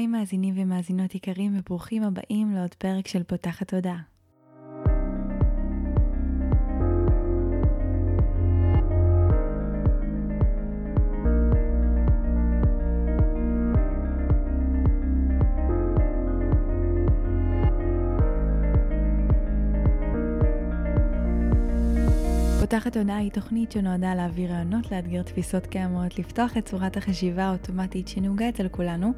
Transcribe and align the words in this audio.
היי 0.00 0.06
מאזינים 0.06 0.54
ומאזינות 0.56 1.14
יקרים 1.14 1.58
וברוכים 1.58 2.02
הבאים 2.02 2.54
לעוד 2.54 2.74
פרק 2.74 3.08
של 3.08 3.22
פותחת 3.22 3.68
תודעה. 3.68 4.00
פותחת 22.70 22.96
עונה 22.96 23.16
היא 23.16 23.30
תוכנית 23.30 23.72
שנועדה 23.72 24.14
להעביר 24.14 24.52
רעיונות, 24.52 24.92
לאתגר 24.92 25.22
תפיסות 25.22 25.66
קיימות, 25.66 26.18
לפתוח 26.18 26.56
את 26.56 26.64
צורת 26.64 26.96
החשיבה 26.96 27.44
האוטומטית 27.44 28.08
שנהוגה 28.08 28.48
אצל 28.48 28.68
כולנו, 28.68 29.12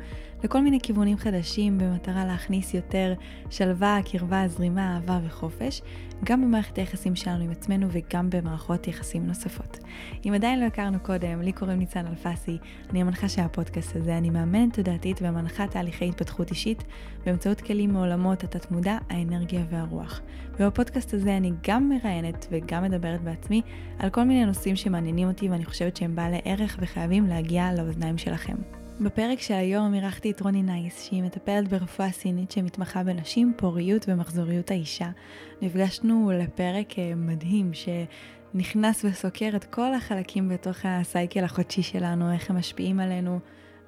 לכל 0.45 0.61
מיני 0.61 0.80
כיוונים 0.82 1.17
חדשים 1.17 1.79
במטרה 1.79 2.25
להכניס 2.25 2.75
יותר 2.75 3.14
שלווה, 3.50 3.99
קרבה, 4.04 4.49
זרימה, 4.49 4.94
אהבה 4.94 5.21
וחופש, 5.27 5.82
גם 6.25 6.43
במערכת 6.43 6.79
היחסים 6.79 7.17
שלנו 7.17 7.44
עם 7.44 7.50
עצמנו 7.50 7.86
וגם 7.91 8.30
במערכות 8.30 8.89
יחסים 8.89 9.27
נוספות. 9.27 9.79
אם 10.27 10.32
עדיין 10.35 10.61
לא 10.61 10.64
הכרנו 10.64 11.00
קודם, 11.00 11.43
לי 11.43 11.53
קוראים 11.53 11.79
ניצן 11.79 12.07
אלפסי, 12.07 12.58
אני 12.91 13.00
המנחה 13.00 13.29
של 13.29 13.43
הפודקאסט 13.43 13.96
הזה, 13.96 14.19
אני 14.19 14.30
מאמנת 14.30 14.75
תודעתית 14.75 15.19
ומנחה 15.22 15.66
תהליכי 15.66 16.08
התפתחות 16.08 16.50
אישית 16.50 16.85
באמצעות 17.27 17.61
כלים 17.61 17.93
מעולמות 17.93 18.44
התת-מודע, 18.44 18.99
האנרגיה 19.11 19.64
והרוח. 19.71 20.21
ובפודקאסט 20.61 21.14
הזה 21.14 21.36
אני 21.36 21.53
גם 21.69 21.89
מראיינת 21.89 22.46
וגם 22.50 22.82
מדברת 22.82 23.21
על 23.99 24.11
כל 24.11 24.25
מיני 24.25 24.46
נושאים 24.46 24.77
שמעניינים 24.77 25.29
אותי 25.29 25.49
ואני 25.49 25.64
חושבת 25.64 25.96
שהם 25.96 26.17
בעלי 26.17 26.41
ערך 26.45 26.77
וחייבים 26.81 27.27
להגיע 27.27 27.73
לאוזניים 27.73 28.19
שלכם. 28.19 28.55
בפרק 29.00 29.41
של 29.41 29.55
היום 29.55 29.95
אירחתי 29.95 30.31
את 30.31 30.41
רוני 30.41 30.63
נייס, 30.63 31.03
שהיא 31.03 31.23
מטפלת 31.23 31.69
ברפואה 31.69 32.12
סינית 32.12 32.50
שמתמחה 32.50 33.03
בנשים, 33.03 33.53
פוריות 33.56 34.05
ומחזוריות 34.09 34.70
האישה. 34.70 35.11
נפגשנו 35.62 36.31
לפרק 36.34 36.98
אה, 36.98 37.12
מדהים 37.16 37.70
שנכנס 37.75 39.05
וסוקר 39.05 39.50
את 39.56 39.64
כל 39.64 39.94
החלקים 39.94 40.48
בתוך 40.48 40.77
ה 40.84 40.94
cycle 40.94 41.44
החודשי 41.44 41.83
שלנו, 41.83 42.33
איך 42.33 42.50
הם 42.50 42.56
משפיעים 42.56 43.00
עלינו, 43.00 43.38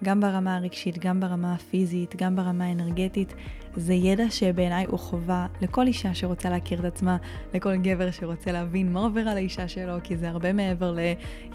גם 0.05 0.21
ברמה 0.21 0.57
הרגשית, 0.57 0.99
גם 0.99 1.21
ברמה 1.21 1.55
הפיזית, 1.55 2.17
גם 2.17 2.37
ברמה 2.37 2.65
האנרגטית. 2.65 3.35
זה 3.77 3.95
ידע 3.95 4.31
שבעיניי 4.31 4.85
הוא 4.89 4.99
חובה 4.99 5.47
לכל 5.61 5.87
אישה 5.87 6.15
שרוצה 6.15 6.51
להכיר 6.51 6.81
את 6.81 6.85
עצמה, 6.85 7.17
לכל 7.55 7.77
גבר 7.77 8.11
שרוצה 8.11 8.53
להבין 8.53 8.93
מה 8.93 9.01
עובר 9.01 9.21
על 9.21 9.37
האישה 9.37 9.69
שלו, 9.69 9.95
כי 10.03 10.17
זה 10.17 10.29
הרבה 10.29 10.53
מעבר 10.53 10.93
ל... 10.93 10.99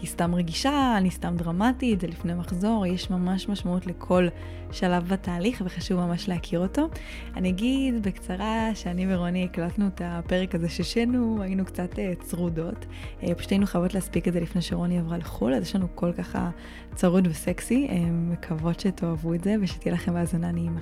היא 0.00 0.08
סתם 0.08 0.34
רגישה, 0.34 0.94
אני 0.96 1.10
סתם 1.10 1.36
דרמטית, 1.36 2.00
זה 2.00 2.06
לפני 2.06 2.34
מחזור, 2.34 2.86
יש 2.86 3.10
ממש 3.10 3.48
משמעות 3.48 3.86
לכל 3.86 4.28
שלב 4.72 5.08
בתהליך 5.08 5.62
וחשוב 5.64 6.00
ממש 6.00 6.28
להכיר 6.28 6.60
אותו. 6.60 6.88
אני 7.36 7.48
אגיד 7.48 8.02
בקצרה 8.02 8.70
שאני 8.74 9.14
ורוני 9.14 9.44
הקלטנו 9.44 9.86
את 9.86 10.02
הפרק 10.04 10.54
הזה 10.54 10.68
ששנו, 10.68 11.42
היינו 11.42 11.64
קצת 11.64 11.98
אה, 11.98 12.12
צרודות. 12.20 12.86
אה, 13.22 13.34
פשוט 13.34 13.50
היינו 13.50 13.66
חייבות 13.66 13.94
להספיק 13.94 14.28
את 14.28 14.32
זה 14.32 14.40
לפני 14.40 14.62
שרוני 14.62 14.98
עברה 14.98 15.18
לחו"ל, 15.18 15.54
אז 15.54 15.62
יש 15.62 15.76
לנו 15.76 15.88
קול 15.88 16.12
ככה 16.12 16.50
צרוד 16.94 17.26
וסקסי. 17.26 17.86
אה, 17.90 18.10
מקוות 18.10 18.80
שתאהבו 18.80 19.34
את 19.34 19.44
זה 19.44 19.54
ושתהיה 19.60 19.94
לכם 19.94 20.16
האזנה 20.16 20.52
נעימה. 20.52 20.80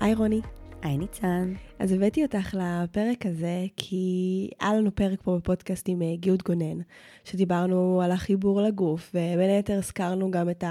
היי 0.00 0.14
רוני. 0.14 0.40
היי 0.82 0.98
ניצן. 0.98 1.52
אז 1.78 1.92
הבאתי 1.92 2.22
אותך 2.22 2.54
לפרק 2.54 3.26
הזה, 3.26 3.66
כי 3.76 4.48
היה 4.60 4.74
לנו 4.74 4.94
פרק 4.94 5.22
פה 5.22 5.36
בפודקאסט 5.36 5.88
עם 5.88 6.02
גיוד 6.14 6.42
גונן, 6.42 6.78
שדיברנו 7.24 8.02
על 8.04 8.12
החיבור 8.12 8.62
לגוף, 8.62 9.10
ובין 9.14 9.50
היתר 9.50 9.78
הזכרנו 9.78 10.30
גם 10.30 10.50
את. 10.50 10.64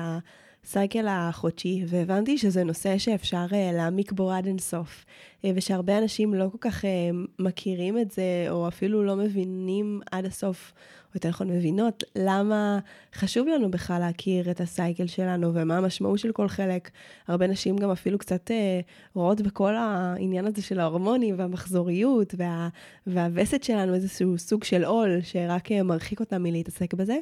הסייקל 0.63 1.07
החודשי, 1.09 1.83
והבנתי 1.87 2.37
שזה 2.37 2.63
נושא 2.63 2.97
שאפשר 2.97 3.45
uh, 3.49 3.53
להעמיק 3.73 4.11
בו 4.11 4.31
עד 4.31 4.45
אינסוף, 4.45 5.05
uh, 5.05 5.47
ושהרבה 5.55 5.97
אנשים 5.97 6.33
לא 6.33 6.49
כל 6.51 6.57
כך 6.61 6.85
מכירים 7.39 7.97
את 7.97 8.11
זה, 8.11 8.45
או 8.49 8.67
אפילו 8.67 9.03
לא 9.03 9.15
מבינים 9.15 10.01
עד 10.11 10.25
הסוף, 10.25 10.73
או 11.11 11.15
יותר 11.15 11.29
נכון 11.29 11.47
מבינות, 11.47 12.03
למה 12.15 12.79
חשוב 13.15 13.47
לנו 13.47 13.71
בכלל 13.71 13.99
להכיר 13.99 14.51
את 14.51 14.61
הסייקל 14.61 15.07
שלנו, 15.07 15.51
ומה 15.53 15.77
המשמעות 15.77 16.19
של 16.19 16.31
כל 16.31 16.47
חלק. 16.47 16.89
הרבה 17.27 17.47
נשים 17.47 17.77
גם 17.77 17.91
אפילו 17.91 18.17
קצת 18.17 18.51
uh, 18.51 18.53
רואות 19.13 19.41
בכל 19.41 19.75
העניין 19.75 20.45
הזה 20.45 20.61
של 20.61 20.79
ההורמונים 20.79 21.35
והמחזוריות, 21.37 22.35
וה, 22.37 22.69
והווסת 23.07 23.63
שלנו 23.63 23.93
איזשהו 23.93 24.37
סוג 24.37 24.63
של 24.63 24.83
עול, 24.83 25.19
שרק 25.23 25.71
uh, 25.71 25.83
מרחיק 25.83 26.19
אותם 26.19 26.43
מלהתעסק 26.43 26.93
בזה. 26.93 27.17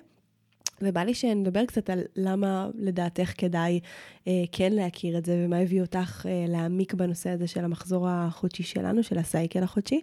ובא 0.82 1.04
לי 1.04 1.14
שנדבר 1.14 1.66
קצת 1.66 1.90
על 1.90 2.02
למה 2.16 2.70
לדעתך 2.76 3.32
כדאי 3.38 3.80
אה, 4.28 4.44
כן 4.52 4.74
להכיר 4.74 5.18
את 5.18 5.26
זה, 5.26 5.44
ומה 5.46 5.58
הביא 5.58 5.82
אותך 5.82 6.26
אה, 6.30 6.46
להעמיק 6.48 6.94
בנושא 6.94 7.30
הזה 7.30 7.48
של 7.48 7.64
המחזור 7.64 8.08
החודשי 8.10 8.64
שלנו, 8.64 9.04
של 9.04 9.18
הסייקל 9.18 9.64
החודשי, 9.64 10.02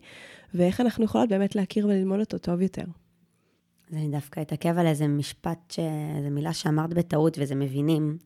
ואיך 0.54 0.80
אנחנו 0.80 1.04
יכולות 1.04 1.28
באמת 1.28 1.56
להכיר 1.56 1.86
וללמוד 1.86 2.20
אותו 2.20 2.38
טוב 2.38 2.62
יותר. 2.62 2.84
אז 3.90 3.96
אני 3.96 4.08
דווקא 4.08 4.40
אתעכב 4.40 4.78
על 4.78 4.86
איזה 4.86 5.08
משפט, 5.08 5.70
ש... 5.70 5.78
איזה 6.16 6.30
מילה 6.30 6.52
שאמרת 6.52 6.94
בטעות, 6.94 7.38
וזה 7.40 7.54
מבינים 7.54 8.18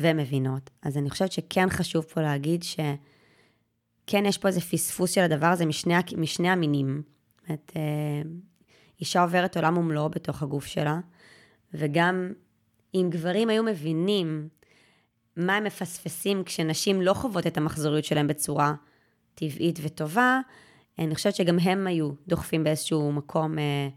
ומבינות. 0.00 0.70
אז 0.82 0.96
אני 0.96 1.10
חושבת 1.10 1.32
שכן 1.32 1.70
חשוב 1.70 2.04
פה 2.04 2.20
להגיד 2.20 2.62
שכן 2.62 4.26
יש 4.26 4.38
פה 4.38 4.48
איזה 4.48 4.60
פספוס 4.60 5.10
של 5.10 5.20
הדבר 5.20 5.46
הזה 5.46 5.66
משני, 5.66 5.94
משני 6.16 6.48
המינים. 6.48 7.02
זאת 7.40 7.48
אומרת, 7.48 7.72
אה, 7.76 7.82
אישה 9.00 9.22
עוברת 9.22 9.56
עולם 9.56 9.78
ומלואו 9.78 10.08
בתוך 10.08 10.42
הגוף 10.42 10.66
שלה. 10.66 11.00
וגם 11.74 12.32
אם 12.94 13.06
גברים 13.10 13.48
היו 13.48 13.62
מבינים 13.62 14.48
מה 15.36 15.56
הם 15.56 15.64
מפספסים 15.64 16.44
כשנשים 16.44 17.02
לא 17.02 17.14
חוות 17.14 17.46
את 17.46 17.56
המחזוריות 17.56 18.04
שלהם 18.04 18.26
בצורה 18.26 18.74
טבעית 19.34 19.78
וטובה, 19.82 20.40
אני 20.98 21.14
חושבת 21.14 21.34
שגם 21.34 21.58
הם 21.58 21.86
היו 21.86 22.10
דוחפים 22.28 22.64
באיזשהו 22.64 23.12
מקום 23.12 23.58
אה, 23.58 23.88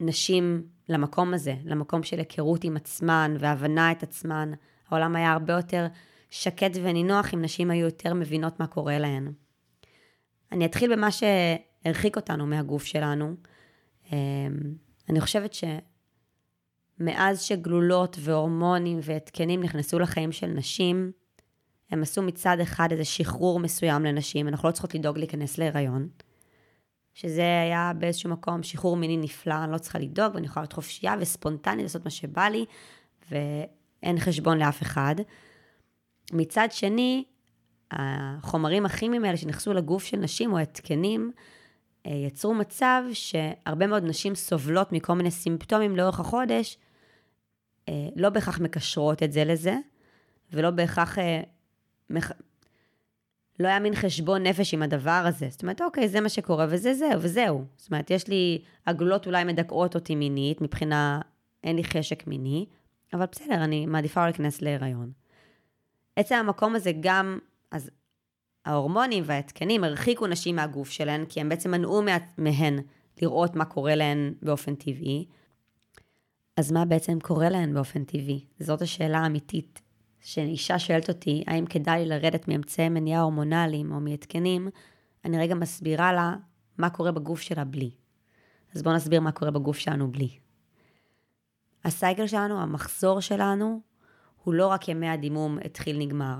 נשים 0.00 0.66
למקום 0.88 1.34
הזה, 1.34 1.54
למקום 1.64 2.02
של 2.02 2.18
היכרות 2.18 2.64
עם 2.64 2.76
עצמן 2.76 3.36
והבנה 3.38 3.92
את 3.92 4.02
עצמן. 4.02 4.52
העולם 4.88 5.16
היה 5.16 5.32
הרבה 5.32 5.52
יותר 5.52 5.86
שקט 6.30 6.70
ונינוח 6.82 7.34
אם 7.34 7.42
נשים 7.42 7.70
היו 7.70 7.84
יותר 7.84 8.14
מבינות 8.14 8.60
מה 8.60 8.66
קורה 8.66 8.98
להן. 8.98 9.32
אני 10.52 10.66
אתחיל 10.66 10.96
במה 10.96 11.08
שהרחיק 11.10 12.16
אותנו 12.16 12.46
מהגוף 12.46 12.84
שלנו. 12.84 13.34
אה, 14.12 14.18
אני 15.08 15.20
חושבת 15.20 15.56
שמאז 17.00 17.40
שגלולות 17.40 18.16
והורמונים 18.20 18.98
והתקנים 19.02 19.62
נכנסו 19.62 19.98
לחיים 19.98 20.32
של 20.32 20.46
נשים, 20.46 21.12
הם 21.90 22.02
עשו 22.02 22.22
מצד 22.22 22.56
אחד 22.62 22.88
איזה 22.92 23.04
שחרור 23.04 23.60
מסוים 23.60 24.04
לנשים, 24.04 24.48
אנחנו 24.48 24.68
לא 24.68 24.72
צריכות 24.72 24.94
לדאוג 24.94 25.18
להיכנס 25.18 25.58
להיריון, 25.58 26.08
שזה 27.16 27.60
היה 27.62 27.92
באיזשהו 27.98 28.30
מקום 28.30 28.62
שחרור 28.62 28.96
מיני 28.96 29.16
נפלא, 29.16 29.54
אני 29.64 29.72
לא 29.72 29.78
צריכה 29.78 29.98
לדאוג 29.98 30.34
ואני 30.34 30.46
יכולה 30.46 30.62
להיות 30.62 30.72
חופשייה 30.72 31.14
וספונטנית 31.20 31.82
לעשות 31.82 32.04
מה 32.04 32.10
שבא 32.10 32.48
לי, 32.48 32.64
ואין 33.30 34.18
חשבון 34.18 34.58
לאף 34.58 34.82
אחד. 34.82 35.14
מצד 36.32 36.68
שני, 36.70 37.24
החומרים 37.90 38.86
הכימיים 38.86 39.24
האלה 39.24 39.36
שנכנסו 39.36 39.72
לגוף 39.72 40.04
של 40.04 40.16
נשים, 40.16 40.52
או 40.52 40.58
התקנים, 40.58 41.32
אה, 42.06 42.12
יצרו 42.12 42.54
מצב 42.54 43.02
שהרבה 43.12 43.86
מאוד 43.86 44.04
נשים 44.04 44.34
סובלות 44.34 44.92
מכל 44.92 45.12
מיני 45.12 45.30
סימפטומים 45.30 45.96
לאורך 45.96 46.20
החודש, 46.20 46.78
אה, 47.88 48.08
לא 48.16 48.28
בהכרח 48.30 48.60
מקשרות 48.60 49.22
את 49.22 49.32
זה 49.32 49.44
לזה, 49.44 49.76
ולא 50.52 50.70
בהכרח... 50.70 51.18
לא 53.60 53.68
היה 53.68 53.78
מין 53.78 53.94
חשבון 53.94 54.42
נפש 54.42 54.74
עם 54.74 54.82
הדבר 54.82 55.22
הזה. 55.26 55.46
זאת 55.50 55.62
אומרת, 55.62 55.80
אוקיי, 55.80 56.08
זה 56.08 56.20
מה 56.20 56.28
שקורה, 56.28 56.66
וזה 56.68 56.94
זהו, 56.94 57.20
וזהו. 57.20 57.64
זאת 57.76 57.90
אומרת, 57.90 58.10
יש 58.10 58.28
לי, 58.28 58.62
הגלולות 58.86 59.26
אולי 59.26 59.44
מדכאות 59.44 59.94
אותי 59.94 60.14
מינית, 60.14 60.60
מבחינה, 60.60 61.20
אין 61.64 61.76
לי 61.76 61.84
חשק 61.84 62.26
מיני, 62.26 62.66
אבל 63.12 63.24
בסדר, 63.32 63.64
אני 63.64 63.86
מעדיפה 63.86 64.20
לא 64.20 64.26
להיכנס 64.26 64.62
להיריון. 64.62 65.12
עצם 66.16 66.34
המקום 66.34 66.74
הזה 66.74 66.92
גם, 67.00 67.38
אז 67.70 67.90
ההורמונים 68.64 69.24
וההתקנים 69.26 69.84
הרחיקו 69.84 70.26
נשים 70.26 70.56
מהגוף 70.56 70.90
שלהן, 70.90 71.24
כי 71.28 71.40
הם 71.40 71.48
בעצם 71.48 71.70
מנעו 71.70 72.02
מהן 72.38 72.78
לראות 73.22 73.56
מה 73.56 73.64
קורה 73.64 73.94
להן 73.94 74.34
באופן 74.42 74.74
טבעי. 74.74 75.26
אז 76.56 76.72
מה 76.72 76.84
בעצם 76.84 77.20
קורה 77.20 77.48
להן 77.48 77.74
באופן 77.74 78.04
טבעי? 78.04 78.44
זאת 78.60 78.82
השאלה 78.82 79.18
האמיתית. 79.18 79.85
שאישה 80.26 80.78
שואלת 80.78 81.08
אותי, 81.08 81.44
האם 81.46 81.66
כדאי 81.66 82.02
לי 82.02 82.08
לרדת 82.08 82.48
מאמצעי 82.48 82.88
מניעה 82.88 83.22
הורמונליים 83.22 83.92
או 83.92 84.00
מהתקנים, 84.00 84.68
אני 85.24 85.38
רגע 85.38 85.54
מסבירה 85.54 86.12
לה 86.12 86.34
מה 86.78 86.90
קורה 86.90 87.12
בגוף 87.12 87.40
שלה 87.40 87.64
בלי. 87.64 87.90
אז 88.74 88.82
בואו 88.82 88.94
נסביר 88.94 89.20
מה 89.20 89.32
קורה 89.32 89.50
בגוף 89.50 89.78
שלנו 89.78 90.12
בלי. 90.12 90.38
הסייקל 91.84 92.26
שלנו, 92.26 92.60
המחזור 92.60 93.20
שלנו, 93.20 93.80
הוא 94.44 94.54
לא 94.54 94.66
רק 94.66 94.88
ימי 94.88 95.08
הדימום 95.08 95.58
התחיל 95.64 95.98
נגמר, 95.98 96.36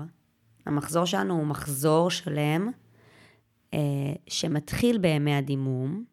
המחזור 0.65 1.05
שלנו 1.05 1.33
הוא 1.33 1.45
מחזור 1.45 2.11
שלם, 2.11 2.69
אה, 3.73 3.79
שמתחיל 4.27 4.97
בימי 4.97 5.35
הדימום, 5.35 6.03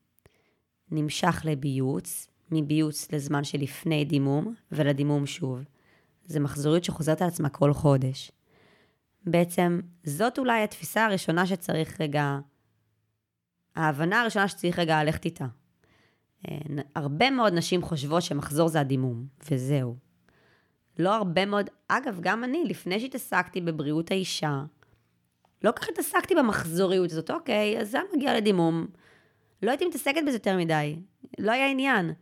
נמשך 0.91 1.43
לביוץ, 1.45 2.27
מביוץ 2.51 3.13
לזמן 3.13 3.45
שלפני 3.45 4.05
דימום, 4.05 4.55
ולדימום 4.73 5.27
שוב. 5.27 5.65
זה 6.27 6.41
מחזוריות 6.41 6.85
שחוזרת 6.85 7.23
על 7.23 7.29
עצמה 7.29 7.49
כל 7.49 7.73
חודש. 7.73 8.33
בעצם 9.27 9.81
זאת 10.05 10.39
אולי 10.39 10.63
התפיסה 10.63 11.05
הראשונה 11.05 11.47
שצריך 11.47 12.01
רגע, 12.01 12.39
ההבנה 13.77 14.21
הראשונה 14.21 14.49
שצריך 14.49 14.79
רגע 14.79 15.05
ללכת 15.05 15.25
איתה. 15.25 15.47
אה, 16.49 16.59
הרבה 16.95 17.31
מאוד 17.31 17.53
נשים 17.53 17.83
חושבות 17.83 18.23
שמחזור 18.23 18.69
זה 18.69 18.81
הדימום, 18.81 19.27
וזהו. 19.51 19.97
לא 20.99 21.15
הרבה 21.15 21.47
מאוד, 21.47 21.71
אגב, 21.89 22.19
גם 22.21 22.45
אני, 22.45 22.65
לפני 22.65 23.01
שהתעסקתי 23.01 23.61
בבריאות 23.61 24.11
האישה, 24.11 24.65
לא 25.65 25.71
כל 25.71 25.77
כך 25.77 25.89
התעסקתי 25.89 26.35
במחזוריות 26.35 27.13
הזאת, 27.13 27.31
אוקיי, 27.31 27.81
אז 27.81 27.91
זה 27.91 27.99
מגיע 28.17 28.37
לדימום. 28.37 28.87
לא 29.63 29.71
הייתי 29.71 29.87
מתעסקת 29.87 30.21
בזה 30.27 30.37
יותר 30.37 30.57
מדי, 30.57 30.97
לא 31.39 31.53
היה 31.53 31.71
עניין. 31.71 32.13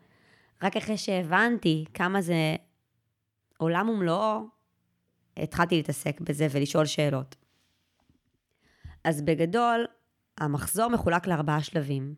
רק 0.63 0.77
אחרי 0.77 0.97
שהבנתי 0.97 1.85
כמה 1.95 2.21
זה 2.21 2.57
עולם 3.63 3.89
ומלואו, 3.89 4.41
התחלתי 5.37 5.77
להתעסק 5.77 6.21
בזה 6.21 6.47
ולשאול 6.51 6.87
שאלות. 6.87 7.37
אז 9.05 9.23
בגדול, 9.23 9.87
המחזור 10.39 10.89
מחולק 10.89 11.27
לארבעה 11.27 11.63
שלבים, 11.63 12.15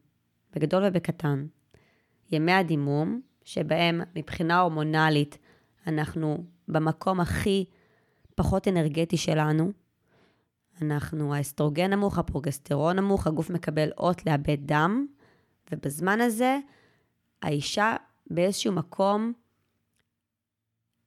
בגדול 0.53 0.83
ובקטן. 0.87 1.47
ימי 2.33 2.53
הדימום, 2.53 3.21
שבהם 3.45 4.01
מבחינה 4.15 4.61
הורמונלית 4.61 5.39
אנחנו 5.87 6.45
במקום 6.69 7.21
הכי 7.21 7.65
פחות 8.35 8.69
אנרגטי 8.69 9.17
שלנו. 9.17 9.73
אנחנו, 10.83 11.35
האסטרוגן 11.35 11.93
נמוך, 11.93 12.19
הפרוגסטרון 12.19 12.97
נמוך, 12.97 13.27
הגוף 13.27 13.51
מקבל 13.51 13.91
אות 13.99 14.27
לאבד 14.27 14.59
דם, 14.61 15.07
ובזמן 15.73 16.21
הזה 16.21 16.59
האישה 17.43 17.97
באיזשהו 18.31 18.73
מקום 18.73 19.33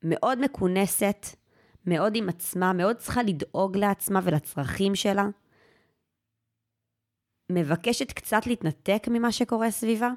מאוד 0.09 0.45
מכונסת, 0.45 1.25
מאוד 1.85 2.15
עם 2.15 2.29
עצמה, 2.29 2.73
מאוד 2.73 2.95
צריכה 2.95 3.23
לדאוג 3.23 3.77
לעצמה 3.77 4.19
ולצרכים 4.23 4.95
שלה, 4.95 5.27
מבקשת 7.51 8.11
קצת 8.11 8.47
להתנתק 8.47 9.03
ממה 9.11 9.31
שקורה 9.31 9.71
סביבה, 9.71 10.09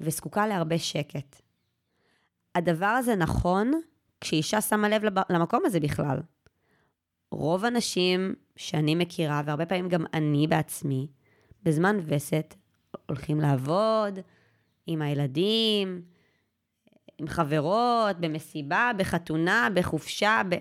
וזקוקה 0.00 0.46
להרבה 0.46 0.78
שקט. 0.78 1.42
הדבר 2.54 2.86
הזה 2.86 3.16
נכון 3.16 3.72
כשאישה 4.20 4.60
שמה 4.60 4.88
לב 4.88 5.02
למקום 5.30 5.62
הזה 5.66 5.80
בכלל. 5.80 6.18
רוב 7.30 7.64
הנשים 7.64 8.34
שאני 8.56 8.94
מכירה, 8.94 9.42
והרבה 9.46 9.66
פעמים 9.66 9.88
גם 9.88 10.04
אני 10.14 10.46
בעצמי, 10.46 11.06
בזמן 11.62 11.96
וסת 12.06 12.54
הולכים 13.06 13.40
לעבוד 13.40 14.18
עם 14.86 15.02
הילדים, 15.02 16.02
עם 17.18 17.28
חברות, 17.28 18.20
במסיבה, 18.20 18.90
בחתונה, 18.96 19.68
בחופשה, 19.74 20.42
ב... 20.48 20.56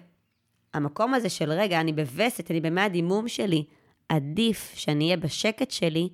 המקום 0.74 1.14
הזה 1.14 1.30
של 1.30 1.52
רגע, 1.52 1.82
אני 1.82 1.94
בווסת, 1.94 2.52
אני 2.52 2.62
במי 2.62 2.82
הדימום 2.82 3.28
שלי, 3.28 3.66
עדיף 4.10 4.72
שאני 4.76 5.06
אהיה 5.06 5.18
בשקט 5.18 5.72
שלי, 5.72 6.10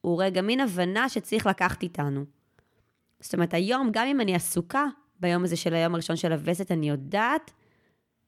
הוא 0.00 0.22
רגע 0.22 0.42
מין 0.42 0.60
הבנה 0.60 1.08
שצריך 1.08 1.46
לקחת 1.46 1.82
איתנו. 1.82 2.24
זאת 3.20 3.34
אומרת, 3.34 3.54
היום, 3.54 3.88
גם 3.92 4.06
אם 4.06 4.20
אני 4.20 4.34
עסוקה 4.34 4.84
ביום 5.20 5.44
הזה 5.44 5.56
של 5.56 5.74
היום 5.74 5.94
הראשון 5.94 6.16
של 6.16 6.32
הווסת, 6.32 6.72
אני 6.72 6.88
יודעת 6.88 7.50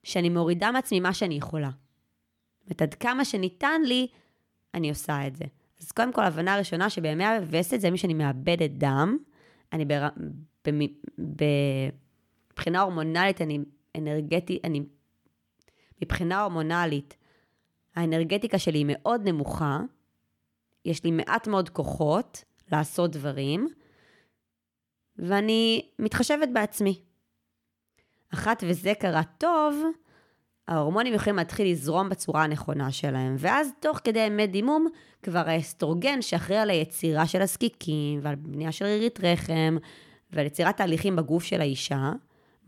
שאני 0.02 0.28
מורידה 0.28 0.70
מעצמי 0.70 1.00
מה 1.00 1.14
שאני 1.14 1.34
יכולה. 1.34 1.70
זאת 2.60 2.66
אומרת, 2.66 2.82
עד 2.82 2.94
כמה 2.94 3.24
שניתן 3.24 3.82
לי, 3.84 4.06
אני 4.74 4.88
עושה 4.88 5.26
את 5.26 5.36
זה. 5.36 5.44
אז 5.82 5.92
קודם 5.92 6.12
כל, 6.12 6.24
הבנה 6.24 6.56
ראשונה 6.56 6.90
שבימי 6.90 7.26
הווסת 7.26 7.80
זה 7.80 7.90
מי 7.90 7.98
שאני 7.98 8.14
מאבדת 8.14 8.70
דם. 8.70 9.18
אני 9.72 9.84
בר... 9.84 10.08
מבחינה 12.52 12.80
הורמונלית, 12.80 13.40
אני 13.40 13.58
אנרגטי, 13.96 14.60
אני... 14.64 14.82
מבחינה 16.02 16.40
הורמונלית, 16.40 17.16
האנרגטיקה 17.94 18.58
שלי 18.58 18.78
היא 18.78 18.86
מאוד 18.88 19.20
נמוכה, 19.24 19.80
יש 20.84 21.04
לי 21.04 21.10
מעט 21.10 21.46
מאוד 21.48 21.68
כוחות 21.68 22.44
לעשות 22.72 23.10
דברים, 23.10 23.68
ואני 25.16 25.90
מתחשבת 25.98 26.48
בעצמי. 26.52 27.02
אחת 28.34 28.64
וזה 28.68 28.92
קרה 29.00 29.22
טוב, 29.38 29.82
ההורמונים 30.68 31.14
יכולים 31.14 31.36
להתחיל 31.36 31.70
לזרום 31.70 32.08
בצורה 32.08 32.44
הנכונה 32.44 32.92
שלהם, 32.92 33.36
ואז 33.38 33.70
תוך 33.80 34.00
כדי 34.04 34.18
ימי 34.18 34.46
דימום, 34.46 34.86
כבר 35.22 35.42
האסטרוגן 35.46 36.22
שאחראי 36.22 36.58
על 36.58 36.70
היצירה 36.70 37.26
של 37.26 37.42
הזקיקים, 37.42 38.20
ועל 38.22 38.34
בנייה 38.34 38.72
של 38.72 38.84
רירית 38.84 39.18
רחם, 39.22 39.76
ועל 40.32 40.46
יצירת 40.46 40.76
תהליכים 40.76 41.16
בגוף 41.16 41.44
של 41.44 41.60
האישה, 41.60 42.12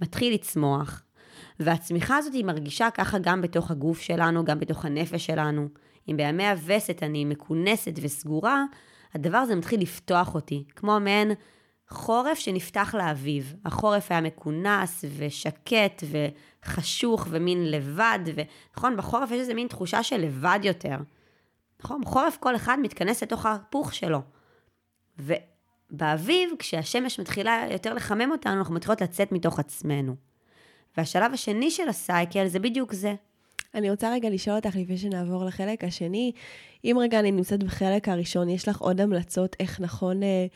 מתחיל 0.00 0.34
לצמוח. 0.34 1.02
והצמיחה 1.60 2.16
הזאת 2.16 2.34
היא 2.34 2.44
מרגישה 2.44 2.88
ככה 2.90 3.18
גם 3.18 3.42
בתוך 3.42 3.70
הגוף 3.70 4.00
שלנו, 4.00 4.44
גם 4.44 4.60
בתוך 4.60 4.84
הנפש 4.84 5.26
שלנו. 5.26 5.68
אם 6.08 6.16
בימי 6.16 6.46
הווסת 6.48 7.02
אני 7.02 7.24
מכונסת 7.24 7.92
וסגורה, 8.02 8.64
הדבר 9.14 9.38
הזה 9.38 9.54
מתחיל 9.54 9.80
לפתוח 9.80 10.34
אותי, 10.34 10.64
כמו 10.76 11.00
מעין 11.00 11.32
חורף 11.88 12.38
שנפתח 12.38 12.94
לאביב. 12.98 13.54
החורף 13.64 14.10
היה 14.10 14.20
מכונס 14.20 15.04
ושקט 15.16 16.02
וחשוך 16.64 17.26
ומין 17.30 17.70
לבד, 17.70 18.18
ונכון, 18.34 18.96
בחורף 18.96 19.30
יש 19.30 19.40
איזה 19.40 19.54
מין 19.54 19.68
תחושה 19.68 20.02
של 20.02 20.16
לבד 20.16 20.58
יותר. 20.62 20.96
נכון? 21.84 22.00
בחורף 22.00 22.36
כל 22.40 22.56
אחד 22.56 22.78
מתכנס 22.82 23.22
לתוך 23.22 23.46
ההפוך 23.46 23.94
שלו. 23.94 24.20
ובאביב, 25.18 26.50
כשהשמש 26.58 27.20
מתחילה 27.20 27.66
יותר 27.70 27.94
לחמם 27.94 28.32
אותנו, 28.32 28.58
אנחנו 28.58 28.74
מתחילות 28.74 29.00
לצאת 29.00 29.32
מתוך 29.32 29.58
עצמנו. 29.58 30.16
והשלב 30.96 31.32
השני 31.32 31.70
של 31.70 31.88
הסייקל 31.88 32.46
זה 32.46 32.58
בדיוק 32.58 32.92
זה. 32.92 33.14
אני 33.74 33.90
רוצה 33.90 34.12
רגע 34.12 34.30
לשאול 34.30 34.56
אותך 34.56 34.76
לפני 34.76 34.98
שנעבור 34.98 35.44
לחלק 35.44 35.84
השני, 35.84 36.32
אם 36.84 36.96
רגע 37.00 37.20
אני 37.20 37.32
נמצאת 37.32 37.62
בחלק 37.62 38.08
הראשון, 38.08 38.48
יש 38.48 38.68
לך 38.68 38.80
עוד 38.80 39.00
המלצות 39.00 39.56
איך 39.60 39.80
נכון 39.80 40.22
אה, 40.22 40.46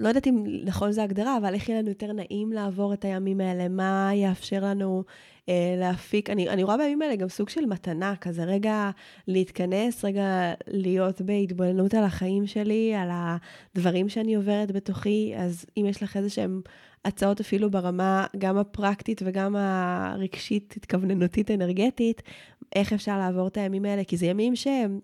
לא 0.00 0.08
יודעת 0.08 0.26
אם 0.26 0.44
נכון 0.64 0.92
זו 0.92 1.02
הגדרה, 1.02 1.36
אבל 1.36 1.54
איך 1.54 1.68
יהיה 1.68 1.80
לנו 1.80 1.88
יותר 1.88 2.12
נעים 2.12 2.52
לעבור 2.52 2.94
את 2.94 3.04
הימים 3.04 3.40
האלה, 3.40 3.68
מה 3.68 4.10
יאפשר 4.14 4.64
לנו 4.64 5.04
אה, 5.48 5.74
להפיק, 5.78 6.30
אני, 6.30 6.48
אני 6.48 6.62
רואה 6.62 6.76
בימים 6.76 7.02
האלה 7.02 7.16
גם 7.16 7.28
סוג 7.28 7.48
של 7.48 7.66
מתנה, 7.66 8.16
כזה 8.16 8.44
רגע 8.44 8.90
להתכנס, 9.28 10.04
רגע 10.04 10.52
להיות 10.66 11.20
בהתבוננות 11.20 11.94
על 11.94 12.04
החיים 12.04 12.46
שלי, 12.46 12.94
על 12.94 13.08
הדברים 13.12 14.08
שאני 14.08 14.34
עוברת 14.34 14.72
בתוכי, 14.72 15.32
אז 15.36 15.66
אם 15.76 15.86
יש 15.88 16.02
לך 16.02 16.16
איזה 16.16 16.30
שהם 16.30 16.60
הצעות 17.04 17.40
אפילו 17.40 17.70
ברמה 17.70 18.26
גם 18.38 18.58
הפרקטית 18.58 19.22
וגם 19.24 19.56
הרגשית, 19.56 20.74
התכווננותית, 20.76 21.50
אנרגטית, 21.50 22.22
איך 22.76 22.92
אפשר 22.92 23.18
לעבור 23.18 23.46
את 23.46 23.56
הימים 23.56 23.84
האלה, 23.84 24.04
כי 24.04 24.16
זה 24.16 24.26
ימים 24.26 24.56
שהם... 24.56 25.00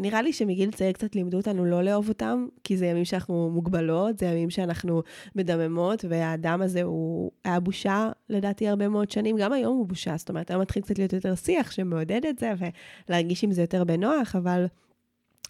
נראה 0.00 0.22
לי 0.22 0.32
שמגיל 0.32 0.70
צעיר 0.70 0.92
קצת 0.92 1.14
לימדו 1.14 1.36
אותנו 1.36 1.64
לא 1.64 1.82
לאהוב 1.82 2.08
אותם, 2.08 2.46
כי 2.64 2.76
זה 2.76 2.86
ימים 2.86 3.04
שאנחנו 3.04 3.50
מוגבלות, 3.50 4.18
זה 4.18 4.26
ימים 4.26 4.50
שאנחנו 4.50 5.02
מדממות, 5.36 6.04
והאדם 6.08 6.62
הזה 6.62 6.82
הוא 6.82 7.30
היה 7.44 7.60
בושה 7.60 8.10
לדעתי 8.28 8.68
הרבה 8.68 8.88
מאוד 8.88 9.10
שנים, 9.10 9.36
גם 9.36 9.52
היום 9.52 9.76
הוא 9.76 9.86
בושה, 9.86 10.16
זאת 10.16 10.28
אומרת, 10.28 10.50
היום 10.50 10.62
מתחיל 10.62 10.82
קצת 10.82 10.98
להיות 10.98 11.12
יותר 11.12 11.34
שיח 11.34 11.70
שמעודד 11.70 12.20
את 12.28 12.38
זה, 12.38 12.52
ולהרגיש 13.08 13.44
עם 13.44 13.52
זה 13.52 13.60
יותר 13.60 13.84
בנוח, 13.84 14.36
אבל 14.36 14.66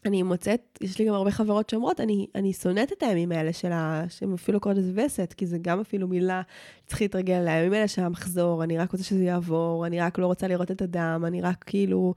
אני 0.05 0.23
מוצאת, 0.23 0.79
יש 0.81 0.99
לי 0.99 1.05
גם 1.05 1.15
הרבה 1.15 1.31
חברות 1.31 1.71
שאומרות, 1.71 2.01
אני, 2.01 2.27
אני 2.35 2.53
שונאת 2.53 2.93
את 2.93 3.03
הימים 3.03 3.33
האלה 3.33 3.53
של 3.53 3.73
ה... 3.73 4.05
שהם 4.09 4.35
אפילו 4.35 4.61
קוראים 4.61 4.81
לזה 4.81 4.93
וסת, 4.95 5.35
כי 5.37 5.47
זה 5.47 5.59
גם 5.63 5.81
אפילו 5.81 6.09
מילה 6.09 6.43
שצריך 6.85 7.03
להתרגל 7.03 7.43
לימים 7.45 7.73
האלה 7.73 7.89
של 7.89 8.03
המחזור, 8.03 8.65
אני 8.65 8.79
רק 8.79 8.93
רוצה 8.93 9.05
שזה 9.05 9.25
יעבור, 9.25 9.87
אני 9.87 10.01
רק 10.01 10.19
לא 10.19 10.27
רוצה 10.27 10.49
לראות 10.49 10.71
את 10.71 10.83
הדם, 10.83 11.25
אני 11.27 11.41
רק 11.41 11.65
כאילו... 11.67 12.15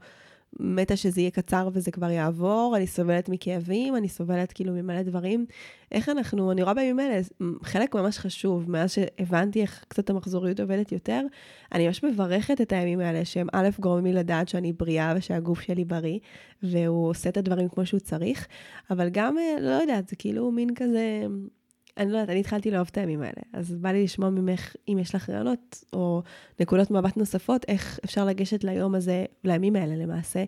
מתה 0.60 0.96
שזה 0.96 1.20
יהיה 1.20 1.30
קצר 1.30 1.68
וזה 1.72 1.90
כבר 1.90 2.10
יעבור, 2.10 2.74
אני 2.76 2.86
סובלת 2.86 3.28
מכאבים, 3.28 3.96
אני 3.96 4.08
סובלת 4.08 4.52
כאילו 4.52 4.72
ממלא 4.72 5.02
דברים. 5.02 5.46
איך 5.92 6.08
אנחנו, 6.08 6.52
אני 6.52 6.62
רואה 6.62 6.74
בימים 6.74 6.98
האלה 6.98 7.20
חלק 7.62 7.94
ממש 7.94 8.18
חשוב, 8.18 8.70
מאז 8.70 8.92
שהבנתי 8.92 9.62
איך 9.62 9.84
קצת 9.88 10.10
המחזוריות 10.10 10.60
עובדת 10.60 10.92
יותר, 10.92 11.20
אני 11.72 11.86
ממש 11.86 12.04
מברכת 12.04 12.60
את 12.60 12.72
הימים 12.72 13.00
האלה, 13.00 13.24
שהם 13.24 13.46
א', 13.52 13.68
גורמים 13.80 14.04
לי 14.04 14.12
לדעת 14.12 14.48
שאני 14.48 14.72
בריאה 14.72 15.14
ושהגוף 15.16 15.60
שלי 15.60 15.84
בריא, 15.84 16.18
והוא 16.62 17.08
עושה 17.08 17.28
את 17.28 17.36
הדברים 17.36 17.68
כמו 17.68 17.86
שהוא 17.86 18.00
צריך, 18.00 18.48
אבל 18.90 19.08
גם, 19.08 19.38
אה, 19.38 19.56
לא 19.60 19.70
יודעת, 19.70 20.08
זה 20.08 20.16
כאילו 20.16 20.50
מין 20.50 20.74
כזה... 20.74 21.26
אני 21.96 22.12
לא 22.12 22.16
יודעת, 22.16 22.28
אני 22.28 22.40
התחלתי 22.40 22.70
לאהוב 22.70 22.88
את 22.90 22.98
הימים 22.98 23.22
האלה, 23.22 23.42
אז 23.52 23.74
בא 23.74 23.92
לי 23.92 24.04
לשמוע 24.04 24.30
ממך 24.30 24.74
אם 24.88 24.98
יש 25.00 25.14
לך 25.14 25.30
רעיונות 25.30 25.84
או 25.92 26.22
נקודות 26.60 26.90
מבט 26.90 27.16
נוספות, 27.16 27.64
איך 27.68 27.98
אפשר 28.04 28.24
לגשת 28.24 28.64
ליום 28.64 28.94
הזה, 28.94 29.24
לימים 29.44 29.76
האלה 29.76 29.96
למעשה, 29.96 30.44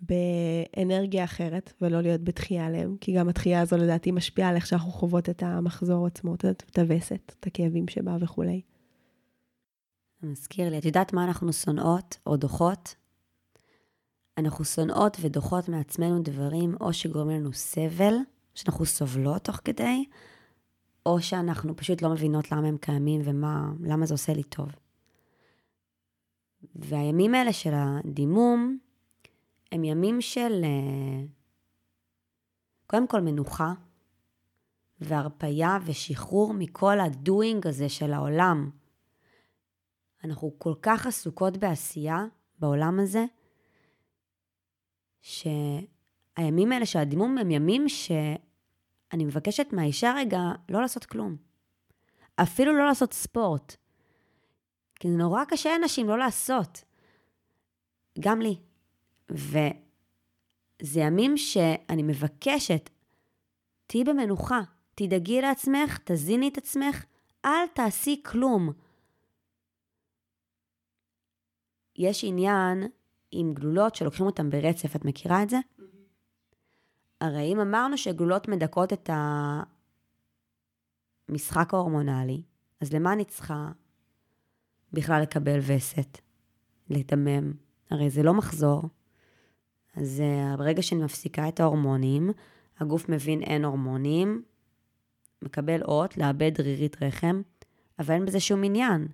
באנרגיה 0.00 1.24
אחרת, 1.24 1.72
ולא 1.80 2.00
להיות 2.00 2.24
בתחייה 2.24 2.66
עליהם, 2.66 2.96
כי 3.00 3.12
גם 3.12 3.28
התחייה 3.28 3.60
הזו 3.60 3.76
לדעתי 3.76 4.10
משפיעה 4.10 4.48
על 4.48 4.54
איך 4.54 4.66
שאנחנו 4.66 4.90
חוות 4.90 5.28
את 5.28 5.42
המחזור 5.42 6.06
עצמו, 6.06 6.34
את 6.34 6.78
הווסת, 6.78 7.32
את 7.40 7.46
הכאבים 7.46 7.88
שבה 7.88 8.16
וכולי. 8.20 8.60
מזכיר 10.22 10.70
לי, 10.70 10.78
את 10.78 10.84
יודעת 10.84 11.12
מה 11.12 11.24
אנחנו 11.24 11.52
שונאות 11.52 12.18
או 12.26 12.36
דוחות? 12.36 12.94
אנחנו 14.38 14.64
שונאות 14.64 15.16
ודוחות 15.20 15.68
מעצמנו 15.68 16.22
דברים 16.22 16.74
או 16.80 16.92
שגורמים 16.92 17.40
לנו 17.40 17.52
סבל, 17.52 18.14
שאנחנו 18.54 18.86
סובלות 18.86 19.44
תוך 19.44 19.60
כדי, 19.64 20.04
או 21.06 21.22
שאנחנו 21.22 21.76
פשוט 21.76 22.02
לא 22.02 22.10
מבינות 22.10 22.52
למה 22.52 22.68
הם 22.68 22.78
קיימים 22.78 23.20
ולמה 23.24 24.06
זה 24.06 24.14
עושה 24.14 24.32
לי 24.32 24.42
טוב. 24.42 24.68
והימים 26.74 27.34
האלה 27.34 27.52
של 27.52 27.72
הדימום 27.74 28.78
הם 29.72 29.84
ימים 29.84 30.20
של 30.20 30.64
אה, 30.64 31.24
קודם 32.86 33.06
כל 33.06 33.20
מנוחה 33.20 33.72
והרפייה 35.00 35.78
ושחרור 35.84 36.54
מכל 36.54 37.00
הדוינג 37.00 37.66
הזה 37.66 37.88
של 37.88 38.12
העולם. 38.12 38.70
אנחנו 40.24 40.54
כל 40.58 40.74
כך 40.82 41.06
עסוקות 41.06 41.56
בעשייה 41.56 42.24
בעולם 42.58 43.00
הזה, 43.00 43.24
שהימים 45.20 46.72
האלה 46.72 46.86
של 46.86 46.98
הדימום 46.98 47.38
הם 47.38 47.50
ימים 47.50 47.88
שאני 49.12 49.24
מבקשת 49.24 49.72
מהאישה 49.72 50.14
רגע 50.16 50.38
לא 50.68 50.80
לעשות 50.80 51.04
כלום. 51.04 51.36
אפילו 52.36 52.78
לא 52.78 52.86
לעשות 52.86 53.12
ספורט. 53.12 53.76
כי 54.94 55.10
זה 55.10 55.16
נורא 55.16 55.44
קשה 55.44 55.70
לאנשים 55.70 56.08
לא 56.08 56.18
לעשות. 56.18 56.84
גם 58.20 58.40
לי. 58.40 58.56
וזה 59.30 61.00
ימים 61.00 61.36
שאני 61.36 62.02
מבקשת, 62.02 62.90
תהיי 63.86 64.04
במנוחה, 64.04 64.60
תדאגי 64.94 65.40
לעצמך, 65.40 65.98
תזיני 66.04 66.48
את 66.48 66.58
עצמך, 66.58 67.04
אל 67.44 67.66
תעשי 67.74 68.22
כלום. 68.24 68.72
יש 71.96 72.24
עניין 72.24 72.88
עם 73.30 73.54
גלולות 73.54 73.94
שלוקחים 73.94 74.26
אותן 74.26 74.50
ברצף, 74.50 74.96
את 74.96 75.04
מכירה 75.04 75.42
את 75.42 75.50
זה? 75.50 75.58
הרי 77.22 77.52
אם 77.52 77.60
אמרנו 77.60 77.98
שגלולות 77.98 78.48
מדכאות 78.48 78.92
את 78.92 79.10
המשחק 81.28 81.74
ההורמונלי, 81.74 82.42
אז 82.80 82.92
למה 82.92 83.12
אני 83.12 83.24
צריכה 83.24 83.68
בכלל 84.92 85.22
לקבל 85.22 85.58
וסת? 85.66 86.18
לדמם? 86.90 87.52
הרי 87.90 88.10
זה 88.10 88.22
לא 88.22 88.34
מחזור. 88.34 88.82
אז 89.96 90.22
uh, 90.22 90.56
ברגע 90.56 90.82
שאני 90.82 91.02
מפסיקה 91.04 91.48
את 91.48 91.60
ההורמונים, 91.60 92.30
הגוף 92.80 93.08
מבין 93.08 93.42
אין 93.42 93.64
הורמונים, 93.64 94.42
מקבל 95.42 95.82
אות, 95.82 96.16
לאבד 96.16 96.60
רירית 96.60 97.02
רחם, 97.02 97.42
אבל 97.98 98.14
אין 98.14 98.24
בזה 98.24 98.40
שום 98.40 98.64
עניין. 98.64 99.06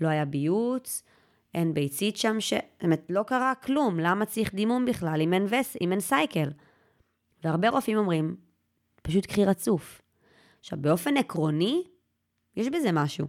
לא 0.00 0.08
היה 0.08 0.24
ביוץ, 0.24 1.02
אין 1.54 1.74
ביצית 1.74 2.16
שם, 2.16 2.40
ש... 2.40 2.52
זאת 2.52 2.84
אומרת, 2.84 3.06
לא 3.08 3.22
קרה 3.22 3.52
כלום, 3.54 4.00
למה 4.00 4.26
צריך 4.26 4.54
דימום 4.54 4.86
בכלל 4.86 5.20
אם 5.20 5.32
אין, 5.32 5.46
וס... 5.50 5.76
אם 5.80 5.92
אין 5.92 6.00
סייקל? 6.00 6.48
והרבה 7.44 7.68
רופאים 7.68 7.98
אומרים, 7.98 8.36
פשוט 9.02 9.26
קחי 9.26 9.44
רצוף. 9.44 10.02
עכשיו, 10.60 10.78
באופן 10.82 11.16
עקרוני, 11.16 11.84
יש 12.56 12.68
בזה 12.68 12.92
משהו. 12.92 13.26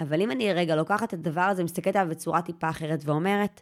אבל 0.00 0.22
אם 0.22 0.30
אני 0.30 0.52
רגע 0.52 0.76
לוקחת 0.76 1.08
את 1.08 1.12
הדבר 1.12 1.40
הזה, 1.40 1.64
מסתכלת 1.64 1.96
עליו 1.96 2.10
בצורה 2.10 2.42
טיפה 2.42 2.70
אחרת 2.70 3.00
ואומרת, 3.04 3.60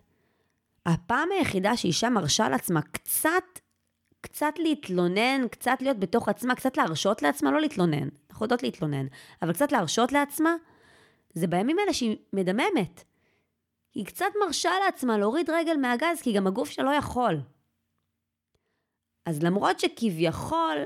הפעם 0.87 1.29
היחידה 1.39 1.77
שאישה 1.77 2.11
מרשה 2.11 2.49
לעצמה 2.49 2.83
קצת, 2.83 3.45
קצת 4.21 4.55
להתלונן, 4.59 5.49
קצת 5.51 5.79
להיות 5.81 5.99
בתוך 5.99 6.29
עצמה, 6.29 6.55
קצת 6.55 6.77
להרשות 6.77 7.23
לעצמה, 7.23 7.51
לא 7.51 7.61
להתלונן, 7.61 8.09
אנחנו 8.31 8.45
יודעות 8.45 8.63
להתלונן, 8.63 9.07
אבל 9.43 9.53
קצת 9.53 9.73
להרשות 9.73 10.13
לעצמה, 10.13 10.55
זה 11.35 11.47
בימים 11.47 11.79
האלה 11.79 11.93
שהיא 11.93 12.17
מדממת. 12.33 13.05
היא 13.95 14.07
קצת 14.07 14.27
מרשה 14.47 14.71
לעצמה 14.85 15.19
להוריד 15.19 15.51
רגל 15.51 15.77
מהגז, 15.77 16.23
כי 16.23 16.33
גם 16.33 16.47
הגוף 16.47 16.71
שלה 16.71 16.85
לא 16.85 16.91
יכול. 16.91 17.41
אז 19.29 19.43
למרות 19.43 19.81
שכביכול 19.81 20.77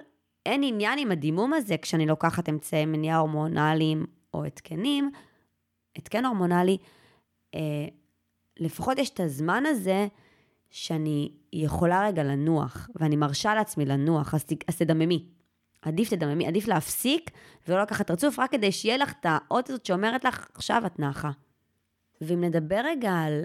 אין 0.47 0.63
עניין 0.65 0.99
עם 0.99 1.11
הדימום 1.11 1.53
הזה 1.53 1.77
כשאני 1.77 2.07
לוקחת 2.07 2.49
אמצעי 2.49 2.87
מניעה 2.87 3.19
הורמונליים 3.19 4.07
או 4.35 4.45
התקנים, 4.45 5.11
התקן 5.97 6.25
הורמונלי, 6.25 6.79
אה, 7.55 7.61
לפחות 8.57 8.99
יש 8.99 9.11
את 9.11 9.21
הזמן 9.21 9.67
הזה 9.67 10.07
שאני 10.71 11.33
יכולה 11.53 12.07
רגע 12.07 12.23
לנוח, 12.23 12.89
ואני 12.97 13.17
מרשה 13.17 13.55
לעצמי 13.55 13.85
לנוח, 13.85 14.35
אז, 14.35 14.45
אז 14.69 14.77
תדממי. 14.77 15.27
עדיף 15.83 16.11
תדממי, 16.11 16.47
עדיף 16.47 16.69
להפסיק 16.69 17.31
ולא 17.69 17.83
לקחת 17.83 18.11
רצוף, 18.11 18.39
רק 18.39 18.51
כדי 18.51 18.73
שיהיה 18.73 18.97
לך 18.97 19.13
את 19.21 19.27
האות 19.29 19.71
הזאת 19.71 19.87
שאומרת 19.87 20.25
לך, 20.25 20.49
עכשיו 20.55 20.83
את 20.87 20.99
נחה. 20.99 21.31
ואם 22.21 22.45
נדבר 22.45 22.81
רגע 22.85 23.13
על, 23.13 23.45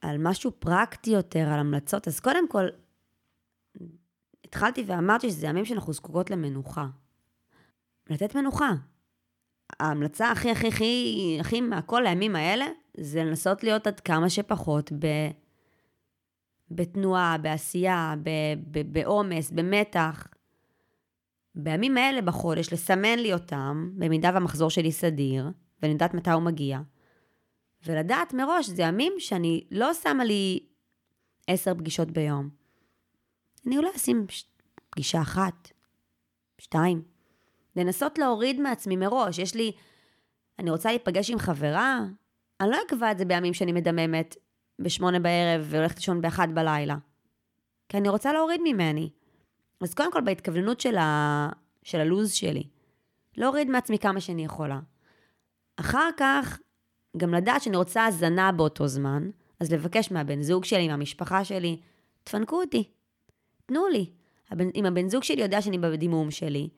על 0.00 0.18
משהו 0.18 0.50
פרקטי 0.58 1.10
יותר, 1.10 1.48
על 1.48 1.58
המלצות, 1.60 2.08
אז 2.08 2.20
קודם 2.20 2.48
כל, 2.48 2.68
התחלתי 4.48 4.84
ואמרתי 4.86 5.30
שזה 5.30 5.46
ימים 5.46 5.64
שאנחנו 5.64 5.92
זקוקות 5.92 6.30
למנוחה. 6.30 6.86
לתת 8.10 8.34
מנוחה. 8.34 8.72
ההמלצה 9.80 10.30
הכי 10.30 10.50
הכי 10.50 10.68
הכי 10.68 11.36
הכי 11.40 11.60
מהכל 11.60 12.06
הימים 12.06 12.36
האלה, 12.36 12.66
זה 12.96 13.24
לנסות 13.24 13.64
להיות 13.64 13.86
עד 13.86 14.00
כמה 14.00 14.30
שפחות 14.30 14.92
ב... 14.92 15.06
בתנועה, 16.70 17.38
בעשייה, 17.38 18.14
בעומס, 18.92 19.50
במתח. 19.50 20.26
בימים 21.54 21.96
האלה 21.96 22.22
בחודש, 22.22 22.72
לסמן 22.72 23.18
לי 23.18 23.32
אותם, 23.32 23.90
במידה 23.96 24.30
והמחזור 24.34 24.70
שלי 24.70 24.92
סדיר, 24.92 25.50
ואני 25.82 25.92
יודעת 25.92 26.14
מתי 26.14 26.30
הוא 26.30 26.42
מגיע, 26.42 26.80
ולדעת 27.86 28.34
מראש, 28.34 28.66
זה 28.66 28.82
ימים 28.82 29.12
שאני 29.18 29.64
לא 29.70 29.94
שמה 29.94 30.24
לי 30.24 30.66
עשר 31.46 31.74
פגישות 31.74 32.10
ביום. 32.10 32.57
אני 33.68 33.78
אולי 33.78 33.88
אשים 33.96 34.26
פגישה 34.90 35.22
אחת, 35.22 35.70
שתיים. 36.58 37.02
לנסות 37.76 38.18
להוריד 38.18 38.60
מעצמי 38.60 38.96
מראש. 38.96 39.38
יש 39.38 39.54
לי, 39.54 39.72
אני 40.58 40.70
רוצה 40.70 40.88
להיפגש 40.88 41.30
עם 41.30 41.38
חברה, 41.38 42.00
אני 42.60 42.70
לא 42.70 42.78
אקבע 42.86 43.12
את 43.12 43.18
זה 43.18 43.24
בימים 43.24 43.54
שאני 43.54 43.72
מדממת 43.72 44.36
בשמונה 44.78 45.18
בערב 45.18 45.66
והולכת 45.68 45.96
לישון 45.96 46.20
באחד 46.20 46.48
בלילה. 46.54 46.96
כי 47.88 47.96
אני 47.96 48.08
רוצה 48.08 48.32
להוריד 48.32 48.60
ממני. 48.64 49.10
אז 49.80 49.94
קודם 49.94 50.12
כל 50.12 50.20
בהתכווננות 50.20 50.80
של, 50.80 50.96
ה... 50.96 51.48
של 51.82 52.00
הלוז 52.00 52.32
שלי, 52.32 52.64
להוריד 53.36 53.70
מעצמי 53.70 53.98
כמה 53.98 54.20
שאני 54.20 54.44
יכולה. 54.44 54.80
אחר 55.76 56.08
כך, 56.16 56.58
גם 57.16 57.34
לדעת 57.34 57.62
שאני 57.62 57.76
רוצה 57.76 58.06
הזנה 58.06 58.52
באותו 58.52 58.86
זמן, 58.86 59.30
אז 59.60 59.72
לבקש 59.72 60.12
מהבן 60.12 60.42
זוג 60.42 60.64
שלי, 60.64 60.88
מהמשפחה 60.88 61.44
שלי, 61.44 61.80
תפנקו 62.24 62.60
אותי, 62.60 62.90
תנו 63.68 63.88
לי. 63.88 64.10
אם 64.74 64.86
הבן 64.86 65.08
זוג 65.08 65.22
שלי 65.22 65.42
יודע 65.42 65.62
שאני 65.62 65.78
בדימום 65.78 66.30
שלי, 66.30 66.68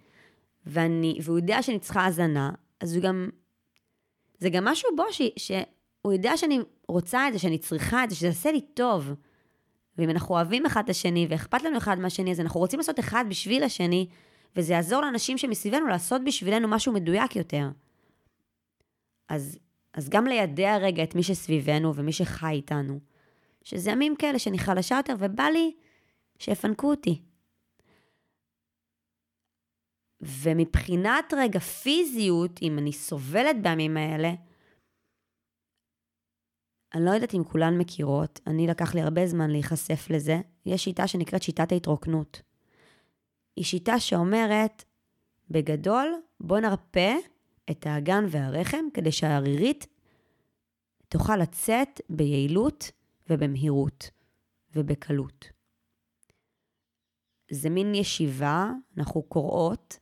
ואני, 0.67 1.19
והוא 1.23 1.39
יודע 1.39 1.63
שאני 1.63 1.79
צריכה 1.79 2.07
הזנה, 2.07 2.51
אז 2.81 2.97
הוא 2.97 3.03
גם... 3.03 3.31
זה 4.39 4.51
גם 4.51 4.65
משהו 4.65 4.89
בו 4.97 5.03
ש, 5.11 5.23
שהוא 5.37 6.13
יודע 6.13 6.37
שאני 6.37 6.59
רוצה 6.89 7.29
את 7.29 7.33
זה, 7.33 7.39
שאני 7.39 7.59
צריכה 7.59 8.05
את 8.05 8.11
זה, 8.11 8.17
שזה 8.17 8.27
יעשה 8.27 8.53
לי 8.53 8.61
טוב. 8.61 9.15
ואם 9.99 10.11
אנחנו 10.11 10.35
אוהבים 10.35 10.67
אחד 10.67 10.85
את 10.85 10.91
השני 10.91 11.27
ואכפת 11.31 11.63
לנו 11.63 11.79
אחד 11.79 11.99
מהשני, 11.99 12.31
אז 12.31 12.41
אנחנו 12.41 12.61
רוצים 12.61 12.79
לעשות 12.79 12.99
אחד 12.99 13.25
בשביל 13.29 13.63
השני, 13.63 14.07
וזה 14.57 14.73
יעזור 14.73 15.01
לאנשים 15.01 15.39
שמסביבנו 15.39 15.87
לעשות 15.87 16.25
בשבילנו 16.25 16.69
משהו 16.69 16.93
מדויק 16.93 17.37
יותר. 17.37 17.69
אז, 19.29 19.59
אז 19.95 20.09
גם 20.09 20.27
לידע 20.27 20.77
רגע 20.77 21.03
את 21.03 21.15
מי 21.15 21.23
שסביבנו 21.23 21.95
ומי 21.95 22.13
שחי 22.13 22.53
איתנו, 22.53 23.01
שזה 23.65 23.91
ימים 23.91 24.17
כאלה 24.17 24.39
שאני 24.39 24.59
חלשה 24.59 24.97
יותר, 24.97 25.15
ובא 25.19 25.45
לי 25.45 25.73
שיפנקו 26.41 26.91
אותי. 26.91 27.23
ומבחינת 30.21 31.35
רגע 31.37 31.59
פיזיות, 31.59 32.63
אם 32.63 32.79
אני 32.79 32.93
סובלת 32.93 33.63
בימים 33.63 33.97
האלה, 33.97 34.33
אני 36.95 37.05
לא 37.05 37.11
יודעת 37.11 37.35
אם 37.35 37.45
כולן 37.45 37.79
מכירות, 37.79 38.41
אני 38.47 38.67
לקח 38.67 38.95
לי 38.95 39.01
הרבה 39.01 39.27
זמן 39.27 39.51
להיחשף 39.51 40.11
לזה, 40.11 40.41
יש 40.67 40.85
שיטה 40.85 41.07
שנקראת 41.07 41.43
שיטת 41.43 41.73
ההתרוקנות. 41.73 42.43
היא 43.57 43.65
שיטה 43.65 44.01
שאומרת, 44.01 44.85
בגדול, 45.51 46.15
בוא 46.41 46.61
נרפה 46.61 47.11
את 47.71 47.87
האגן 47.87 48.25
והרחם 48.29 48.85
כדי 48.95 49.13
שהערירית 49.13 49.87
תוכל 51.09 51.37
לצאת 51.37 52.01
ביעילות 52.09 52.91
ובמהירות 53.31 54.11
ובקלות. 54.75 55.60
זה 57.51 57.71
מין 57.71 57.95
ישיבה, 57.95 58.71
אנחנו 58.99 59.23
קוראות, 59.23 59.99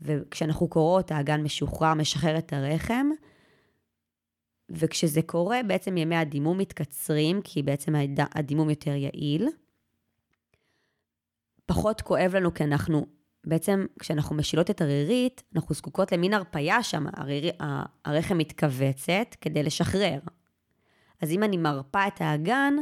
וכשאנחנו 0.00 0.68
קוראות 0.68 1.10
האגן 1.10 1.42
משוחרר, 1.42 1.94
משחרר 1.94 2.38
את 2.38 2.52
הרחם, 2.52 3.06
וכשזה 4.70 5.22
קורה, 5.22 5.60
בעצם 5.66 5.96
ימי 5.96 6.16
הדימום 6.16 6.58
מתקצרים, 6.58 7.40
כי 7.44 7.62
בעצם 7.62 7.94
הדימום 8.34 8.70
יותר 8.70 8.90
יעיל. 8.90 9.48
פחות 11.66 12.00
כואב 12.00 12.36
לנו 12.36 12.54
כי 12.54 12.64
אנחנו, 12.64 13.06
בעצם 13.46 13.86
כשאנחנו 13.98 14.36
משילות 14.36 14.70
את 14.70 14.80
הרירית, 14.80 15.42
אנחנו 15.56 15.74
זקוקות 15.74 16.12
למין 16.12 16.34
הרפייה 16.34 16.82
שם, 16.82 17.04
הרירי, 17.12 17.50
הרחם 18.04 18.38
מתכווצת 18.38 19.36
כדי 19.40 19.62
לשחרר. 19.62 20.18
אז 21.22 21.30
אם 21.30 21.42
אני 21.42 21.56
מרפה 21.56 22.06
את 22.06 22.20
האגן, 22.20 22.74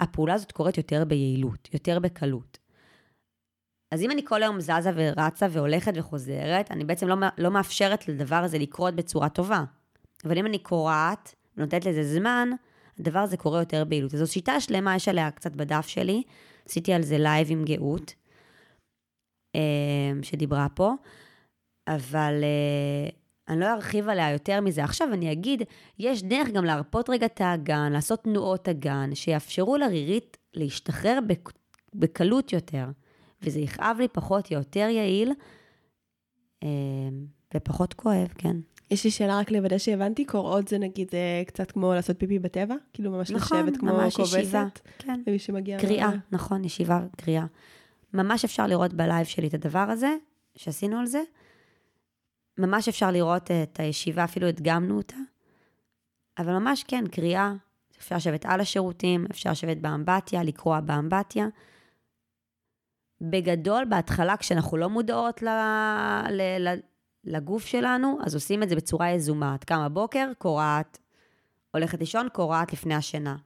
הפעולה 0.00 0.34
הזאת 0.34 0.52
קורית 0.52 0.76
יותר 0.76 1.04
ביעילות, 1.04 1.68
יותר 1.74 1.98
בקלות. 1.98 2.59
אז 3.90 4.02
אם 4.02 4.10
אני 4.10 4.24
כל 4.24 4.42
היום 4.42 4.60
זזה 4.60 4.90
ורצה 4.94 5.46
והולכת 5.50 5.92
וחוזרת, 5.96 6.70
אני 6.70 6.84
בעצם 6.84 7.08
לא, 7.08 7.16
לא 7.38 7.50
מאפשרת 7.50 8.08
לדבר 8.08 8.36
הזה 8.36 8.58
לקרות 8.58 8.94
בצורה 8.94 9.28
טובה. 9.28 9.64
אבל 10.24 10.38
אם 10.38 10.46
אני 10.46 10.58
כורעת, 10.58 11.34
ונותנת 11.56 11.84
לזה 11.84 12.04
זמן, 12.04 12.50
הדבר 12.98 13.18
הזה 13.18 13.36
קורה 13.36 13.60
יותר 13.60 13.84
ביעילות. 13.84 14.14
אז 14.14 14.20
זו 14.20 14.32
שיטה 14.32 14.60
שלמה, 14.60 14.96
יש 14.96 15.08
עליה 15.08 15.30
קצת 15.30 15.56
בדף 15.56 15.86
שלי, 15.88 16.22
עשיתי 16.68 16.92
על 16.92 17.02
זה 17.02 17.18
live 17.18 17.46
עם 17.50 17.64
גאות, 17.64 18.14
אה, 19.56 19.60
שדיברה 20.22 20.66
פה, 20.74 20.92
אבל 21.88 22.40
אה, 22.42 23.08
אני 23.48 23.60
לא 23.60 23.72
ארחיב 23.72 24.08
עליה 24.08 24.30
יותר 24.30 24.60
מזה. 24.60 24.84
עכשיו 24.84 25.12
אני 25.12 25.32
אגיד, 25.32 25.62
יש 25.98 26.22
דרך 26.22 26.48
גם 26.48 26.64
להרפות 26.64 27.10
רגע 27.10 27.26
את 27.26 27.40
האגן, 27.40 27.92
לעשות 27.92 28.22
תנועות 28.22 28.68
אגן, 28.68 29.14
שיאפשרו 29.14 29.76
לרירית 29.76 30.36
להשתחרר 30.54 31.18
בקלות 31.94 32.52
יותר, 32.52 32.84
וזה 33.42 33.60
יכאב 33.60 33.96
לי 34.00 34.08
פחות, 34.08 34.50
יותר 34.50 34.88
יעיל, 34.90 35.32
אה, 36.62 36.68
ופחות 37.54 37.94
כואב, 37.94 38.28
כן. 38.38 38.56
יש 38.90 39.04
לי 39.04 39.10
שאלה 39.10 39.38
רק 39.38 39.50
לוודא 39.50 39.78
שהבנתי, 39.78 40.24
קוראות 40.24 40.68
זה 40.68 40.78
נגיד 40.78 41.08
אה, 41.14 41.42
קצת 41.46 41.70
כמו 41.70 41.94
לעשות 41.94 42.18
פיפי 42.18 42.38
בטבע? 42.38 42.74
כאילו 42.92 43.10
ממש 43.10 43.30
נכון, 43.30 43.58
לשבת 43.58 43.76
כמו 43.76 43.92
ממש 43.92 44.16
כובסת? 44.16 44.38
ישיבה, 44.38 44.64
כן. 44.98 45.20
למי 45.26 45.38
שמגיע... 45.38 45.78
קריאה, 45.78 46.08
מה... 46.08 46.16
נכון, 46.32 46.64
ישיבה, 46.64 47.00
קריאה. 47.16 47.46
ממש 48.14 48.44
אפשר 48.44 48.66
לראות 48.66 48.94
בלייב 48.94 49.26
שלי 49.26 49.48
את 49.48 49.54
הדבר 49.54 49.78
הזה, 49.78 50.16
שעשינו 50.56 50.98
על 50.98 51.06
זה. 51.06 51.22
ממש 52.58 52.88
אפשר 52.88 53.10
לראות 53.10 53.50
את 53.50 53.80
הישיבה, 53.80 54.24
אפילו 54.24 54.46
הדגמנו 54.46 54.96
אותה. 54.96 55.16
אבל 56.38 56.52
ממש 56.52 56.84
כן, 56.88 57.04
קריאה, 57.06 57.52
אפשר 57.98 58.16
לשבת 58.16 58.46
על 58.46 58.60
השירותים, 58.60 59.26
אפשר 59.30 59.50
לשבת 59.50 59.76
באמבטיה, 59.76 60.42
לקרוע 60.42 60.80
באמבטיה. 60.80 61.46
בגדול, 63.20 63.84
בהתחלה, 63.84 64.36
כשאנחנו 64.36 64.76
לא 64.76 64.88
מודעות 64.88 65.42
ל... 65.42 65.48
ל... 66.30 66.68
ל... 66.68 66.78
לגוף 67.24 67.66
שלנו, 67.66 68.18
אז 68.24 68.34
עושים 68.34 68.62
את 68.62 68.68
זה 68.68 68.76
בצורה 68.76 69.10
יזומה. 69.10 69.54
את 69.54 69.64
קמה 69.64 69.88
בוקר, 69.88 70.30
קורעת, 70.38 70.98
הולכת 71.74 72.00
לישון, 72.00 72.28
קורעת 72.32 72.72
לפני 72.72 72.94
השינה. 72.94 73.36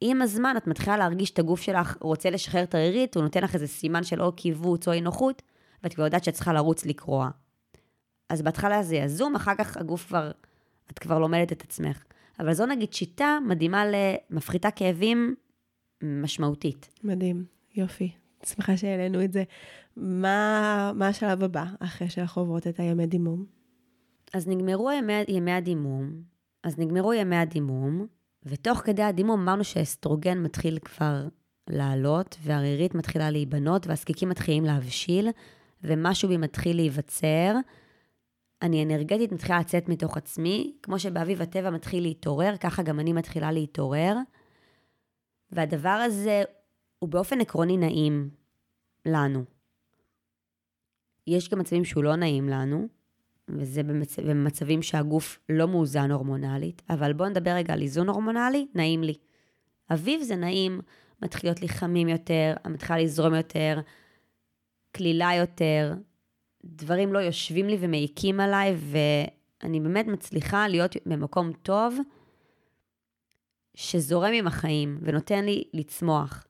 עם 0.00 0.22
הזמן 0.22 0.54
את 0.56 0.66
מתחילה 0.66 0.96
להרגיש 0.96 1.30
את 1.30 1.38
הגוף 1.38 1.60
שלך 1.60 1.96
רוצה 2.00 2.30
לשחרר 2.30 2.62
את 2.62 2.74
הרירית, 2.74 3.14
הוא 3.14 3.22
נותן 3.22 3.42
לך 3.42 3.54
איזה 3.54 3.66
סימן 3.66 4.04
של 4.04 4.22
או 4.22 4.32
קיבוץ 4.32 4.88
או 4.88 4.92
אי 4.92 5.00
נוחות, 5.00 5.42
ואת 5.82 5.94
כבר 5.94 6.04
יודעת 6.04 6.24
שאת 6.24 6.34
צריכה 6.34 6.52
לרוץ 6.52 6.86
לקרוע. 6.86 7.30
אז 8.28 8.42
בהתחלה 8.42 8.82
זה 8.82 8.96
יזום, 8.96 9.36
אחר 9.36 9.54
כך 9.58 9.76
הגוף 9.76 10.06
כבר, 10.06 10.30
את 10.90 10.98
כבר 10.98 11.18
לומדת 11.18 11.52
את 11.52 11.62
עצמך. 11.62 12.02
אבל 12.40 12.52
זו 12.52 12.66
נגיד 12.66 12.92
שיטה 12.92 13.38
מדהימה 13.46 13.84
למפחיתה 13.86 14.70
כאבים 14.70 15.34
משמעותית. 16.02 16.88
מדהים, 17.04 17.44
יופי. 17.74 18.25
שמחה 18.44 18.76
שהעלינו 18.76 19.24
את 19.24 19.32
זה. 19.32 19.44
מה, 19.96 20.92
מה 20.94 21.08
השלב 21.08 21.44
הבא 21.44 21.64
אחרי 21.80 22.10
שאנחנו 22.10 22.42
עוברות 22.42 22.66
את 22.66 22.80
הימי 22.80 23.06
דימום? 23.06 23.44
אז 24.34 24.48
נגמרו 24.48 24.90
ימי, 24.92 25.12
ימי 25.28 25.52
הדימום, 25.52 26.22
אז 26.64 26.78
נגמרו 26.78 27.12
ימי 27.12 27.36
הדימום, 27.36 28.06
ותוך 28.42 28.78
כדי 28.78 29.02
הדימום 29.02 29.40
אמרנו 29.40 29.64
שהאסטרוגן 29.64 30.38
מתחיל 30.38 30.78
כבר 30.78 31.28
לעלות, 31.70 32.36
והרירית 32.42 32.94
מתחילה 32.94 33.30
להיבנות, 33.30 33.86
והזקיקים 33.86 34.28
מתחילים 34.28 34.64
להבשיל, 34.64 35.28
ומשהו 35.82 36.28
בי 36.28 36.36
מתחיל 36.36 36.76
להיווצר. 36.76 37.54
אני 38.62 38.84
אנרגטית 38.84 39.32
מתחילה 39.32 39.60
לצאת 39.60 39.88
מתוך 39.88 40.16
עצמי, 40.16 40.72
כמו 40.82 40.98
שבאביב 40.98 41.42
הטבע 41.42 41.70
מתחיל 41.70 42.02
להתעורר, 42.02 42.56
ככה 42.56 42.82
גם 42.82 43.00
אני 43.00 43.12
מתחילה 43.12 43.52
להתעורר. 43.52 44.16
והדבר 45.52 45.88
הזה 45.88 46.42
הוא 46.98 47.08
באופן 47.10 47.40
עקרוני 47.40 47.76
נעים 47.76 48.30
לנו. 49.06 49.44
יש 51.26 51.48
גם 51.48 51.58
מצבים 51.58 51.84
שהוא 51.84 52.04
לא 52.04 52.16
נעים 52.16 52.48
לנו, 52.48 52.88
וזה 53.48 53.82
במצ... 53.82 54.18
במצבים 54.18 54.82
שהגוף 54.82 55.38
לא 55.48 55.68
מאוזן 55.68 56.10
הורמונלית, 56.10 56.82
אבל 56.90 57.12
בואו 57.12 57.28
נדבר 57.28 57.50
רגע 57.50 57.74
על 57.74 57.82
איזון 57.82 58.08
הורמונלי, 58.08 58.66
נעים 58.74 59.02
לי. 59.02 59.14
אביב 59.92 60.22
זה 60.22 60.36
נעים, 60.36 60.80
מתחיל 61.22 61.50
להיות 61.50 61.60
לי 61.60 61.68
חמים 61.68 62.08
יותר, 62.08 62.54
מתחילה 62.68 62.98
לזרום 62.98 63.34
יותר, 63.34 63.80
קלילה 64.92 65.30
יותר, 65.34 65.94
דברים 66.64 67.12
לא 67.12 67.18
יושבים 67.18 67.68
לי 67.68 67.76
ומעיקים 67.80 68.40
עליי, 68.40 68.76
ואני 68.76 69.80
באמת 69.80 70.06
מצליחה 70.06 70.68
להיות 70.68 70.96
במקום 71.06 71.52
טוב, 71.52 71.98
שזורם 73.74 74.32
עם 74.32 74.46
החיים 74.46 74.98
ונותן 75.02 75.44
לי 75.44 75.64
לצמוח. 75.74 76.46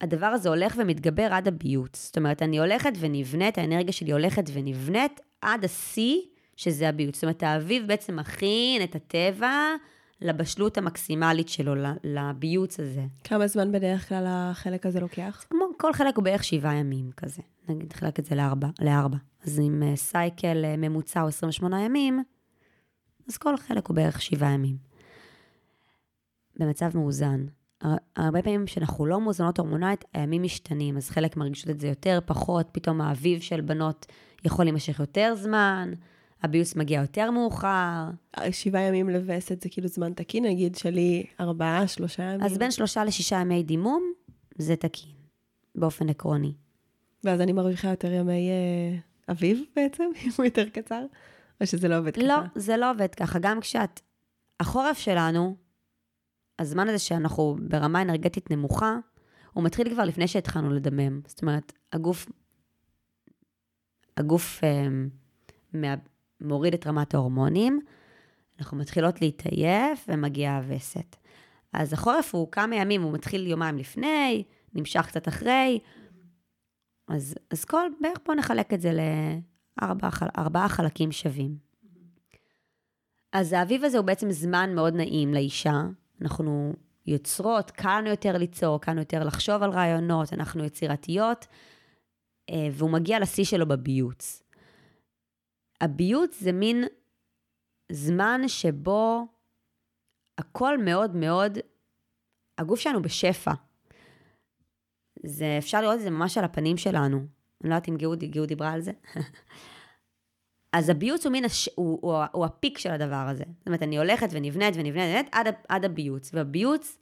הדבר 0.00 0.26
הזה 0.26 0.48
הולך 0.48 0.74
ומתגבר 0.78 1.28
עד 1.30 1.48
הביוץ. 1.48 2.06
זאת 2.06 2.16
אומרת, 2.16 2.42
אני 2.42 2.58
הולכת 2.58 2.92
ונבנית, 3.00 3.58
האנרגיה 3.58 3.92
שלי 3.92 4.12
הולכת 4.12 4.44
ונבנית 4.52 5.20
עד 5.42 5.64
השיא, 5.64 6.20
שזה 6.56 6.88
הביוץ. 6.88 7.14
זאת 7.14 7.24
אומרת, 7.24 7.42
האביב 7.42 7.86
בעצם 7.86 8.16
מכין 8.16 8.82
את 8.82 8.94
הטבע 8.94 9.74
לבשלות 10.20 10.78
המקסימלית 10.78 11.48
שלו, 11.48 11.74
לביוץ 12.04 12.80
הזה. 12.80 13.04
כמה 13.24 13.46
זמן 13.46 13.72
בדרך 13.72 14.08
כלל 14.08 14.24
החלק 14.28 14.86
הזה 14.86 15.00
לוקח? 15.00 15.44
כמו 15.50 15.64
כל 15.76 15.92
חלק 15.92 16.16
הוא 16.16 16.24
בערך 16.24 16.44
שבעה 16.44 16.74
ימים 16.74 17.10
כזה. 17.16 17.42
נגיד, 17.68 17.92
נחלק 17.92 18.18
את 18.18 18.24
זה 18.24 18.34
לארבע. 18.34 18.68
לארבע. 18.80 19.16
אז 19.44 19.60
אם 19.60 19.82
אה, 19.82 19.96
סייקל 19.96 20.64
אה, 20.64 20.76
ממוצע 20.76 21.20
הוא 21.20 21.28
28 21.28 21.82
ימים, 21.82 22.22
אז 23.28 23.36
כל 23.36 23.56
חלק 23.56 23.86
הוא 23.86 23.96
בערך 23.96 24.22
שבעה 24.22 24.50
ימים. 24.50 24.76
במצב 26.56 26.96
מאוזן. 26.96 27.46
הרבה 28.16 28.42
פעמים 28.42 28.66
כשאנחנו 28.66 29.06
לא 29.06 29.20
מאוזנות 29.20 29.58
הורמונלית, 29.58 30.04
הימים 30.14 30.42
משתנים, 30.42 30.96
אז 30.96 31.10
חלק 31.10 31.36
מרגישות 31.36 31.70
את 31.70 31.80
זה 31.80 31.88
יותר, 31.88 32.18
פחות, 32.26 32.68
פתאום 32.72 33.00
האביב 33.00 33.40
של 33.40 33.60
בנות 33.60 34.06
יכול 34.44 34.64
להימשך 34.64 35.00
יותר 35.00 35.34
זמן, 35.36 35.92
הביוס 36.42 36.76
מגיע 36.76 37.00
יותר 37.00 37.30
מאוחר. 37.30 38.04
שבעה 38.50 38.82
ימים 38.82 39.08
לווסת 39.08 39.62
זה 39.62 39.68
כאילו 39.68 39.88
זמן 39.88 40.12
תקין, 40.12 40.44
נגיד 40.44 40.76
שלי 40.76 41.26
ארבעה, 41.40 41.88
שלושה 41.88 42.22
ימים. 42.22 42.42
אז 42.42 42.58
בין 42.58 42.70
שלושה 42.70 43.04
לשישה 43.04 43.36
ימי 43.36 43.62
דימום, 43.62 44.12
זה 44.58 44.76
תקין, 44.76 45.10
באופן 45.74 46.08
עקרוני. 46.08 46.52
ואז 47.24 47.40
אני 47.40 47.52
מרוויחה 47.52 47.88
יותר 47.88 48.12
ימי 48.12 48.50
אה, 48.50 48.98
אביב 49.32 49.62
בעצם, 49.76 50.04
אם 50.24 50.30
הוא 50.36 50.44
יותר 50.44 50.68
קצר? 50.68 51.04
או 51.60 51.66
שזה 51.66 51.88
לא 51.88 51.98
עובד 51.98 52.16
לא, 52.16 52.22
ככה? 52.22 52.26
לא, 52.26 52.46
זה 52.54 52.76
לא 52.76 52.90
עובד 52.90 53.14
ככה. 53.14 53.38
גם 53.38 53.60
כשאת... 53.60 54.00
החורף 54.60 54.98
שלנו, 54.98 55.56
הזמן 56.58 56.88
הזה 56.88 56.98
שאנחנו 56.98 57.56
ברמה 57.60 58.02
אנרגטית 58.02 58.50
נמוכה, 58.50 58.96
הוא 59.52 59.64
מתחיל 59.64 59.90
כבר 59.90 60.04
לפני 60.04 60.28
שהתחלנו 60.28 60.70
לדמם. 60.70 61.20
זאת 61.26 61.42
אומרת, 61.42 61.72
הגוף, 61.92 62.26
הגוף 64.16 64.60
אה, 64.64 65.94
מוריד 66.40 66.74
את 66.74 66.86
רמת 66.86 67.14
ההורמונים, 67.14 67.80
אנחנו 68.58 68.76
מתחילות 68.76 69.20
להתעייף 69.22 70.06
ומגיעה 70.08 70.56
הווסת. 70.56 71.16
אז 71.72 71.92
החורף 71.92 72.34
הוא 72.34 72.52
כמה 72.52 72.76
ימים, 72.76 73.02
הוא 73.02 73.12
מתחיל 73.12 73.46
יומיים 73.46 73.78
לפני, 73.78 74.44
נמשך 74.74 75.06
קצת 75.06 75.28
אחרי. 75.28 75.78
אז, 77.08 77.34
אז 77.50 77.64
כל, 77.64 77.90
בערך 78.00 78.18
בואו 78.26 78.36
נחלק 78.36 78.74
את 78.74 78.80
זה 78.80 78.92
לארבעה 79.82 80.68
חלקים 80.68 81.12
שווים. 81.12 81.56
אז 83.32 83.52
האביב 83.52 83.84
הזה 83.84 83.98
הוא 83.98 84.06
בעצם 84.06 84.30
זמן 84.30 84.74
מאוד 84.74 84.94
נעים 84.94 85.34
לאישה, 85.34 85.82
אנחנו 86.22 86.72
יוצרות, 87.06 87.70
קל 87.70 87.98
לנו 87.98 88.08
יותר 88.10 88.38
ליצור, 88.38 88.80
קל 88.80 88.90
לנו 88.90 89.00
יותר 89.00 89.24
לחשוב 89.24 89.62
על 89.62 89.70
רעיונות, 89.70 90.32
אנחנו 90.32 90.64
יצירתיות, 90.64 91.46
אה, 92.50 92.68
והוא 92.72 92.90
מגיע 92.90 93.20
לשיא 93.20 93.44
שלו 93.44 93.68
בביוץ. 93.68 94.42
הביוץ 95.80 96.40
זה 96.40 96.52
מין 96.52 96.84
זמן 97.92 98.40
שבו 98.48 99.26
הכל 100.38 100.78
מאוד 100.78 101.16
מאוד, 101.16 101.58
הגוף 102.58 102.80
שלנו 102.80 103.02
בשפע. 103.02 103.52
זה, 105.26 105.54
אפשר 105.58 105.80
לראות 105.80 105.94
את 105.96 106.00
זה 106.00 106.10
ממש 106.10 106.38
על 106.38 106.44
הפנים 106.44 106.76
שלנו. 106.76 107.16
אני 107.16 107.70
לא 107.70 107.74
יודעת 107.74 107.88
אם 107.88 107.96
גאות 108.30 108.48
דיברה 108.48 108.72
על 108.72 108.80
זה. 108.80 108.92
אז 110.72 110.88
הביוץ 110.88 111.26
הוא 111.26 111.32
מין, 111.32 111.44
הש... 111.44 111.68
הוא, 111.74 111.98
הוא, 112.02 112.24
הוא 112.32 112.44
הפיק 112.44 112.78
של 112.78 112.90
הדבר 112.90 113.26
הזה. 113.28 113.44
זאת 113.58 113.66
אומרת, 113.66 113.82
אני 113.82 113.98
הולכת 113.98 114.28
ונבנית 114.30 114.74
ונבנית 114.76 115.26
עד, 115.32 115.54
עד 115.68 115.84
הביוץ. 115.84 116.30
והביוץ, 116.34 116.98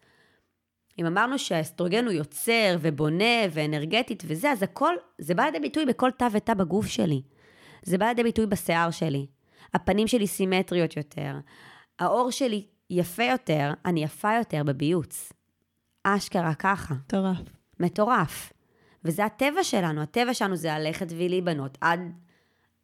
אם 0.99 1.07
אמרנו 1.07 1.39
שהאסטרוגן 1.39 2.05
הוא 2.05 2.13
יוצר 2.13 2.77
ובונה 2.81 3.25
ואנרגטית 3.51 4.23
וזה, 4.27 4.51
אז 4.51 4.63
הכל, 4.63 4.95
זה 5.19 5.35
בא 5.35 5.45
לידי 5.45 5.61
ביטוי 5.61 5.87
בכל 5.87 6.11
תא 6.11 6.29
ותא 6.33 6.55
בגוף 6.55 6.87
שלי. 6.87 7.23
זה 7.83 7.99
בא 7.99 8.07
לידי 8.07 8.23
ביטוי 8.23 8.47
בשיער 8.47 8.91
שלי. 8.91 9.27
הפנים 9.75 10.07
שלי 10.07 10.27
סימטריות 10.27 10.97
יותר. 10.97 11.35
העור 11.99 12.31
שלי 12.31 12.67
יפה 12.91 13.25
יותר, 13.25 13.73
אני 13.85 14.05
יפה 14.05 14.37
יותר 14.39 14.63
בביוץ. 14.63 15.33
אשכרה 16.05 16.55
ככה. 16.55 16.95
מטורף. 16.95 17.39
מטורף. 17.81 18.53
וזה 19.05 19.25
הטבע 19.25 19.65
שלנו, 19.65 20.03
הטבע 20.03 20.35
שלנו 20.35 20.57
זה 20.57 20.69
ללכת 20.69 21.07
ולהיבנות 21.11 21.79
עד 21.81 22.01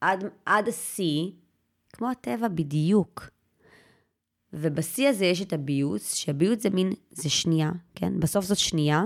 עד, 0.02 0.24
עד 0.46 0.68
השיא, 0.68 1.30
כמו 1.92 2.10
הטבע 2.10 2.48
בדיוק. 2.48 3.28
ובשיא 4.52 5.08
הזה 5.08 5.24
יש 5.24 5.42
את 5.42 5.52
הביוץ, 5.52 6.14
שהביוץ 6.14 6.62
זה 6.62 6.70
מין, 6.70 6.92
זה 7.10 7.30
שנייה, 7.30 7.70
כן? 7.94 8.20
בסוף 8.20 8.44
זאת 8.44 8.58
שנייה, 8.58 9.02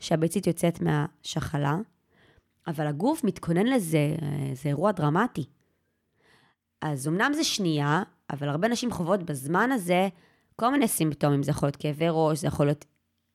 שהביצית 0.00 0.46
יוצאת 0.46 0.80
מהשחלה, 0.80 1.76
אבל 2.66 2.86
הגוף 2.86 3.24
מתכונן 3.24 3.66
לזה, 3.66 4.16
זה 4.54 4.68
אירוע 4.68 4.92
דרמטי. 4.92 5.44
אז 6.80 7.08
אמנם 7.08 7.32
זה 7.34 7.44
שנייה, 7.44 8.02
אבל 8.30 8.48
הרבה 8.48 8.68
נשים 8.68 8.92
חוות 8.92 9.22
בזמן 9.22 9.72
הזה 9.72 10.08
כל 10.56 10.70
מיני 10.70 10.88
סימפטומים, 10.88 11.42
זה 11.42 11.50
יכול 11.50 11.66
להיות 11.66 11.76
כאבי 11.76 12.06
ראש, 12.10 12.38
זה 12.38 12.46
יכול 12.46 12.66
להיות 12.66 12.84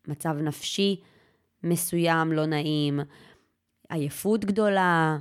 מצב 0.08 0.38
נפשי 0.38 1.02
מסוים, 1.64 2.32
לא 2.32 2.46
נעים, 2.46 3.00
עייפות 3.90 4.46
גדולה, 4.46 5.18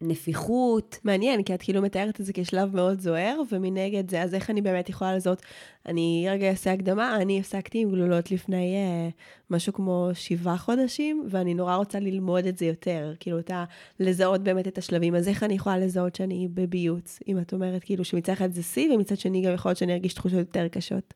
נפיחות. 0.00 0.98
מעניין, 1.04 1.42
כי 1.42 1.54
את 1.54 1.62
כאילו 1.62 1.82
מתארת 1.82 2.20
את 2.20 2.24
זה 2.26 2.32
כשלב 2.32 2.76
מאוד 2.76 3.00
זוהר, 3.00 3.40
ומנגד 3.52 4.10
זה, 4.10 4.22
אז 4.22 4.34
איך 4.34 4.50
אני 4.50 4.62
באמת 4.62 4.88
יכולה 4.88 5.16
לזהות? 5.16 5.42
אני 5.86 6.26
רגע 6.30 6.50
אעשה 6.50 6.72
הקדמה, 6.72 7.16
אני 7.16 7.40
הפסקתי 7.40 7.78
עם 7.78 7.90
גלולות 7.90 8.30
לפני 8.30 8.76
אה, 8.76 9.08
משהו 9.50 9.72
כמו 9.72 10.10
שבעה 10.14 10.56
חודשים, 10.58 11.26
ואני 11.30 11.54
נורא 11.54 11.74
רוצה 11.74 12.00
ללמוד 12.00 12.46
את 12.46 12.58
זה 12.58 12.66
יותר, 12.66 13.14
כאילו, 13.20 13.38
אתה, 13.38 13.64
לזהות 14.00 14.42
באמת 14.42 14.68
את 14.68 14.78
השלבים. 14.78 15.14
אז 15.14 15.28
איך 15.28 15.42
אני 15.42 15.54
יכולה 15.54 15.78
לזהות 15.78 16.14
שאני 16.14 16.48
בביוץ, 16.54 17.18
אם 17.28 17.38
את 17.38 17.52
אומרת 17.52 17.84
כאילו 17.84 18.04
שמצד 18.04 18.32
אחד 18.32 18.52
זה 18.52 18.62
שיא, 18.62 18.94
ומצד 18.94 19.18
שני 19.18 19.42
גם 19.42 19.54
יכול 19.54 19.68
להיות 19.68 19.78
שאני 19.78 19.92
ארגיש 19.92 20.14
תחושות 20.14 20.38
יותר 20.38 20.68
קשות. 20.68 21.14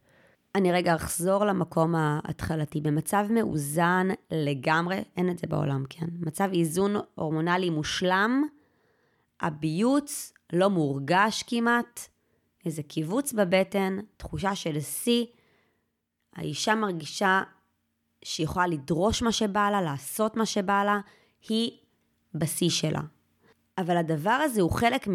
אני 0.55 0.73
רגע 0.73 0.95
אחזור 0.95 1.45
למקום 1.45 1.95
ההתחלתי. 1.95 2.81
במצב 2.81 3.27
מאוזן 3.31 4.09
לגמרי, 4.31 4.99
אין 5.17 5.31
את 5.31 5.39
זה 5.39 5.47
בעולם, 5.47 5.85
כן? 5.91 6.07
מצב 6.21 6.49
איזון 6.53 6.97
הורמונלי 7.15 7.71
מושלם, 7.71 8.43
הביוץ 9.43 10.33
לא 10.53 10.71
מורגש 10.71 11.43
כמעט, 11.47 12.01
איזה 12.67 12.83
קיבוץ 12.83 13.33
בבטן, 13.33 13.99
תחושה 14.17 14.55
של 14.55 14.81
שיא. 14.81 15.25
האישה 16.35 16.75
מרגישה 16.75 17.43
שהיא 18.25 18.45
יכולה 18.45 18.67
לדרוש 18.67 19.23
מה 19.23 19.33
שבא 19.33 19.71
לה, 19.71 19.83
לעשות 19.83 20.37
מה 20.37 20.47
שבא 20.47 20.85
לה, 20.85 21.01
היא 21.49 21.79
בשיא 22.35 22.71
שלה. 22.71 23.01
אבל 23.79 23.97
הדבר 23.97 24.31
הזה 24.31 24.61
הוא 24.61 24.71
חלק 24.71 25.09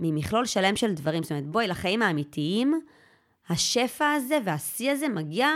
ממכלול 0.00 0.46
שלם 0.46 0.76
של 0.76 0.94
דברים. 0.94 1.22
זאת 1.22 1.32
אומרת, 1.32 1.46
בואי, 1.46 1.66
לחיים 1.66 2.02
האמיתיים, 2.02 2.80
השפע 3.48 4.10
הזה 4.10 4.38
והשיא 4.44 4.90
הזה 4.90 5.08
מגיע 5.08 5.48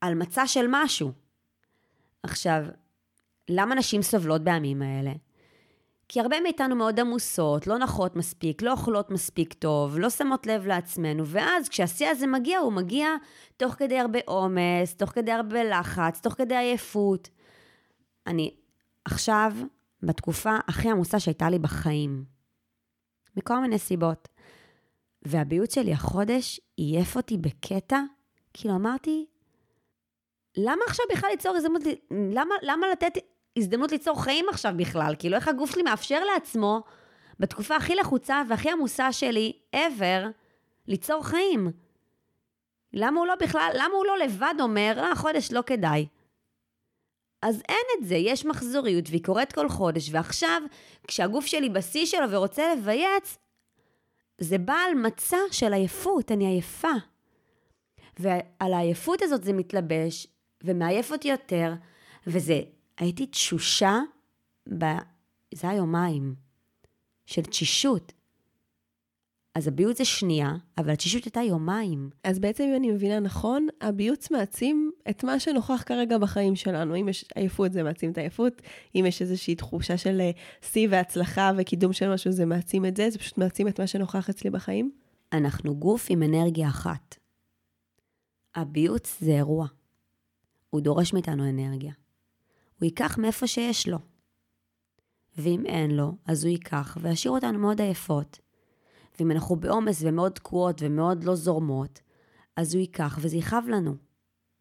על 0.00 0.14
מצע 0.14 0.46
של 0.46 0.66
משהו. 0.70 1.12
עכשיו, 2.22 2.62
למה 3.48 3.74
נשים 3.74 4.02
סובלות 4.02 4.44
בימים 4.44 4.82
האלה? 4.82 5.12
כי 6.08 6.20
הרבה 6.20 6.40
מאיתנו 6.40 6.76
מאוד 6.76 7.00
עמוסות, 7.00 7.66
לא 7.66 7.78
נחות 7.78 8.16
מספיק, 8.16 8.62
לא 8.62 8.70
אוכלות 8.72 9.10
מספיק 9.10 9.52
טוב, 9.54 9.98
לא 9.98 10.10
שמות 10.10 10.46
לב 10.46 10.66
לעצמנו, 10.66 11.26
ואז 11.26 11.68
כשהשיא 11.68 12.08
הזה 12.08 12.26
מגיע, 12.26 12.58
הוא 12.58 12.72
מגיע 12.72 13.08
תוך 13.56 13.74
כדי 13.74 13.98
הרבה 13.98 14.18
עומס, 14.26 14.94
תוך 14.96 15.10
כדי 15.10 15.32
הרבה 15.32 15.64
לחץ, 15.64 16.20
תוך 16.20 16.34
כדי 16.34 16.56
עייפות. 16.56 17.28
אני 18.26 18.54
עכשיו 19.04 19.52
בתקופה 20.02 20.56
הכי 20.68 20.90
עמוסה 20.90 21.20
שהייתה 21.20 21.50
לי 21.50 21.58
בחיים, 21.58 22.24
מכל 23.36 23.58
מיני 23.58 23.78
סיבות. 23.78 24.28
והביוט 25.22 25.70
שלי 25.70 25.92
החודש 25.92 26.60
עייף 26.76 27.16
אותי 27.16 27.36
בקטע, 27.36 28.00
כאילו 28.52 28.74
אמרתי, 28.74 29.26
למה 30.56 30.82
עכשיו 30.88 31.06
בכלל 31.12 31.30
ליצור 31.30 31.56
הזדמנות, 31.56 31.82
למה, 32.10 32.54
למה 32.62 32.86
לתת 32.92 33.12
הזדמנות 33.56 33.92
ליצור 33.92 34.22
חיים 34.22 34.46
עכשיו 34.48 34.72
בכלל? 34.76 35.14
כאילו, 35.18 35.36
איך 35.36 35.48
הגוף 35.48 35.70
שלי 35.70 35.82
מאפשר 35.82 36.24
לעצמו, 36.24 36.82
בתקופה 37.40 37.76
הכי 37.76 37.94
לחוצה 37.94 38.42
והכי 38.48 38.70
עמוסה 38.70 39.12
שלי 39.12 39.52
ever, 39.76 40.26
ליצור 40.88 41.24
חיים? 41.24 41.70
למה 42.92 43.20
הוא 43.20 43.26
לא 43.26 43.34
בכלל, 43.40 43.70
למה 43.74 43.94
הוא 43.94 44.06
לא 44.06 44.18
לבד 44.18 44.54
אומר, 44.60 44.94
אה, 44.98 45.14
חודש 45.14 45.52
לא 45.52 45.62
כדאי? 45.66 46.06
אז 47.42 47.62
אין 47.68 47.86
את 47.98 48.06
זה, 48.06 48.14
יש 48.14 48.44
מחזוריות 48.44 49.04
והיא 49.08 49.24
קורית 49.24 49.52
כל 49.52 49.68
חודש, 49.68 50.08
ועכשיו, 50.12 50.62
כשהגוף 51.08 51.46
שלי 51.46 51.68
בשיא 51.68 52.06
שלו 52.06 52.30
ורוצה 52.30 52.74
לבייץ, 52.74 53.38
זה 54.38 54.58
בא 54.58 54.74
על 54.74 54.94
מצע 54.94 55.36
של 55.50 55.72
עייפות, 55.72 56.32
אני 56.32 56.46
עייפה. 56.46 56.92
ועל 58.18 58.72
העייפות 58.74 59.22
הזאת 59.22 59.44
זה 59.44 59.52
מתלבש, 59.52 60.26
ומעייף 60.64 61.12
אותי 61.12 61.28
יותר, 61.28 61.72
וזה 62.26 62.60
הייתי 62.98 63.26
תשושה, 63.26 63.98
ב... 64.78 64.84
זה 65.54 65.68
היה 65.68 65.76
יומיים, 65.76 66.34
של 67.26 67.42
תשישות. 67.42 68.12
אז 69.54 69.68
הביוץ 69.68 69.98
זה 69.98 70.04
שנייה, 70.04 70.56
אבל 70.78 70.90
התשישות 70.90 71.24
הייתה 71.24 71.40
יומיים. 71.40 72.10
אז 72.24 72.38
בעצם, 72.38 72.64
אם 72.64 72.76
אני 72.76 72.90
מבינה 72.90 73.20
נכון, 73.20 73.66
הביוץ 73.80 74.30
מעצים 74.30 74.90
את 75.10 75.24
מה 75.24 75.40
שנוכח 75.40 75.82
כרגע 75.86 76.18
בחיים 76.18 76.56
שלנו. 76.56 76.96
אם 76.96 77.08
יש 77.08 77.24
עייפות, 77.34 77.72
זה 77.72 77.82
מעצים 77.82 78.12
את 78.12 78.18
העייפות. 78.18 78.62
אם 78.94 79.04
יש 79.08 79.22
איזושהי 79.22 79.54
תחושה 79.54 79.98
של 79.98 80.20
אה, 80.20 80.30
שיא 80.62 80.88
והצלחה 80.90 81.50
וקידום 81.56 81.92
של 81.92 82.12
משהו, 82.12 82.32
זה 82.32 82.44
מעצים 82.44 82.86
את 82.86 82.96
זה. 82.96 83.10
זה 83.10 83.18
פשוט 83.18 83.38
מעצים 83.38 83.68
את 83.68 83.80
מה 83.80 83.86
שנוכח 83.86 84.30
אצלי 84.30 84.50
בחיים. 84.50 84.90
אנחנו 85.32 85.76
גוף 85.76 86.06
עם 86.10 86.22
אנרגיה 86.22 86.68
אחת. 86.68 87.16
הביוץ 88.54 89.16
זה 89.20 89.30
אירוע. 89.30 89.66
הוא 90.70 90.80
דורש 90.80 91.12
מאיתנו 91.12 91.48
אנרגיה. 91.48 91.92
הוא 92.80 92.84
ייקח 92.84 93.18
מאיפה 93.18 93.46
שיש 93.46 93.88
לו. 93.88 93.98
ואם 95.38 95.66
אין 95.66 95.90
לו, 95.90 96.12
אז 96.24 96.44
הוא 96.44 96.50
ייקח 96.50 96.98
וישאיר 97.00 97.32
אותנו 97.32 97.58
מאוד 97.58 97.80
עייפות. 97.80 98.40
ואם 99.18 99.30
אנחנו 99.30 99.56
בעומס 99.56 100.02
ומאוד 100.02 100.32
תקועות 100.32 100.82
ומאוד 100.82 101.24
לא 101.24 101.34
זורמות, 101.34 102.00
אז 102.56 102.74
הוא 102.74 102.80
ייקח 102.80 103.18
וזה 103.20 103.36
יכאב 103.36 103.64
לנו. 103.68 103.94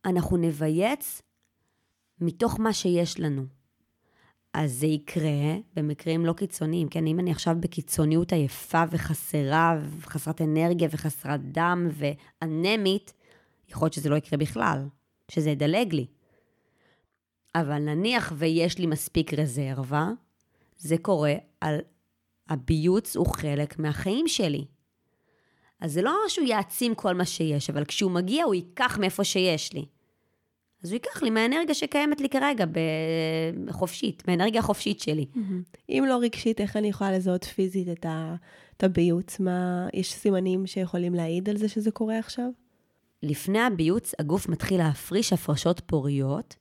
אנחנו 0.05 0.37
נבייץ 0.37 1.21
מתוך 2.21 2.59
מה 2.59 2.73
שיש 2.73 3.19
לנו. 3.19 3.45
אז 4.53 4.71
זה 4.73 4.85
יקרה 4.87 5.55
במקרים 5.75 6.25
לא 6.25 6.33
קיצוניים, 6.33 6.87
כן? 6.87 7.07
אם 7.07 7.19
אני 7.19 7.31
עכשיו 7.31 7.55
בקיצוניות 7.59 8.33
עייפה 8.33 8.83
וחסרה, 8.91 9.79
וחסרת 9.99 10.41
אנרגיה 10.41 10.89
וחסרת 10.91 11.51
דם 11.51 11.89
ואנמית, 11.91 13.13
יכול 13.69 13.85
להיות 13.85 13.93
שזה 13.93 14.09
לא 14.09 14.15
יקרה 14.15 14.37
בכלל, 14.37 14.87
שזה 15.31 15.49
ידלג 15.49 15.93
לי. 15.93 16.05
אבל 17.55 17.79
נניח 17.79 18.33
ויש 18.37 18.77
לי 18.77 18.85
מספיק 18.85 19.33
רזרבה, 19.33 20.09
זה 20.77 20.97
קורה 20.97 21.33
על 21.61 21.79
הביוץ 22.49 23.15
הוא 23.15 23.27
חלק 23.27 23.79
מהחיים 23.79 24.27
שלי. 24.27 24.65
אז 25.79 25.93
זה 25.93 26.01
לא 26.01 26.15
שהוא 26.27 26.47
יעצים 26.47 26.95
כל 26.95 27.13
מה 27.13 27.25
שיש, 27.25 27.69
אבל 27.69 27.85
כשהוא 27.85 28.11
מגיע 28.11 28.43
הוא 28.43 28.55
ייקח 28.55 28.97
מאיפה 28.97 29.23
שיש 29.23 29.73
לי. 29.73 29.85
אז 30.83 30.91
הוא 30.91 30.95
ייקח 30.95 31.23
לי 31.23 31.29
מהאנרגיה 31.29 31.75
שקיימת 31.75 32.21
לי 32.21 32.29
כרגע, 32.29 32.65
בחופשית, 33.65 34.27
מהאנרגיה 34.27 34.59
החופשית 34.59 34.99
שלי. 34.99 35.25
אם 35.89 36.03
לא 36.07 36.17
רגשית, 36.21 36.61
איך 36.61 36.75
אני 36.77 36.87
יכולה 36.87 37.11
לזהות 37.11 37.43
פיזית 37.43 37.89
את, 37.89 38.05
ה... 38.05 38.35
את 38.77 38.83
הביוץ? 38.83 39.39
מה, 39.39 39.87
יש 39.93 40.13
סימנים 40.13 40.67
שיכולים 40.67 41.13
להעיד 41.13 41.49
על 41.49 41.57
זה 41.57 41.69
שזה 41.69 41.91
קורה 41.91 42.19
עכשיו? 42.19 42.49
לפני 43.23 43.59
הביוץ, 43.59 44.13
הגוף 44.19 44.49
מתחיל 44.49 44.77
להפריש 44.77 45.33
הפרשות 45.33 45.81
פוריות, 45.85 46.55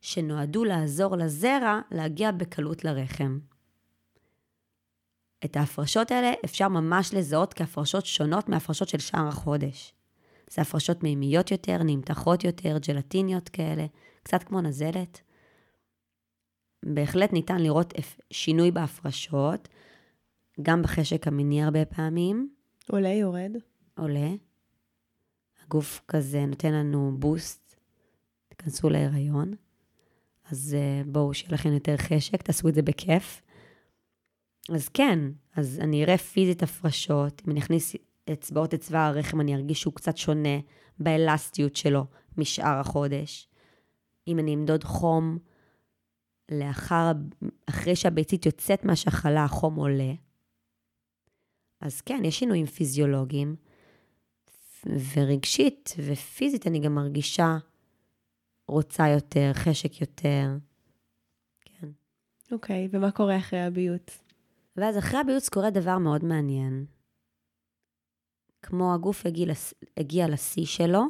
שנועדו 0.00 0.64
לעזור 0.64 1.16
לזרע 1.16 1.80
להגיע 1.90 2.30
בקלות 2.30 2.84
לרחם. 2.84 3.38
את 5.44 5.56
ההפרשות 5.56 6.10
האלה 6.10 6.32
אפשר 6.44 6.68
ממש 6.68 7.14
לזהות 7.14 7.54
כהפרשות 7.54 8.06
שונות 8.06 8.48
מהפרשות 8.48 8.88
של 8.88 8.98
שאר 8.98 9.28
החודש. 9.28 9.92
זה 10.50 10.62
הפרשות 10.62 11.02
מימיות 11.02 11.50
יותר, 11.50 11.78
נמתחות 11.84 12.44
יותר, 12.44 12.76
ג'לטיניות 12.78 13.48
כאלה, 13.48 13.86
קצת 14.22 14.42
כמו 14.42 14.60
נזלת. 14.60 15.20
בהחלט 16.84 17.32
ניתן 17.32 17.58
לראות 17.62 17.94
שינוי 18.30 18.70
בהפרשות, 18.70 19.68
גם 20.62 20.82
בחשק 20.82 21.26
המיני 21.26 21.62
הרבה 21.62 21.84
פעמים. 21.84 22.50
עולה, 22.90 23.08
יורד. 23.08 23.50
עולה. 23.98 24.30
הגוף 25.64 26.00
כזה 26.08 26.46
נותן 26.46 26.72
לנו 26.72 27.16
בוסט, 27.18 27.76
תיכנסו 28.48 28.88
להיריון. 28.88 29.54
אז 30.50 30.76
uh, 30.76 31.08
בואו, 31.08 31.34
שיהיה 31.34 31.54
לכם 31.54 31.72
יותר 31.72 31.96
חשק, 31.96 32.42
תעשו 32.42 32.68
את 32.68 32.74
זה 32.74 32.82
בכיף. 32.82 33.42
אז 34.74 34.88
כן, 34.88 35.18
אז 35.56 35.80
אני 35.82 36.04
אראה 36.04 36.18
פיזית 36.18 36.62
הפרשות, 36.62 37.42
אם 37.46 37.52
אני 37.52 37.60
אכניס 37.60 37.96
אצבעות 38.32 38.74
אצבע 38.74 39.06
הרחם, 39.06 39.40
אני 39.40 39.54
ארגיש 39.54 39.80
שהוא 39.80 39.94
קצת 39.94 40.16
שונה 40.16 40.58
באלסטיות 40.98 41.76
שלו 41.76 42.04
משאר 42.38 42.80
החודש. 42.80 43.48
אם 44.28 44.38
אני 44.38 44.54
אמדוד 44.54 44.84
חום, 44.84 45.38
לאחר, 46.50 47.12
אחרי 47.66 47.96
שהביצית 47.96 48.46
יוצאת 48.46 48.84
מהשחלה, 48.84 49.44
החום 49.44 49.74
עולה. 49.74 50.12
אז 51.80 52.00
כן, 52.00 52.22
יש 52.24 52.38
שינויים 52.38 52.66
פיזיולוגיים, 52.66 53.56
ורגשית 54.86 55.94
ופיזית 56.06 56.66
אני 56.66 56.80
גם 56.80 56.94
מרגישה 56.94 57.58
רוצה 58.68 59.08
יותר, 59.08 59.50
חשק 59.54 60.00
יותר. 60.00 60.56
כן. 61.60 61.88
אוקיי, 62.52 62.86
okay, 62.86 62.96
ומה 62.96 63.10
קורה 63.10 63.38
אחרי 63.38 63.60
הביוץ? 63.60 64.24
ואז 64.76 64.98
אחרי 64.98 65.20
הביוץ 65.20 65.48
קורה 65.48 65.70
דבר 65.70 65.98
מאוד 65.98 66.24
מעניין. 66.24 66.86
כמו 68.62 68.94
הגוף 68.94 69.26
הגיע, 69.26 69.52
הגיע 69.96 70.28
לשיא 70.28 70.66
שלו, 70.66 71.02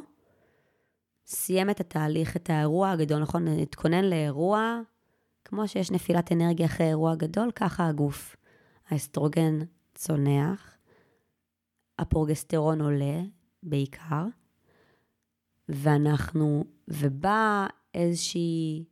סיים 1.25 1.69
את 1.69 1.79
התהליך, 1.79 2.35
את 2.35 2.49
האירוע 2.49 2.91
הגדול, 2.91 3.21
נכון? 3.21 3.47
התכונן 3.47 4.03
לאירוע, 4.03 4.81
כמו 5.45 5.67
שיש 5.67 5.91
נפילת 5.91 6.31
אנרגיה 6.31 6.65
אחרי 6.65 6.87
אירוע 6.87 7.15
גדול, 7.15 7.51
ככה 7.51 7.87
הגוף. 7.87 8.35
האסטרוגן 8.87 9.59
צונח, 9.95 10.77
הפרוגסטרון 11.99 12.81
עולה, 12.81 13.21
בעיקר, 13.63 14.25
ואנחנו, 15.69 16.63
ובא 16.87 17.67
איזושהי, 17.93 18.83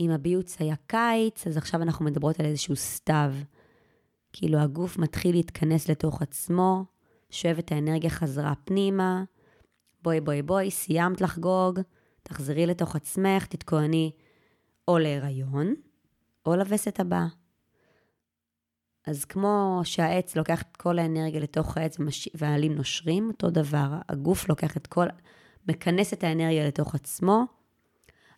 אם 0.00 0.10
הביוץ 0.10 0.56
היה 0.60 0.74
קיץ, 0.86 1.46
אז 1.46 1.56
עכשיו 1.56 1.82
אנחנו 1.82 2.04
מדברות 2.04 2.40
על 2.40 2.46
איזשהו 2.46 2.76
סתיו. 2.76 3.34
כאילו 4.32 4.58
הגוף 4.58 4.98
מתחיל 4.98 5.36
להתכנס 5.36 5.88
לתוך 5.88 6.22
עצמו, 6.22 6.84
שואב 7.30 7.58
את 7.58 7.72
האנרגיה 7.72 8.10
חזרה 8.10 8.52
פנימה, 8.64 9.24
בואי 10.02 10.20
בואי 10.20 10.42
בואי, 10.42 10.70
סיימת 10.70 11.20
לחגוג, 11.20 11.80
תחזרי 12.22 12.66
לתוך 12.66 12.96
עצמך, 12.96 13.46
תתכונני 13.46 14.12
או 14.88 14.98
להיריון, 14.98 15.74
או 16.46 16.56
לווסת 16.56 17.00
הבאה. 17.00 17.26
אז 19.06 19.24
כמו 19.24 19.80
שהעץ 19.84 20.36
לוקח 20.36 20.62
את 20.62 20.76
כל 20.76 20.98
האנרגיה 20.98 21.40
לתוך 21.40 21.76
העץ. 21.76 21.96
והעלים 22.34 22.74
נושרים, 22.74 23.28
אותו 23.28 23.50
דבר, 23.50 23.88
הגוף 24.08 24.48
לוקח 24.48 24.76
את 24.76 24.86
כל, 24.86 25.06
מכנס 25.68 26.12
את 26.12 26.24
האנרגיה 26.24 26.66
לתוך 26.66 26.94
עצמו. 26.94 27.44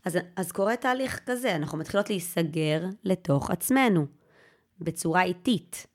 אז, 0.05 0.19
אז 0.37 0.53
קורה 0.53 0.77
תהליך 0.77 1.21
כזה, 1.27 1.57
אנחנו 1.57 1.79
מתחילות 1.79 2.11
להיסגר 2.11 2.85
לתוך 3.05 3.51
עצמנו, 3.51 4.07
בצורה 4.81 5.23
איטית. 5.23 5.87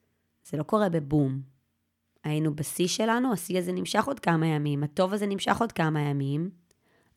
זה 0.49 0.57
לא 0.57 0.63
קורה 0.63 0.89
בבום. 0.89 1.41
היינו 2.23 2.55
בשיא 2.55 2.87
שלנו, 2.87 3.33
השיא 3.33 3.59
הזה 3.59 3.71
נמשך 3.71 4.05
עוד 4.05 4.19
כמה 4.19 4.47
ימים, 4.47 4.83
הטוב 4.83 5.13
הזה 5.13 5.25
נמשך 5.25 5.57
עוד 5.61 5.71
כמה 5.71 6.01
ימים, 6.01 6.49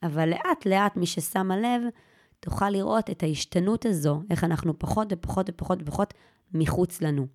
אבל 0.02 0.28
לאט 0.28 0.66
לאט 0.66 0.96
מי 0.96 1.06
ששמה 1.06 1.56
לב, 1.56 1.82
תוכל 2.40 2.70
לראות 2.70 3.10
את 3.10 3.22
ההשתנות 3.22 3.86
הזו, 3.86 4.22
איך 4.30 4.44
אנחנו 4.44 4.78
פחות 4.78 5.08
ופחות 5.10 5.50
ופחות 5.50 5.78
ופחות 5.82 6.14
מחוץ 6.54 7.00
לנו. 7.00 7.26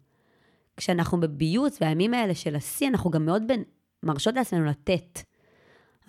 כשאנחנו 0.78 1.20
בביוץ 1.20 1.78
והימים 1.82 2.14
האלה 2.14 2.36
של 2.36 2.56
השיא, 2.56 2.88
אנחנו 2.88 3.12
גם 3.12 3.26
מאוד 3.26 3.44
בין, 3.48 3.64
מרשות 4.04 4.36
לעצמנו 4.36 4.66
לתת. 4.66 5.20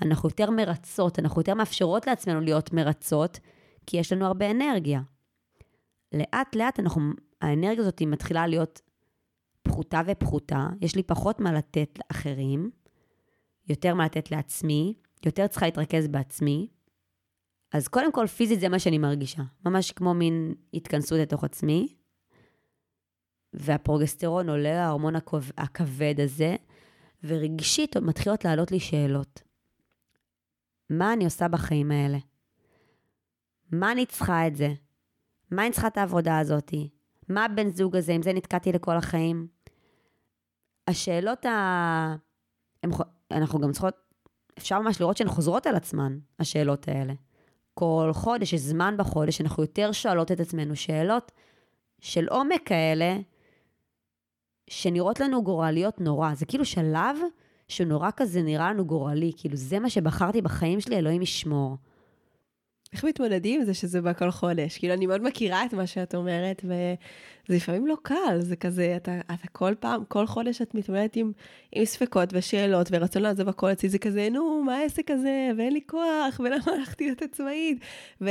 אנחנו 0.02 0.28
יותר 0.28 0.50
מרצות, 0.50 1.18
אנחנו 1.18 1.40
יותר 1.40 1.54
מאפשרות 1.54 2.06
לעצמנו 2.06 2.40
להיות 2.40 2.72
מרצות, 2.72 3.38
כי 3.86 3.96
יש 3.96 4.12
לנו 4.12 4.26
הרבה 4.26 4.50
אנרגיה. 4.50 5.00
לאט 6.14 6.56
לאט 6.56 6.80
אנחנו, 6.80 7.12
האנרגיה 7.42 7.82
הזאת 7.82 8.02
מתחילה 8.02 8.46
להיות 8.46 8.80
פחותה 9.62 10.00
ופחותה, 10.06 10.68
יש 10.80 10.96
לי 10.96 11.02
פחות 11.02 11.40
מה 11.40 11.52
לתת 11.52 11.98
לאחרים, 11.98 12.70
יותר 13.68 13.94
מה 13.94 14.04
לתת 14.04 14.30
לעצמי, 14.30 14.94
יותר 15.26 15.46
צריכה 15.46 15.66
להתרכז 15.66 16.08
בעצמי. 16.08 16.68
אז 17.72 17.88
קודם 17.88 18.12
כל, 18.12 18.26
פיזית 18.26 18.60
זה 18.60 18.68
מה 18.68 18.78
שאני 18.78 18.98
מרגישה, 18.98 19.42
ממש 19.66 19.92
כמו 19.92 20.14
מין 20.14 20.54
התכנסות 20.74 21.18
לתוך 21.18 21.44
עצמי. 21.44 21.94
והפרוגסטרון 23.52 24.48
עולה, 24.48 24.84
ההורמון 24.84 25.14
הכבד 25.58 26.14
הזה, 26.20 26.56
ורגשית 27.24 27.96
מתחילות 27.96 28.44
לעלות 28.44 28.72
לי 28.72 28.80
שאלות. 28.80 29.42
מה 30.90 31.12
אני 31.12 31.24
עושה 31.24 31.48
בחיים 31.48 31.90
האלה? 31.90 32.18
מה 33.72 33.92
אני 33.92 34.06
צריכה 34.06 34.46
את 34.46 34.56
זה? 34.56 34.68
מה 35.50 35.62
אני 35.62 35.72
צריכה 35.72 35.86
את 35.86 35.96
העבודה 35.96 36.38
הזאתי? 36.38 36.90
מה 37.28 37.44
הבן 37.44 37.70
זוג 37.70 37.96
הזה, 37.96 38.12
עם 38.12 38.22
זה 38.22 38.32
נתקעתי 38.32 38.72
לכל 38.72 38.96
החיים? 38.96 39.46
השאלות 40.88 41.46
ה... 41.46 42.16
הם... 42.82 42.90
אנחנו 43.30 43.60
גם 43.60 43.72
צריכות, 43.72 43.94
אפשר 44.58 44.80
ממש 44.80 45.00
לראות 45.00 45.16
שהן 45.16 45.28
חוזרות 45.28 45.66
על 45.66 45.76
עצמן, 45.76 46.18
השאלות 46.38 46.88
האלה. 46.88 47.14
כל 47.74 48.10
חודש, 48.12 48.52
יש 48.52 48.60
זמן 48.60 48.94
בחודש, 48.98 49.40
אנחנו 49.40 49.62
יותר 49.62 49.92
שואלות 49.92 50.32
את 50.32 50.40
עצמנו 50.40 50.76
שאלות 50.76 51.32
של 52.00 52.28
עומק 52.28 52.62
כאלה, 52.64 53.18
שנראות 54.70 55.20
לנו 55.20 55.42
גורליות 55.42 56.00
נורא. 56.00 56.34
זה 56.34 56.46
כאילו 56.46 56.64
שלב 56.64 57.16
שנורא 57.68 58.10
כזה 58.16 58.42
נראה 58.42 58.70
לנו 58.70 58.86
גורלי, 58.86 59.32
כאילו 59.36 59.56
זה 59.56 59.78
מה 59.78 59.90
שבחרתי 59.90 60.42
בחיים 60.42 60.80
שלי, 60.80 60.96
אלוהים 60.96 61.22
ישמור. 61.22 61.76
איך 62.94 63.04
מתמודדים 63.04 63.60
עם 63.60 63.66
זה 63.66 63.74
שזה 63.74 64.00
בא 64.02 64.12
כל 64.12 64.30
חודש? 64.30 64.78
כאילו, 64.78 64.94
אני 64.94 65.06
מאוד 65.06 65.22
מכירה 65.22 65.64
את 65.64 65.74
מה 65.74 65.86
שאת 65.86 66.14
אומרת, 66.14 66.64
וזה 66.64 66.94
לפעמים 67.48 67.86
לא 67.86 67.96
קל, 68.02 68.38
זה 68.40 68.56
כזה, 68.56 68.96
אתה, 68.96 69.20
אתה 69.26 69.48
כל 69.52 69.74
פעם, 69.80 70.04
כל 70.08 70.26
חודש 70.26 70.62
את 70.62 70.74
מתמודדת 70.74 71.16
עם, 71.16 71.32
עם 71.72 71.84
ספקות 71.84 72.28
ושאלות, 72.32 72.88
ורצון 72.90 73.22
לעזוב 73.22 73.48
הכל 73.48 73.72
אצלי, 73.72 73.88
זה 73.88 73.98
כזה, 73.98 74.28
נו, 74.30 74.62
מה 74.62 74.76
העסק 74.76 75.10
הזה, 75.10 75.50
ואין 75.56 75.72
לי 75.72 75.80
כוח, 75.86 76.38
ולמה 76.44 76.72
הלכתי 76.78 77.04
להיות 77.04 77.22
עצמאית? 77.22 77.78
ו, 78.20 78.30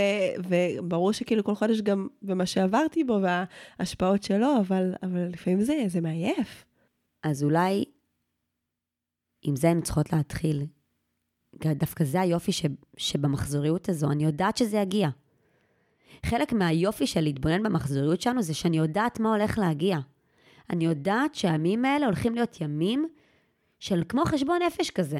וברור 0.49 1.11
שכאילו 1.11 1.43
כל 1.43 1.55
חודש 1.55 1.81
גם 1.81 2.07
במה 2.21 2.45
שעברתי 2.45 3.03
בו, 3.03 3.19
וההשפעות 3.21 4.23
שלו, 4.23 4.57
אבל, 4.59 4.93
אבל 5.03 5.27
לפעמים 5.33 5.61
זה, 5.61 5.83
זה 5.87 6.01
מעייף. 6.01 6.65
אז 7.23 7.43
אולי 7.43 7.85
עם 9.43 9.55
זה 9.55 9.67
היינו 9.67 9.81
צריכות 9.81 10.13
להתחיל. 10.13 10.65
דווקא 11.65 12.03
זה 12.03 12.21
היופי 12.21 12.51
ש, 12.51 12.65
שבמחזוריות 12.97 13.89
הזו, 13.89 14.11
אני 14.11 14.23
יודעת 14.23 14.57
שזה 14.57 14.77
יגיע. 14.77 15.09
חלק 16.25 16.53
מהיופי 16.53 17.07
של 17.07 17.21
להתבונן 17.21 17.63
במחזוריות 17.63 18.21
שלנו 18.21 18.41
זה 18.41 18.53
שאני 18.53 18.77
יודעת 18.77 19.19
מה 19.19 19.35
הולך 19.35 19.57
להגיע. 19.57 19.97
אני 20.69 20.85
יודעת 20.85 21.35
שהימים 21.35 21.85
האלה 21.85 22.05
הולכים 22.05 22.35
להיות 22.35 22.61
ימים 22.61 23.07
של 23.79 24.03
כמו 24.09 24.25
חשבון 24.25 24.61
נפש 24.67 24.89
כזה. 24.89 25.19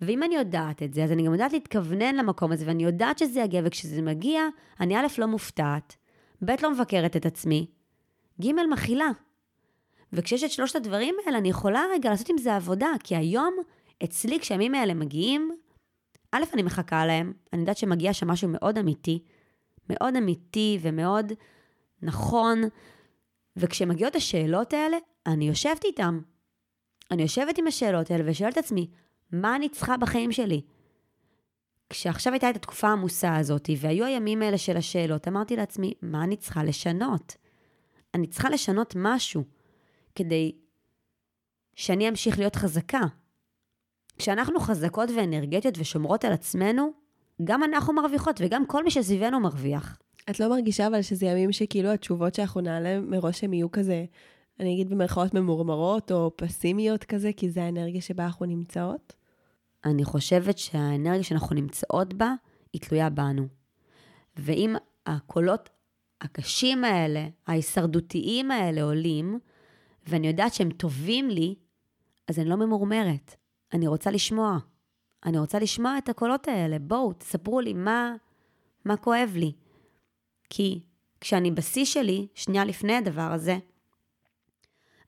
ואם 0.00 0.22
אני 0.22 0.34
יודעת 0.34 0.82
את 0.82 0.94
זה, 0.94 1.04
אז 1.04 1.12
אני 1.12 1.22
גם 1.22 1.32
יודעת 1.32 1.52
להתכוונן 1.52 2.14
למקום 2.14 2.52
הזה, 2.52 2.64
ואני 2.66 2.84
יודעת 2.84 3.18
שזה 3.18 3.40
יגיע, 3.40 3.60
וכשזה 3.64 4.02
מגיע, 4.02 4.42
אני 4.80 4.96
א', 4.96 5.06
לא 5.18 5.26
מופתעת, 5.26 5.96
ב', 6.44 6.50
לא 6.62 6.72
מבקרת 6.72 7.16
את 7.16 7.26
עצמי, 7.26 7.66
ג', 8.40 8.52
מכילה. 8.72 9.08
וכשיש 10.14 10.44
את 10.44 10.50
שלושת 10.50 10.76
הדברים 10.76 11.14
האלה, 11.26 11.38
אני 11.38 11.48
יכולה 11.48 11.84
רגע 11.92 12.10
לעשות 12.10 12.28
עם 12.28 12.38
זה 12.38 12.56
עבודה, 12.56 12.88
כי 13.04 13.16
היום 13.16 13.54
אצלי 14.04 14.40
כשהימים 14.40 14.74
האלה 14.74 14.94
מגיעים, 14.94 15.50
א', 16.32 16.44
אני 16.52 16.62
מחכה 16.62 17.06
להם, 17.06 17.32
אני 17.52 17.60
יודעת 17.60 17.76
שמגיע 17.76 18.12
שם 18.12 18.28
משהו 18.28 18.48
מאוד 18.48 18.78
אמיתי, 18.78 19.22
מאוד 19.90 20.16
אמיתי 20.16 20.78
ומאוד 20.82 21.32
נכון, 22.02 22.62
וכשמגיעות 23.56 24.16
השאלות 24.16 24.72
האלה, 24.72 24.96
אני 25.26 25.48
יושבת 25.48 25.84
איתם. 25.84 26.20
אני 27.10 27.22
יושבת 27.22 27.58
עם 27.58 27.66
השאלות 27.66 28.10
האלה 28.10 28.24
ושואלת 28.26 28.52
את 28.52 28.64
עצמי, 28.64 28.90
מה 29.32 29.56
אני 29.56 29.68
צריכה 29.68 29.96
בחיים 29.96 30.32
שלי? 30.32 30.60
כשעכשיו 31.90 32.32
הייתה 32.32 32.50
את 32.50 32.56
התקופה 32.56 32.88
העמוסה 32.88 33.36
הזאת, 33.36 33.70
והיו 33.78 34.04
הימים 34.04 34.42
האלה 34.42 34.58
של 34.58 34.76
השאלות, 34.76 35.28
אמרתי 35.28 35.56
לעצמי, 35.56 35.94
מה 36.02 36.24
אני 36.24 36.36
צריכה 36.36 36.64
לשנות? 36.64 37.36
אני 38.14 38.26
צריכה 38.26 38.50
לשנות 38.50 38.94
משהו 38.96 39.44
כדי 40.14 40.52
שאני 41.74 42.08
אמשיך 42.08 42.38
להיות 42.38 42.56
חזקה. 42.56 43.00
כשאנחנו 44.18 44.60
חזקות 44.60 45.08
ואנרגטיות 45.16 45.74
ושומרות 45.78 46.24
על 46.24 46.32
עצמנו, 46.32 46.92
גם 47.44 47.64
אנחנו 47.64 47.92
מרוויחות 47.92 48.40
וגם 48.40 48.66
כל 48.66 48.84
מי 48.84 48.90
שסביבנו 48.90 49.40
מרוויח. 49.40 49.98
את 50.30 50.40
לא 50.40 50.48
מרגישה 50.48 50.86
אבל 50.86 51.02
שזה 51.02 51.26
ימים 51.26 51.52
שכאילו 51.52 51.90
התשובות 51.90 52.34
שאנחנו 52.34 52.60
נעלה 52.60 53.00
מראש 53.00 53.44
הם 53.44 53.52
יהיו 53.52 53.72
כזה, 53.72 54.04
אני 54.60 54.74
אגיד 54.74 54.90
במרכאות 54.90 55.34
ממורמרות 55.34 56.12
או 56.12 56.30
פסימיות 56.36 57.04
כזה, 57.04 57.30
כי 57.36 57.50
זה 57.50 57.62
האנרגיה 57.62 58.00
שבה 58.00 58.24
אנחנו 58.24 58.46
נמצאות? 58.46 59.12
אני 59.84 60.04
חושבת 60.04 60.58
שהאנרגיה 60.58 61.22
שאנחנו 61.22 61.54
נמצאות 61.54 62.14
בה, 62.14 62.34
היא 62.72 62.80
תלויה 62.80 63.10
בנו. 63.10 63.46
ואם 64.36 64.76
הקולות 65.06 65.70
הקשים 66.20 66.84
האלה, 66.84 67.26
ההישרדותיים 67.46 68.50
האלה 68.50 68.82
עולים, 68.82 69.38
ואני 70.06 70.26
יודעת 70.26 70.54
שהם 70.54 70.70
טובים 70.70 71.28
לי, 71.28 71.54
אז 72.28 72.38
אני 72.38 72.48
לא 72.48 72.56
ממורמרת. 72.56 73.36
אני 73.72 73.86
רוצה 73.86 74.10
לשמוע. 74.10 74.58
אני 75.26 75.38
רוצה 75.38 75.58
לשמוע 75.58 75.98
את 75.98 76.08
הקולות 76.08 76.48
האלה. 76.48 76.78
בואו, 76.78 77.12
תספרו 77.12 77.60
לי 77.60 77.72
מה, 77.72 78.14
מה 78.84 78.96
כואב 78.96 79.32
לי. 79.34 79.52
כי 80.50 80.80
כשאני 81.20 81.50
בשיא 81.50 81.84
שלי, 81.84 82.26
שנייה 82.34 82.64
לפני 82.64 82.96
הדבר 82.96 83.32
הזה, 83.32 83.58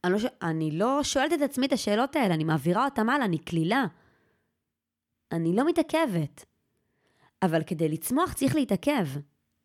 אני 0.05 0.13
לא, 0.13 0.19
אני 0.43 0.71
לא 0.71 1.03
שואלת 1.03 1.33
את 1.33 1.41
עצמי 1.41 1.67
את 1.67 1.73
השאלות 1.73 2.17
האלה, 2.17 2.35
אני 2.35 2.45
מעבירה 2.45 2.85
אותן 2.85 3.09
הלאה, 3.09 3.25
אני 3.25 3.39
קלילה. 3.39 3.85
אני 5.33 5.57
לא 5.57 5.67
מתעכבת. 5.69 6.45
אבל 7.43 7.63
כדי 7.63 7.89
לצמוח 7.89 8.33
צריך 8.33 8.55
להתעכב. 8.55 9.07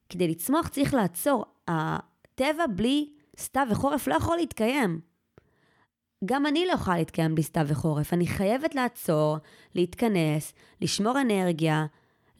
כדי 0.09 0.27
לצמוח 0.27 0.67
צריך 0.67 0.93
לעצור. 0.93 1.45
הטבע 1.67 2.67
בלי 2.75 3.13
סתיו 3.39 3.67
וחורף 3.71 4.07
לא 4.07 4.15
יכול 4.15 4.37
להתקיים. 4.37 5.10
גם 6.25 6.45
אני 6.45 6.65
לא 6.65 6.71
יכולה 6.71 6.97
להתקיים 6.97 7.35
בלי 7.35 7.43
סתיו 7.43 7.65
וחורף. 7.67 8.13
אני 8.13 8.27
חייבת 8.27 8.75
לעצור, 8.75 9.37
להתכנס, 9.75 10.53
לשמור 10.81 11.21
אנרגיה, 11.21 11.85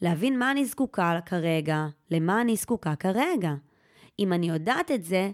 להבין 0.00 0.38
מה 0.38 0.50
אני 0.50 0.64
זקוקה 0.64 1.18
כרגע, 1.26 1.86
למה 2.10 2.40
אני 2.40 2.56
זקוקה 2.56 2.96
כרגע. 2.96 3.54
אם 4.18 4.32
אני 4.32 4.48
יודעת 4.48 4.90
את 4.90 5.04
זה, 5.04 5.30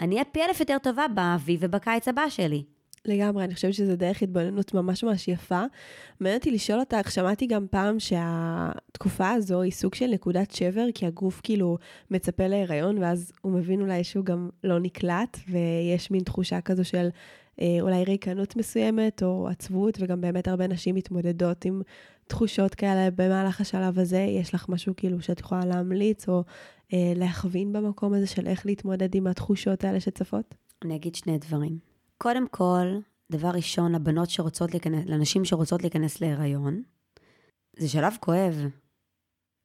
אני 0.00 0.14
אהיה 0.14 0.24
פי 0.24 0.44
אלף 0.44 0.60
יותר 0.60 0.78
טובה 0.82 1.08
באביב 1.08 1.60
ובקיץ 1.62 2.08
הבא 2.08 2.28
שלי. 2.28 2.64
לגמרי, 3.04 3.44
אני 3.44 3.54
חושבת 3.54 3.74
שזו 3.74 3.96
דרך 3.96 4.22
התבוננות 4.22 4.74
ממש 4.74 5.04
ממש 5.04 5.28
יפה. 5.28 5.62
מעניין 6.20 6.38
אותי 6.38 6.50
לשאול 6.50 6.80
אותך, 6.80 7.10
שמעתי 7.10 7.46
גם 7.46 7.66
פעם 7.70 8.00
שהתקופה 8.00 9.30
הזו 9.30 9.62
היא 9.62 9.72
סוג 9.72 9.94
של 9.94 10.06
נקודת 10.06 10.50
שבר, 10.50 10.86
כי 10.94 11.06
הגוף 11.06 11.40
כאילו 11.42 11.78
מצפה 12.10 12.46
להיריון, 12.46 12.98
ואז 12.98 13.32
הוא 13.42 13.52
מבין 13.52 13.80
אולי 13.80 14.04
שהוא 14.04 14.24
גם 14.24 14.48
לא 14.64 14.80
נקלט, 14.80 15.38
ויש 15.48 16.10
מין 16.10 16.22
תחושה 16.22 16.60
כזו 16.60 16.84
של 16.84 17.08
אה, 17.60 17.78
אולי 17.80 18.04
ריקנות 18.04 18.56
מסוימת 18.56 19.22
או 19.22 19.48
עצבות, 19.48 19.98
וגם 20.00 20.20
באמת 20.20 20.48
הרבה 20.48 20.66
נשים 20.66 20.94
מתמודדות 20.94 21.64
עם 21.64 21.82
תחושות 22.26 22.74
כאלה 22.74 23.08
במהלך 23.16 23.60
השלב 23.60 23.98
הזה. 23.98 24.20
יש 24.20 24.54
לך 24.54 24.68
משהו 24.68 24.94
כאילו 24.96 25.20
שאת 25.22 25.40
יכולה 25.40 25.64
להמליץ 25.64 26.28
או 26.28 26.44
אה, 26.92 27.12
להכווין 27.16 27.72
במקום 27.72 28.14
הזה 28.14 28.26
של 28.26 28.46
איך 28.46 28.66
להתמודד 28.66 29.14
עם 29.14 29.26
התחושות 29.26 29.84
האלה 29.84 30.00
שצפות? 30.00 30.54
אני 30.84 30.96
אגיד 30.96 31.14
שני 31.14 31.38
דברים. 31.38 31.87
קודם 32.18 32.48
כל, 32.48 32.86
דבר 33.32 33.48
ראשון, 33.48 33.94
לבנות 33.94 34.30
שרוצות 34.30 34.70
להיכנס, 34.70 35.04
לנשים 35.06 35.44
שרוצות 35.44 35.82
להיכנס 35.82 36.20
להיריון, 36.20 36.82
זה 37.76 37.88
שלב 37.88 38.16
כואב, 38.20 38.54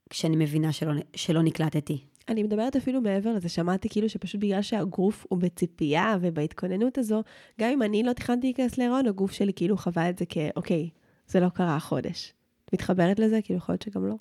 כשאני 0.09 0.35
מבינה 0.35 0.71
שלא, 0.71 0.93
שלא 1.15 1.43
נקלטתי. 1.43 2.03
אני 2.29 2.43
מדברת 2.43 2.75
אפילו 2.75 3.01
מעבר 3.01 3.33
לזה, 3.33 3.49
שמעתי 3.49 3.89
כאילו 3.89 4.09
שפשוט 4.09 4.41
בגלל 4.41 4.61
שהגוף 4.61 5.25
הוא 5.29 5.39
בציפייה 5.39 6.17
ובהתכוננות 6.21 6.97
הזו, 6.97 7.23
גם 7.59 7.69
אם 7.69 7.81
אני 7.81 8.03
לא 8.03 8.13
תכננתי 8.13 8.47
להיכנס 8.47 8.77
להיריון, 8.77 9.07
הגוף 9.07 9.31
שלי 9.31 9.53
כאילו 9.55 9.77
חווה 9.77 10.09
את 10.09 10.17
זה 10.17 10.25
כאוקיי, 10.25 10.89
זה 11.27 11.39
לא 11.39 11.49
קרה 11.49 11.75
החודש. 11.75 12.33
מתחברת 12.73 13.19
לזה? 13.19 13.39
כאילו 13.43 13.57
יכול 13.57 13.73
להיות 13.73 13.81
שגם 13.81 14.07
לא. 14.07 14.15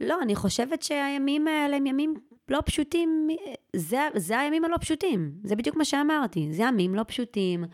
לא, 0.00 0.22
אני 0.22 0.34
חושבת 0.34 0.82
שהימים 0.82 1.48
האלה 1.48 1.76
הם 1.76 1.86
ימים 1.86 2.14
לא 2.52 2.62
פשוטים, 2.64 3.28
זה, 3.76 4.08
זה 4.16 4.38
הימים 4.38 4.64
הלא 4.64 4.76
פשוטים, 4.76 5.32
זה 5.44 5.56
בדיוק 5.56 5.76
מה 5.76 5.84
שאמרתי, 5.84 6.48
זה 6.52 6.62
ימים 6.62 6.94
לא 6.94 7.02
פשוטים. 7.08 7.64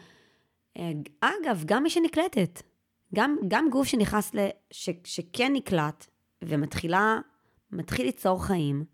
אגב, 1.20 1.62
גם 1.66 1.82
מי 1.82 1.90
שנקלטת, 1.90 2.62
גם, 3.14 3.36
גם 3.48 3.70
גוף 3.70 3.86
שנכנס, 3.86 4.34
ל, 4.34 4.48
ש, 4.70 4.90
שכן 5.04 5.52
נקלט 5.52 6.06
ומתחילה, 6.44 7.18
מתחיל 7.72 8.06
ליצור 8.06 8.44
חיים, 8.44 8.84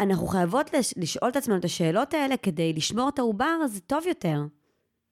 אנחנו 0.00 0.26
חייבות 0.26 0.70
לשאול 0.96 1.30
את 1.30 1.36
עצמנו 1.36 1.58
את 1.58 1.64
השאלות 1.64 2.14
האלה 2.14 2.36
כדי 2.36 2.72
לשמור 2.72 3.08
את 3.08 3.18
העובר 3.18 3.56
הזה 3.64 3.80
טוב 3.80 4.06
יותר. 4.06 4.42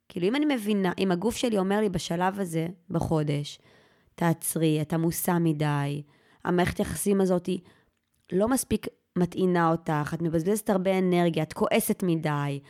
כאילו, 0.08 0.28
אם 0.28 0.36
אני 0.36 0.54
מבינה, 0.54 0.92
אם 0.98 1.12
הגוף 1.12 1.36
שלי 1.36 1.58
אומר 1.58 1.80
לי 1.80 1.88
בשלב 1.88 2.40
הזה, 2.40 2.68
בחודש, 2.90 3.58
תעצרי, 4.14 4.82
את 4.82 4.92
עמוסה 4.92 5.38
מדי, 5.38 6.02
המערכת 6.44 6.80
יחסים 6.80 7.20
הזאת 7.20 7.48
לא 8.32 8.48
מספיק 8.48 8.86
מטעינה 9.16 9.70
אותך, 9.70 10.14
את 10.14 10.22
מבזבזת 10.22 10.70
הרבה 10.70 10.98
אנרגיה, 10.98 11.42
את 11.42 11.52
כועסת 11.52 12.02
מדי, 12.02 12.60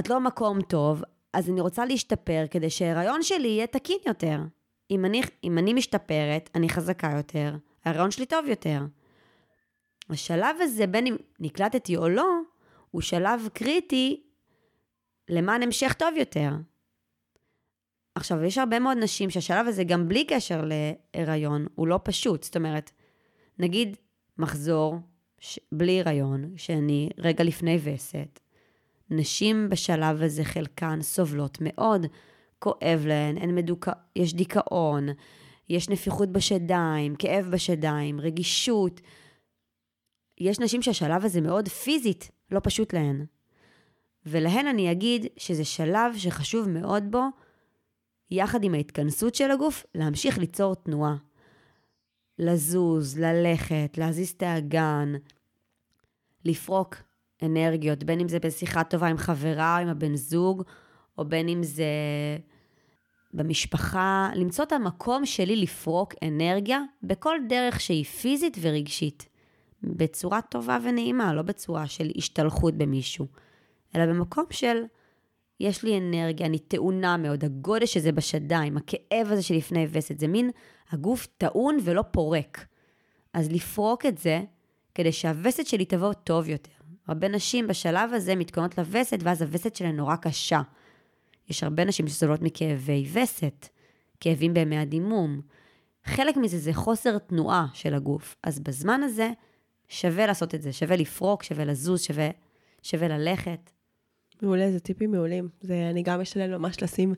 את 0.00 0.08
לא 0.08 0.18
במקום 0.18 0.62
טוב, 0.62 1.02
אז 1.32 1.50
אני 1.50 1.60
רוצה 1.60 1.84
להשתפר 1.84 2.44
כדי 2.50 2.70
שההיריון 2.70 3.22
שלי 3.22 3.48
יהיה 3.48 3.66
תקין 3.66 3.98
יותר. 4.06 4.38
אם 4.90 5.04
אני, 5.04 5.22
אם 5.44 5.58
אני 5.58 5.74
משתפרת, 5.74 6.50
אני 6.54 6.68
חזקה 6.68 7.12
יותר, 7.16 7.56
ההיריון 7.84 8.10
שלי 8.10 8.26
טוב 8.26 8.46
יותר. 8.46 8.80
השלב 10.10 10.56
הזה, 10.60 10.86
בין 10.86 11.06
אם 11.06 11.16
נקלטתי 11.40 11.96
או 11.96 12.08
לא, 12.08 12.28
הוא 12.90 13.02
שלב 13.02 13.48
קריטי 13.52 14.22
למען 15.28 15.62
המשך 15.62 15.92
טוב 15.92 16.08
יותר. 16.16 16.50
עכשיו, 18.14 18.44
יש 18.44 18.58
הרבה 18.58 18.78
מאוד 18.78 18.96
נשים 18.96 19.30
שהשלב 19.30 19.66
הזה, 19.68 19.84
גם 19.84 20.08
בלי 20.08 20.24
קשר 20.24 20.64
להיריון, 20.64 21.66
הוא 21.74 21.88
לא 21.88 22.00
פשוט. 22.04 22.42
זאת 22.42 22.56
אומרת, 22.56 22.90
נגיד 23.58 23.96
מחזור 24.38 24.96
ש... 25.38 25.58
בלי 25.72 26.00
הריון, 26.00 26.52
שאני 26.56 27.08
רגע 27.18 27.44
לפני 27.44 27.78
וסת, 27.84 28.40
נשים 29.10 29.68
בשלב 29.70 30.22
הזה, 30.22 30.44
חלקן 30.44 31.02
סובלות 31.02 31.58
מאוד, 31.60 32.06
כואב 32.58 33.04
להן, 33.06 33.38
הן 33.38 33.54
מדוכא... 33.54 33.92
יש 34.16 34.34
דיכאון, 34.34 35.08
יש 35.68 35.88
נפיחות 35.88 36.32
בשדיים, 36.32 37.16
כאב 37.16 37.46
בשדיים, 37.50 38.20
רגישות. 38.20 39.00
יש 40.38 40.60
נשים 40.60 40.82
שהשלב 40.82 41.24
הזה 41.24 41.40
מאוד 41.40 41.68
פיזית, 41.68 42.30
לא 42.50 42.60
פשוט 42.62 42.92
להן. 42.92 43.24
ולהן 44.26 44.66
אני 44.66 44.92
אגיד 44.92 45.26
שזה 45.36 45.64
שלב 45.64 46.16
שחשוב 46.16 46.68
מאוד 46.68 47.04
בו, 47.10 47.22
יחד 48.30 48.64
עם 48.64 48.74
ההתכנסות 48.74 49.34
של 49.34 49.50
הגוף, 49.50 49.86
להמשיך 49.94 50.38
ליצור 50.38 50.74
תנועה. 50.74 51.16
לזוז, 52.38 53.18
ללכת, 53.18 53.98
להזיז 53.98 54.30
את 54.30 54.42
האגן, 54.42 55.12
לפרוק 56.44 56.96
אנרגיות, 57.42 58.04
בין 58.04 58.20
אם 58.20 58.28
זה 58.28 58.38
בשיחה 58.38 58.84
טובה 58.84 59.06
עם 59.06 59.16
חברה 59.16 59.76
או 59.76 59.82
עם 59.82 59.88
הבן 59.88 60.16
זוג, 60.16 60.62
או 61.18 61.24
בין 61.24 61.48
אם 61.48 61.62
זה 61.62 61.84
במשפחה, 63.34 64.30
למצוא 64.34 64.64
את 64.64 64.72
המקום 64.72 65.26
שלי 65.26 65.56
לפרוק 65.56 66.14
אנרגיה 66.22 66.80
בכל 67.02 67.36
דרך 67.48 67.80
שהיא 67.80 68.04
פיזית 68.04 68.56
ורגשית. 68.60 69.28
בצורה 69.82 70.42
טובה 70.42 70.78
ונעימה, 70.84 71.34
לא 71.34 71.42
בצורה 71.42 71.86
של 71.86 72.10
השתלחות 72.16 72.74
במישהו, 72.74 73.26
אלא 73.96 74.06
במקום 74.06 74.44
של 74.50 74.82
יש 75.60 75.82
לי 75.82 75.98
אנרגיה, 75.98 76.46
אני 76.46 76.58
טעונה 76.58 77.16
מאוד, 77.16 77.44
הגודש 77.44 77.96
הזה 77.96 78.12
בשדיים, 78.12 78.76
הכאב 78.76 79.26
הזה 79.30 79.42
שלפני 79.42 79.86
וסת, 79.90 80.18
זה 80.18 80.28
מין 80.28 80.50
הגוף 80.90 81.26
טעון 81.38 81.78
ולא 81.82 82.02
פורק. 82.10 82.66
אז 83.32 83.52
לפרוק 83.52 84.06
את 84.06 84.18
זה 84.18 84.42
כדי 84.94 85.12
שהווסת 85.12 85.66
שלי 85.66 85.84
תבוא 85.84 86.12
טוב 86.12 86.48
יותר. 86.48 86.70
הרבה 87.06 87.28
נשים 87.28 87.66
בשלב 87.66 88.12
הזה 88.12 88.34
מתכוננות 88.36 88.78
לווסת, 88.78 89.18
ואז 89.22 89.42
הווסת 89.42 89.76
שלהן 89.76 89.96
נורא 89.96 90.16
קשה. 90.16 90.60
יש 91.48 91.62
הרבה 91.62 91.84
נשים 91.84 92.08
שסובלות 92.08 92.42
מכאבי 92.42 93.06
וסת, 93.12 93.68
כאבים 94.20 94.54
בימי 94.54 94.78
הדימום. 94.78 95.40
חלק 96.04 96.36
מזה 96.36 96.58
זה 96.58 96.72
חוסר 96.72 97.18
תנועה 97.18 97.66
של 97.72 97.94
הגוף. 97.94 98.36
אז 98.42 98.60
בזמן 98.60 99.02
הזה 99.02 99.30
שווה 99.88 100.26
לעשות 100.26 100.54
את 100.54 100.62
זה, 100.62 100.72
שווה 100.72 100.96
לפרוק, 100.96 101.42
שווה 101.42 101.64
לזוז, 101.64 102.02
שווה, 102.02 102.28
שווה 102.82 103.08
ללכת. 103.08 103.70
מעולה, 104.42 104.72
זה 104.72 104.80
טיפים 104.80 105.10
מעולים. 105.10 105.48
זה, 105.60 105.86
אני 105.90 106.02
גם 106.02 106.20
אשתדל 106.20 106.56
ממש 106.56 106.82
לשים, 106.82 107.14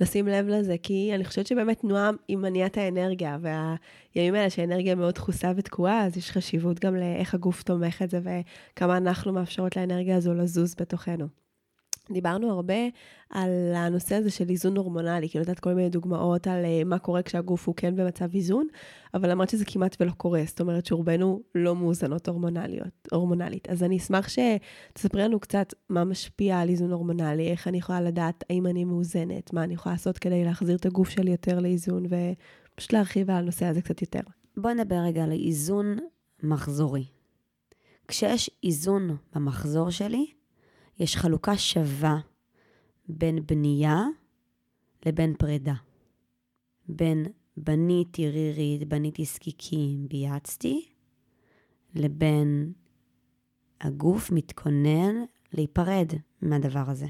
לשים 0.00 0.28
לב 0.28 0.48
לזה, 0.48 0.76
כי 0.82 1.10
אני 1.14 1.24
חושבת 1.24 1.46
שבאמת 1.46 1.80
תנועה 1.80 2.10
היא 2.28 2.36
מניעת 2.36 2.76
האנרגיה, 2.76 3.38
והימים 3.40 4.34
האלה 4.34 4.50
שהאנרגיה 4.50 4.94
מאוד 4.94 5.14
דחוסה 5.14 5.52
ותקועה, 5.56 6.06
אז 6.06 6.16
יש 6.16 6.30
חשיבות 6.30 6.80
גם 6.80 6.96
לאיך 6.96 7.34
הגוף 7.34 7.62
תומך 7.62 8.02
את 8.02 8.10
זה, 8.10 8.20
וכמה 8.24 8.96
אנחנו 8.96 9.32
מאפשרות 9.32 9.76
לאנרגיה 9.76 10.16
הזו 10.16 10.34
לזוז 10.34 10.74
בתוכנו. 10.80 11.47
דיברנו 12.10 12.50
הרבה 12.50 12.74
על 13.30 13.50
הנושא 13.74 14.14
הזה 14.14 14.30
של 14.30 14.48
איזון 14.48 14.76
הורמונלי, 14.76 15.28
כאילו 15.28 15.44
נתת 15.48 15.60
כל 15.60 15.74
מיני 15.74 15.88
דוגמאות 15.88 16.46
על 16.46 16.64
uh, 16.64 16.84
מה 16.84 16.98
קורה 16.98 17.22
כשהגוף 17.22 17.66
הוא 17.66 17.74
כן 17.76 17.96
במצב 17.96 18.34
איזון, 18.34 18.66
אבל 19.14 19.30
אמרת 19.30 19.50
שזה 19.50 19.64
כמעט 19.64 19.96
ולא 20.00 20.10
קורה, 20.10 20.42
זאת 20.46 20.60
אומרת 20.60 20.86
שרובנו 20.86 21.42
לא 21.54 21.76
מאוזנות 21.76 22.28
הורמונלית. 23.12 23.68
אז 23.68 23.82
אני 23.82 23.96
אשמח 23.96 24.28
שתספרי 24.28 25.22
לנו 25.22 25.40
קצת 25.40 25.74
מה 25.88 26.04
משפיע 26.04 26.58
על 26.58 26.68
איזון 26.68 26.92
הורמונלי, 26.92 27.50
איך 27.50 27.68
אני 27.68 27.78
יכולה 27.78 28.00
לדעת 28.00 28.44
האם 28.50 28.66
אני 28.66 28.84
מאוזנת, 28.84 29.52
מה 29.52 29.64
אני 29.64 29.74
יכולה 29.74 29.94
לעשות 29.94 30.18
כדי 30.18 30.44
להחזיר 30.44 30.76
את 30.76 30.86
הגוף 30.86 31.08
שלי 31.08 31.30
יותר 31.30 31.60
לאיזון, 31.60 32.04
ופשוט 32.04 32.92
להרחיב 32.92 33.30
על 33.30 33.36
הנושא 33.36 33.66
הזה 33.66 33.82
קצת 33.82 34.02
יותר. 34.02 34.20
בוא 34.56 34.70
נדבר 34.70 34.96
רגע 34.96 35.24
על 35.24 35.32
איזון 35.32 35.96
מחזורי. 36.42 37.04
כשיש 38.08 38.50
איזון 38.64 39.16
במחזור 39.34 39.90
שלי, 39.90 40.26
יש 40.98 41.16
חלוקה 41.16 41.56
שווה 41.56 42.18
בין 43.08 43.46
בנייה 43.46 44.02
לבין 45.06 45.34
פרידה. 45.38 45.74
בין 46.88 47.26
בניתי 47.56 48.28
רירית, 48.28 48.88
בניתי 48.88 49.24
זקיקים, 49.24 50.08
ביאצתי, 50.08 50.88
לבין 51.94 52.72
הגוף 53.80 54.30
מתכונן 54.30 55.14
להיפרד 55.52 56.12
מהדבר 56.42 56.90
הזה. 56.90 57.06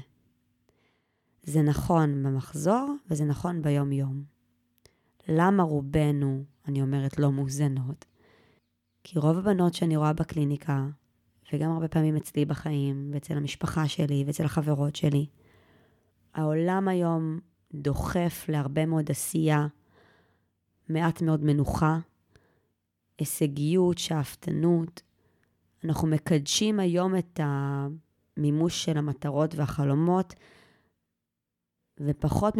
זה 1.43 1.61
נכון 1.61 2.23
במחזור 2.23 2.95
וזה 3.09 3.25
נכון 3.25 3.61
ביום-יום. 3.61 4.23
למה 5.27 5.63
רובנו, 5.63 6.43
אני 6.67 6.81
אומרת, 6.81 7.19
לא 7.19 7.31
מאוזנות? 7.31 8.05
כי 9.03 9.19
רוב 9.19 9.37
הבנות 9.37 9.73
שאני 9.73 9.97
רואה 9.97 10.13
בקליניקה 10.13 10.87
וגם 11.53 11.71
הרבה 11.71 11.87
פעמים 11.87 12.15
אצלי 12.15 12.45
בחיים, 12.45 13.11
ואצל 13.13 13.37
המשפחה 13.37 13.87
שלי, 13.87 14.23
ואצל 14.27 14.45
החברות 14.45 14.95
שלי. 14.95 15.25
העולם 16.33 16.87
היום 16.87 17.39
דוחף 17.73 18.45
להרבה 18.49 18.85
מאוד 18.85 19.11
עשייה, 19.11 19.67
מעט 20.89 21.21
מאוד 21.21 21.43
מנוחה, 21.43 21.99
הישגיות, 23.17 23.97
שאפתנות. 23.97 25.01
אנחנו 25.83 26.07
מקדשים 26.07 26.79
היום 26.79 27.15
את 27.17 27.39
המימוש 27.43 28.85
של 28.85 28.97
המטרות 28.97 29.55
והחלומות, 29.55 30.33
ופחות 31.99 32.53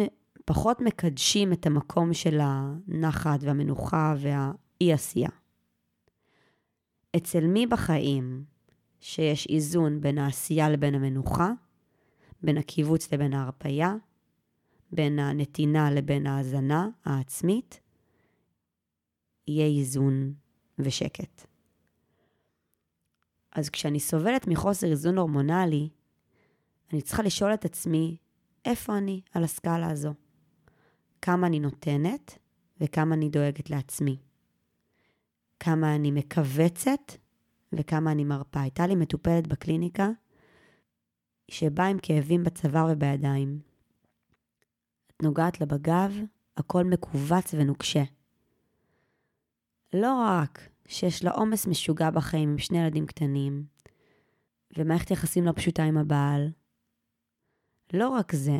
פחות 0.44 0.80
מקדשים 0.80 1.52
את 1.52 1.66
המקום 1.66 2.14
של 2.14 2.38
הנחת 2.42 3.38
והמנוחה 3.42 4.14
והאי-עשייה. 4.18 5.28
אצל 7.16 7.46
מי 7.46 7.66
בחיים 7.66 8.44
שיש 9.00 9.46
איזון 9.46 10.00
בין 10.00 10.18
העשייה 10.18 10.68
לבין 10.68 10.94
המנוחה, 10.94 11.52
בין 12.42 12.58
הקיבוץ 12.58 13.12
לבין 13.12 13.32
ההרפייה, 13.32 13.94
בין 14.92 15.18
הנתינה 15.18 15.90
לבין 15.90 16.26
ההאזנה 16.26 16.88
העצמית, 17.04 17.80
יהיה 19.46 19.78
איזון 19.78 20.34
ושקט. 20.78 21.46
אז 23.52 23.70
כשאני 23.70 24.00
סובלת 24.00 24.46
מחוסר 24.46 24.86
איזון 24.86 25.18
הורמונלי, 25.18 25.88
אני 26.92 27.02
צריכה 27.02 27.22
לשאול 27.22 27.54
את 27.54 27.64
עצמי 27.64 28.16
איפה 28.64 28.98
אני 28.98 29.20
על 29.32 29.44
הסקאלה 29.44 29.90
הזו. 29.90 30.14
כמה 31.22 31.46
אני 31.46 31.60
נותנת 31.60 32.38
וכמה 32.80 33.14
אני 33.14 33.28
דואגת 33.28 33.70
לעצמי. 33.70 34.16
כמה 35.60 35.94
אני 35.94 36.10
מכווצת 36.10 37.12
וכמה 37.72 38.12
אני 38.12 38.24
מרפה. 38.24 38.60
הייתה 38.60 38.86
לי 38.86 38.94
מטופלת 38.94 39.46
בקליניקה 39.46 40.10
שבאה 41.50 41.86
עם 41.86 41.98
כאבים 42.02 42.44
בצוואר 42.44 42.86
ובידיים. 42.92 43.60
את 45.10 45.22
נוגעת 45.22 45.60
לה 45.60 45.66
בגב, 45.66 46.14
הכל 46.56 46.84
מכווץ 46.84 47.54
ונוקשה. 47.54 48.02
לא 49.94 50.14
רק 50.14 50.68
שיש 50.88 51.24
לה 51.24 51.30
עומס 51.30 51.66
משוגע 51.66 52.10
בחיים 52.10 52.50
עם 52.50 52.58
שני 52.58 52.78
ילדים 52.78 53.06
קטנים, 53.06 53.64
ומערכת 54.78 55.10
יחסים 55.10 55.44
לא 55.44 55.52
פשוטה 55.56 55.82
עם 55.82 55.96
הבעל, 55.96 56.50
לא 57.92 58.08
רק 58.08 58.34
זה, 58.34 58.58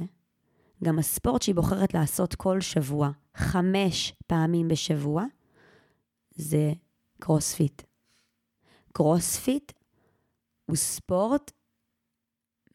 גם 0.84 0.98
הספורט 0.98 1.42
שהיא 1.42 1.54
בוחרת 1.54 1.94
לעשות 1.94 2.34
כל 2.34 2.60
שבוע, 2.60 3.10
חמש 3.36 4.12
פעמים 4.26 4.68
בשבוע, 4.68 5.24
זה 6.30 6.72
קרוספיט. 7.20 7.89
קרוספיט 8.92 9.72
הוא 10.66 10.76
ספורט 10.76 11.50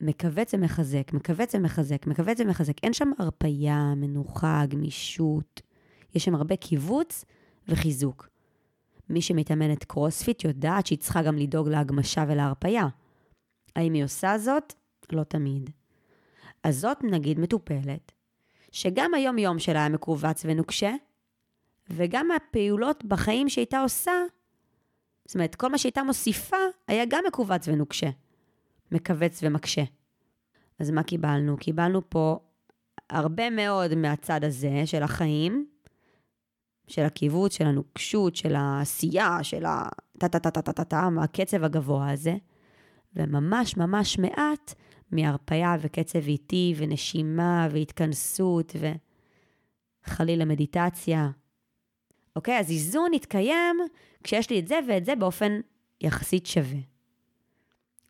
מכווץ 0.02 0.54
ומחזק, 0.54 1.14
מכווץ 1.14 1.56
ומחזק, 1.56 2.08
מכווץ 2.08 2.40
ומחזק. 2.40 2.74
אין 2.84 2.94
שם 2.94 3.12
הרפייה, 3.20 3.94
מנוחה, 3.96 4.64
גמישות. 4.70 5.62
יש 6.16 6.26
שם 6.26 6.36
הרבה 6.36 6.56
כיווץ 6.56 7.26
וחיזוק. 7.68 8.30
מי 9.10 9.22
שמתאמנת 9.22 9.84
קרוספיט 9.84 10.44
יודעת 10.44 10.86
שהיא 10.88 11.00
צריכה 11.00 11.22
גם 11.22 11.38
לדאוג 11.38 11.70
להגמשה 11.70 12.26
ולהרפייה. 12.28 12.88
האם 13.76 13.94
היא 13.94 14.04
עושה 14.04 14.38
זאת? 14.38 14.74
לא 15.12 15.24
תמיד. 15.24 15.70
אז 16.64 16.80
זאת 16.80 16.98
נגיד 17.04 17.40
מטופלת, 17.40 18.12
שגם 18.72 19.14
היום-יום 19.14 19.60
שלה 19.60 19.80
היה 19.80 19.90
מכווץ 19.90 20.42
ונוקשה, 20.46 20.94
וגם 21.90 22.28
הפעולות 22.32 23.06
בחיים 23.06 23.50
שהייתה 23.50 23.82
עושה, 23.82 24.12
זאת 25.26 25.36
אומרת, 25.36 25.56
כל 25.56 25.70
מה 25.70 25.78
שהייתה 25.78 26.04
מוסיפה 26.04 26.58
היה 26.88 27.04
גם 27.08 27.24
מכווץ 27.28 27.68
ונוקשה, 27.68 28.10
מכווץ 28.92 29.40
ומקשה. 29.44 29.84
אז 30.80 30.92
מה 30.92 31.04
קיבלנו? 31.04 31.58
קיבלנו 31.58 32.10
פה 32.10 32.40
הרבה 33.10 33.50
מאוד 33.50 33.96
מהצד 33.96 34.44
הזה 34.44 34.82
של 34.86 35.04
החיים, 35.04 35.68
של 36.88 37.02
הקיבוץ, 37.02 37.58
של 37.58 37.66
הנוקשות, 37.66 38.36
של 38.36 38.56
העשייה, 38.56 39.38
של 39.42 39.66
ה... 39.66 39.90
טה-טה-טה-טה-טה, 40.18 41.10
הקצב 41.22 41.64
הגבוה 41.64 42.12
הזה, 42.12 42.36
וממש 43.16 43.78
ממש 43.78 44.20
מעט 44.20 44.74
מהרפאיה 45.12 45.76
וקצב 45.82 46.28
איטי 46.28 46.74
ונשימה 46.78 47.68
והתכנסות 47.72 48.76
וחלילה 50.08 50.46
מדיטציה. 50.46 51.30
אוקיי, 52.36 52.60
אז 52.60 52.72
איזון 52.72 53.14
יתקיים 53.14 53.78
כשיש 54.24 54.50
לי 54.50 54.60
את 54.60 54.68
זה 54.68 54.80
ואת 54.88 55.06
זה 55.06 55.16
באופן 55.16 55.60
יחסית 56.02 56.46
שווה. 56.46 56.80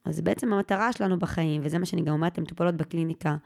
אז 0.06 0.22
בעצם 0.22 0.54
המטרה 0.54 0.94
שלנו 0.94 1.20
בחיים, 1.20 1.62
וזה 1.64 1.80
מה 1.80 1.86
שאני 1.86 2.02
גם 2.02 2.14
אומרת 2.14 2.38
למטופלות 2.38 2.76
בקליניקה, 2.76 3.38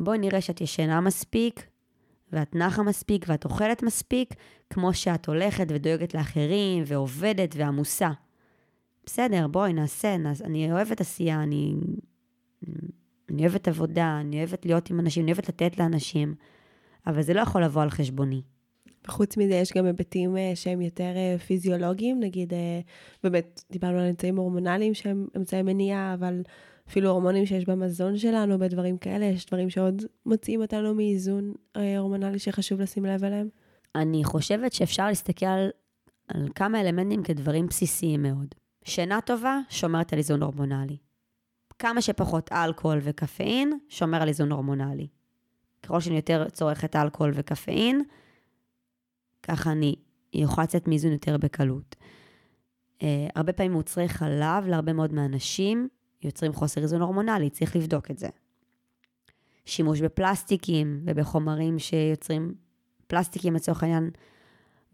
בואי 0.00 0.18
נראה 0.18 0.40
שאת 0.40 0.60
ישנה 0.60 1.00
מספיק, 1.00 1.66
ואת 2.32 2.54
נחה 2.54 2.82
מספיק, 2.82 3.24
ואת 3.28 3.44
אוכלת 3.44 3.82
מספיק, 3.82 4.34
כמו 4.70 4.94
שאת 4.94 5.26
הולכת 5.26 5.66
ודואגת 5.68 6.14
לאחרים, 6.14 6.84
ועובדת 6.86 7.54
ועמוסה. 7.56 8.10
בסדר, 9.06 9.48
בואי 9.48 9.72
נעשה, 9.72 10.16
נעשה 10.16 10.44
אני 10.44 10.72
אוהבת 10.72 11.00
עשייה, 11.00 11.42
אני 11.42 11.74
אני 13.30 13.42
אוהבת 13.42 13.68
עבודה, 13.68 14.20
אני 14.20 14.38
אוהבת 14.38 14.66
להיות 14.66 14.90
עם 14.90 15.00
אנשים, 15.00 15.22
אני 15.22 15.32
אוהבת 15.32 15.48
לתת 15.48 15.78
לאנשים, 15.78 16.34
אבל 17.06 17.22
זה 17.22 17.34
לא 17.34 17.40
יכול 17.40 17.64
לבוא 17.64 17.82
על 17.82 17.90
חשבוני. 17.90 18.42
וחוץ 19.08 19.36
מזה, 19.36 19.54
יש 19.54 19.72
גם 19.72 19.86
היבטים 19.86 20.36
uh, 20.36 20.38
שהם 20.54 20.80
יותר 20.80 21.12
uh, 21.14 21.40
פיזיולוגיים, 21.40 22.20
נגיד, 22.20 22.52
uh, 22.52 22.56
באמת, 23.22 23.64
דיברנו 23.70 23.98
על 23.98 24.08
אמצעים 24.08 24.36
הורמונליים 24.36 24.94
שהם 24.94 25.26
אמצעי 25.36 25.62
מניעה, 25.62 26.14
אבל 26.14 26.42
אפילו 26.88 27.10
הורמונים 27.10 27.46
שיש 27.46 27.64
במזון 27.64 28.18
שלנו, 28.18 28.58
בדברים 28.58 28.98
כאלה, 28.98 29.24
יש 29.24 29.46
דברים 29.46 29.70
שעוד 29.70 30.02
מוציאים 30.26 30.62
אותנו 30.62 30.94
מאיזון 30.94 31.52
הורמונלי 31.98 32.38
שחשוב 32.38 32.80
לשים 32.80 33.04
לב 33.04 33.24
אליהם. 33.24 33.48
אני 33.94 34.24
חושבת 34.24 34.72
שאפשר 34.72 35.06
להסתכל 35.06 35.46
על, 35.46 35.70
על 36.28 36.48
כמה 36.54 36.80
אלמנטים 36.80 37.22
כדברים 37.22 37.66
בסיסיים 37.66 38.22
מאוד. 38.22 38.54
שינה 38.84 39.20
טובה 39.20 39.58
שומרת 39.68 40.12
על 40.12 40.18
איזון 40.18 40.42
הורמונלי. 40.42 40.96
כמה 41.78 42.02
שפחות 42.02 42.52
אלכוהול 42.52 42.98
וקפאין, 43.02 43.78
שומר 43.88 44.22
על 44.22 44.28
איזון 44.28 44.52
הורמונלי. 44.52 45.06
ככל 45.82 46.00
שאני 46.00 46.16
יותר 46.16 46.48
צורכת 46.48 46.96
אלכוהול 46.96 47.32
וקפאין, 47.34 48.02
ככה 49.44 49.72
אני 49.72 49.94
יכולה 50.32 50.64
לצאת 50.64 50.88
מאיזון 50.88 51.12
יותר 51.12 51.36
בקלות. 51.36 51.96
Uh, 52.98 53.04
הרבה 53.34 53.52
פעמים 53.52 53.72
מוצרי 53.72 54.08
חלב 54.08 54.66
להרבה 54.66 54.92
מאוד 54.92 55.12
מהאנשים 55.12 55.88
יוצרים 56.22 56.52
חוסר 56.52 56.82
איזון 56.82 57.00
הורמונלי, 57.00 57.50
צריך 57.50 57.76
לבדוק 57.76 58.10
את 58.10 58.18
זה. 58.18 58.28
שימוש 59.64 60.00
בפלסטיקים 60.00 61.02
ובחומרים 61.06 61.78
שיוצרים, 61.78 62.54
פלסטיקים 63.06 63.54
לצורך 63.54 63.82
העניין, 63.82 64.10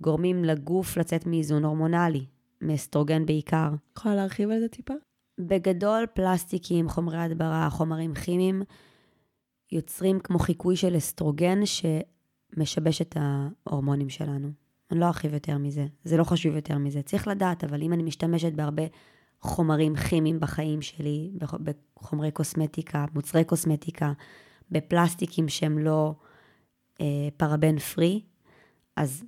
גורמים 0.00 0.44
לגוף 0.44 0.96
לצאת 0.96 1.26
מאיזון 1.26 1.64
הורמונלי, 1.64 2.24
מאסטרוגן 2.60 3.26
בעיקר. 3.26 3.68
יכולה 3.98 4.14
להרחיב 4.14 4.50
על 4.50 4.60
זה 4.60 4.68
טיפה? 4.68 4.94
בגדול, 5.38 6.06
פלסטיקים, 6.14 6.88
חומרי 6.88 7.18
הדברה, 7.18 7.70
חומרים 7.70 8.14
כימיים, 8.14 8.62
יוצרים 9.72 10.20
כמו 10.20 10.38
חיקוי 10.38 10.76
של 10.76 10.96
אסטרוגן 10.96 11.66
שמשבש 12.54 13.02
את 13.02 13.16
ההורמונים 13.66 14.08
שלנו. 14.08 14.50
אני 14.90 15.00
לא 15.00 15.06
ארחיב 15.06 15.34
יותר 15.34 15.58
מזה, 15.58 15.86
זה 16.04 16.16
לא 16.16 16.24
חשוב 16.24 16.56
יותר 16.56 16.78
מזה. 16.78 17.02
צריך 17.02 17.28
לדעת, 17.28 17.64
אבל 17.64 17.82
אם 17.82 17.92
אני 17.92 18.02
משתמשת 18.02 18.52
בהרבה 18.52 18.82
חומרים 19.40 19.96
כימיים 19.96 20.40
בחיים 20.40 20.82
שלי, 20.82 21.30
בחומרי 21.96 22.30
קוסמטיקה, 22.30 23.04
מוצרי 23.14 23.44
קוסמטיקה, 23.44 24.12
בפלסטיקים 24.70 25.48
שהם 25.48 25.78
לא 25.78 26.14
אה, 27.00 27.28
פרבן 27.36 27.78
פרי, 27.78 28.22
אז, 28.96 29.24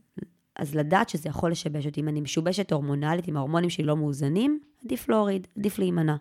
אז 0.56 0.74
לדעת 0.74 1.08
שזה 1.08 1.28
יכול 1.28 1.50
לשבש 1.50 1.86
אותי. 1.86 2.00
אם 2.00 2.08
אני 2.08 2.20
משובשת 2.20 2.72
הורמונלית, 2.72 3.28
אם 3.28 3.36
ההורמונים 3.36 3.70
שלי 3.70 3.84
לא 3.84 3.96
מאוזנים, 3.96 4.60
עדיף 4.84 5.08
להוריד, 5.08 5.46
עדיף 5.58 5.78
להימנע. 5.78 6.16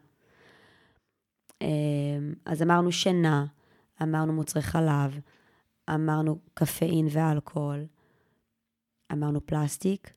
אמ, 1.61 1.67
אז 2.45 2.61
אמרנו 2.61 2.91
שינה, 2.91 3.45
אמרנו 4.01 4.33
מוצרי 4.33 4.61
חלב, 4.61 5.19
אמרנו 5.89 6.39
קפאין 6.53 7.07
ואלכוהול, 7.11 7.85
אמרנו 9.11 9.45
פלסטיק. 9.45 10.13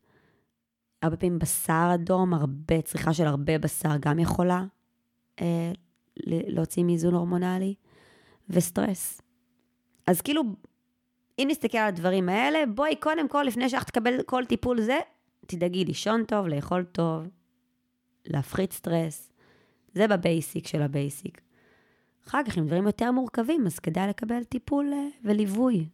הרבה 1.03 1.17
פעמים 1.17 1.39
בשר 1.39 1.91
אדום, 1.95 2.35
הרבה, 2.35 2.83
צריכה 2.83 3.15
של 3.15 3.27
הרבה 3.27 3.59
בשר 3.59 3.97
גם 4.01 4.19
יכולה 4.19 4.65
אה, 5.41 5.73
להוציא 6.27 6.85
מאיזון 6.85 7.15
הורמונלי, 7.15 7.75
וסטרס. 8.49 9.21
אז 10.07 10.21
כאילו, 10.21 10.43
אם 11.39 11.47
נסתכל 11.51 11.79
על 11.79 11.89
הדברים 11.89 12.29
האלה, 12.29 12.59
בואי 12.75 12.97
קודם 12.97 13.29
כל, 13.29 13.43
לפני 13.43 13.69
שאנחנו 13.69 13.87
תקבל 13.87 14.23
כל 14.27 14.45
טיפול 14.45 14.81
זה, 14.81 14.99
תדאגי 15.47 15.85
לישון 15.85 16.25
טוב, 16.25 16.47
לאכול 16.47 16.85
טוב, 16.85 17.23
להפחית 18.27 18.73
סטרס. 18.73 19.33
זה 19.95 20.09
ב 20.09 20.18
basic 20.18 20.67
של 20.67 20.83
ה 20.83 20.91
basic. 20.91 21.41
אחר 22.29 22.41
כך, 22.47 22.57
עם 22.57 22.67
דברים 22.67 22.87
יותר 22.87 23.11
מורכבים, 23.11 23.67
אז 23.67 23.79
כדאי 23.79 24.09
לקבל 24.09 24.45
טיפול 24.45 24.93
אה, 24.93 25.09
וליווי. 25.25 25.89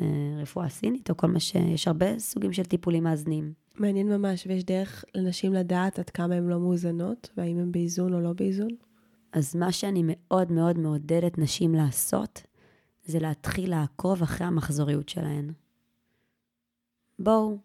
אה, 0.00 0.06
רפואה 0.42 0.68
סינית 0.68 1.10
או 1.10 1.16
כל 1.16 1.26
מה 1.26 1.40
ש... 1.40 1.54
יש 1.54 1.88
הרבה 1.88 2.18
סוגים 2.18 2.52
של 2.52 2.64
טיפולים 2.64 3.04
מאזנים. 3.04 3.52
מעניין 3.78 4.08
ממש, 4.08 4.46
ויש 4.46 4.64
דרך 4.64 5.04
לנשים 5.14 5.52
לדעת 5.52 5.98
עד 5.98 6.10
כמה 6.10 6.34
הן 6.34 6.46
לא 6.46 6.60
מאוזנות, 6.60 7.30
והאם 7.36 7.58
הן 7.58 7.72
באיזון 7.72 8.14
או 8.14 8.20
לא 8.20 8.32
באיזון? 8.32 8.70
אז 9.32 9.56
מה 9.56 9.72
שאני 9.72 10.02
מאוד 10.06 10.52
מאוד 10.52 10.78
מעודדת 10.78 11.38
נשים 11.38 11.74
לעשות, 11.74 12.42
זה 13.04 13.18
להתחיל 13.18 13.70
לעקוב 13.70 14.22
אחרי 14.22 14.46
המחזוריות 14.46 15.08
שלהן. 15.08 15.52
בואו, 17.18 17.58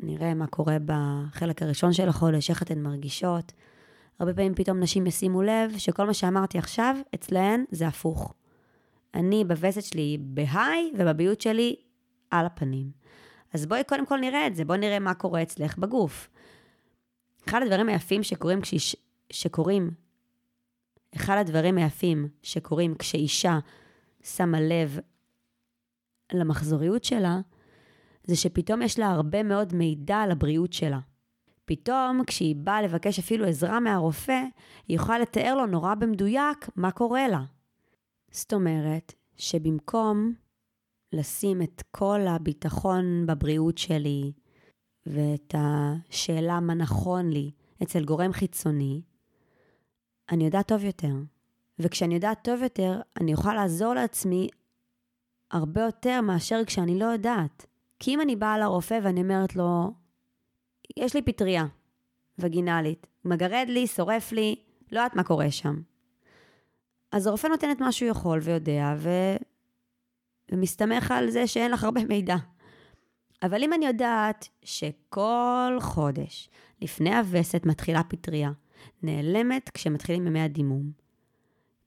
נראה 0.00 0.34
מה 0.34 0.46
קורה 0.46 0.76
בחלק 0.84 1.62
הראשון 1.62 1.92
של 1.92 2.08
החודש, 2.08 2.50
איך 2.50 2.62
אתן 2.62 2.82
מרגישות. 2.82 3.52
הרבה 4.18 4.34
פעמים 4.34 4.54
פתאום 4.54 4.80
נשים 4.80 5.06
ישימו 5.06 5.42
לב 5.42 5.78
שכל 5.78 6.06
מה 6.06 6.14
שאמרתי 6.14 6.58
עכשיו, 6.58 6.96
אצלהן 7.14 7.64
זה 7.70 7.86
הפוך. 7.86 8.34
אני 9.14 9.44
בווסת 9.44 9.82
שלי 9.82 10.18
בהיי 10.20 10.92
ובביוט 10.98 11.40
שלי 11.40 11.76
על 12.30 12.46
הפנים. 12.46 12.90
אז 13.54 13.66
בואי 13.66 13.84
קודם 13.84 14.06
כל 14.06 14.18
נראה 14.20 14.46
את 14.46 14.56
זה, 14.56 14.64
בואי 14.64 14.78
נראה 14.78 14.98
מה 14.98 15.14
קורה 15.14 15.42
אצלך 15.42 15.78
בגוף. 15.78 16.28
אחד 17.48 17.60
הדברים 17.62 17.88
היפים 17.88 18.22
שקורים 18.22 18.60
כשיש... 18.60 18.96
שקורים, 19.30 19.90
אחד 21.16 21.36
הדברים 21.36 21.78
היפים 21.78 22.28
שקורים 22.42 22.94
כשאישה 22.94 23.58
שמה 24.22 24.60
לב 24.60 24.98
למחזוריות 26.32 27.04
שלה, 27.04 27.40
זה 28.24 28.36
שפתאום 28.36 28.82
יש 28.82 28.98
לה 28.98 29.10
הרבה 29.10 29.42
מאוד 29.42 29.74
מידע 29.74 30.16
על 30.16 30.30
הבריאות 30.30 30.72
שלה. 30.72 30.98
פתאום, 31.64 32.24
כשהיא 32.26 32.56
באה 32.56 32.82
לבקש 32.82 33.18
אפילו 33.18 33.46
עזרה 33.46 33.80
מהרופא, 33.80 34.42
היא 34.88 34.96
יכולה 34.96 35.18
לתאר 35.18 35.54
לו 35.54 35.66
נורא 35.66 35.94
במדויק 35.94 36.68
מה 36.76 36.90
קורה 36.90 37.28
לה. 37.28 37.44
זאת 38.30 38.52
אומרת, 38.52 39.14
שבמקום 39.36 40.34
לשים 41.12 41.62
את 41.62 41.82
כל 41.90 42.20
הביטחון 42.26 43.26
בבריאות 43.26 43.78
שלי 43.78 44.32
ואת 45.06 45.54
השאלה 45.54 46.60
מה 46.60 46.74
נכון 46.74 47.30
לי 47.30 47.50
אצל 47.82 48.04
גורם 48.04 48.32
חיצוני, 48.32 49.02
אני 50.30 50.44
יודעת 50.44 50.68
טוב 50.68 50.84
יותר. 50.84 51.14
וכשאני 51.78 52.14
יודעת 52.14 52.44
טוב 52.44 52.62
יותר, 52.62 53.00
אני 53.20 53.34
אוכל 53.34 53.54
לעזור 53.54 53.94
לעצמי 53.94 54.48
הרבה 55.50 55.80
יותר 55.80 56.20
מאשר 56.20 56.64
כשאני 56.66 56.98
לא 56.98 57.04
יודעת. 57.04 57.66
כי 57.98 58.14
אם 58.14 58.20
אני 58.20 58.36
באה 58.36 58.58
לרופא 58.58 58.98
ואני 59.02 59.22
אומרת 59.22 59.56
לו, 59.56 59.92
יש 60.96 61.14
לי 61.14 61.22
פטריה 61.22 61.66
וגינלית, 62.38 63.06
מגרד 63.24 63.66
לי, 63.68 63.86
שורף 63.86 64.32
לי, 64.32 64.56
לא 64.92 64.98
יודעת 64.98 65.16
מה 65.16 65.24
קורה 65.24 65.50
שם. 65.50 65.80
אז 67.12 67.26
הרופא 67.26 67.46
נותן 67.46 67.70
את 67.70 67.80
מה 67.80 67.92
שהוא 67.92 68.10
יכול 68.10 68.38
ויודע, 68.42 68.94
ו... 68.98 69.10
ומסתמך 70.52 71.10
על 71.10 71.30
זה 71.30 71.46
שאין 71.46 71.70
לך 71.70 71.84
הרבה 71.84 72.04
מידע. 72.04 72.36
אבל 73.42 73.62
אם 73.62 73.72
אני 73.72 73.86
יודעת 73.86 74.48
שכל 74.64 75.78
חודש 75.80 76.50
לפני 76.82 77.16
הווסת 77.16 77.66
מתחילה 77.66 78.02
פטריה, 78.02 78.50
נעלמת 79.02 79.70
כשמתחילים 79.74 80.26
ימי 80.26 80.40
הדימום, 80.40 80.90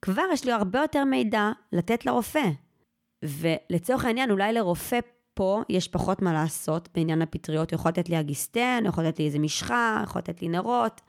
כבר 0.02 0.22
יש 0.32 0.44
לי 0.44 0.52
הרבה 0.52 0.78
יותר 0.78 1.04
מידע 1.04 1.50
לתת 1.72 2.06
לרופא. 2.06 2.50
ולצורך 3.22 4.04
העניין, 4.04 4.30
אולי 4.30 4.52
לרופא 4.52 4.98
פה 5.38 5.62
יש 5.68 5.88
פחות 5.88 6.22
מה 6.22 6.32
לעשות 6.32 6.88
בעניין 6.94 7.22
הפטריות, 7.22 7.70
הוא 7.70 7.78
יכול 7.78 7.88
לתת 7.88 8.08
לי 8.08 8.20
אגיסטן, 8.20 8.78
הוא 8.82 8.88
יכול 8.88 9.04
לתת 9.04 9.18
לי 9.18 9.26
איזה 9.26 9.38
משחה, 9.38 10.00
יכול 10.04 10.18
לתת 10.18 10.42
לי 10.42 10.48
נרות. 10.48 11.00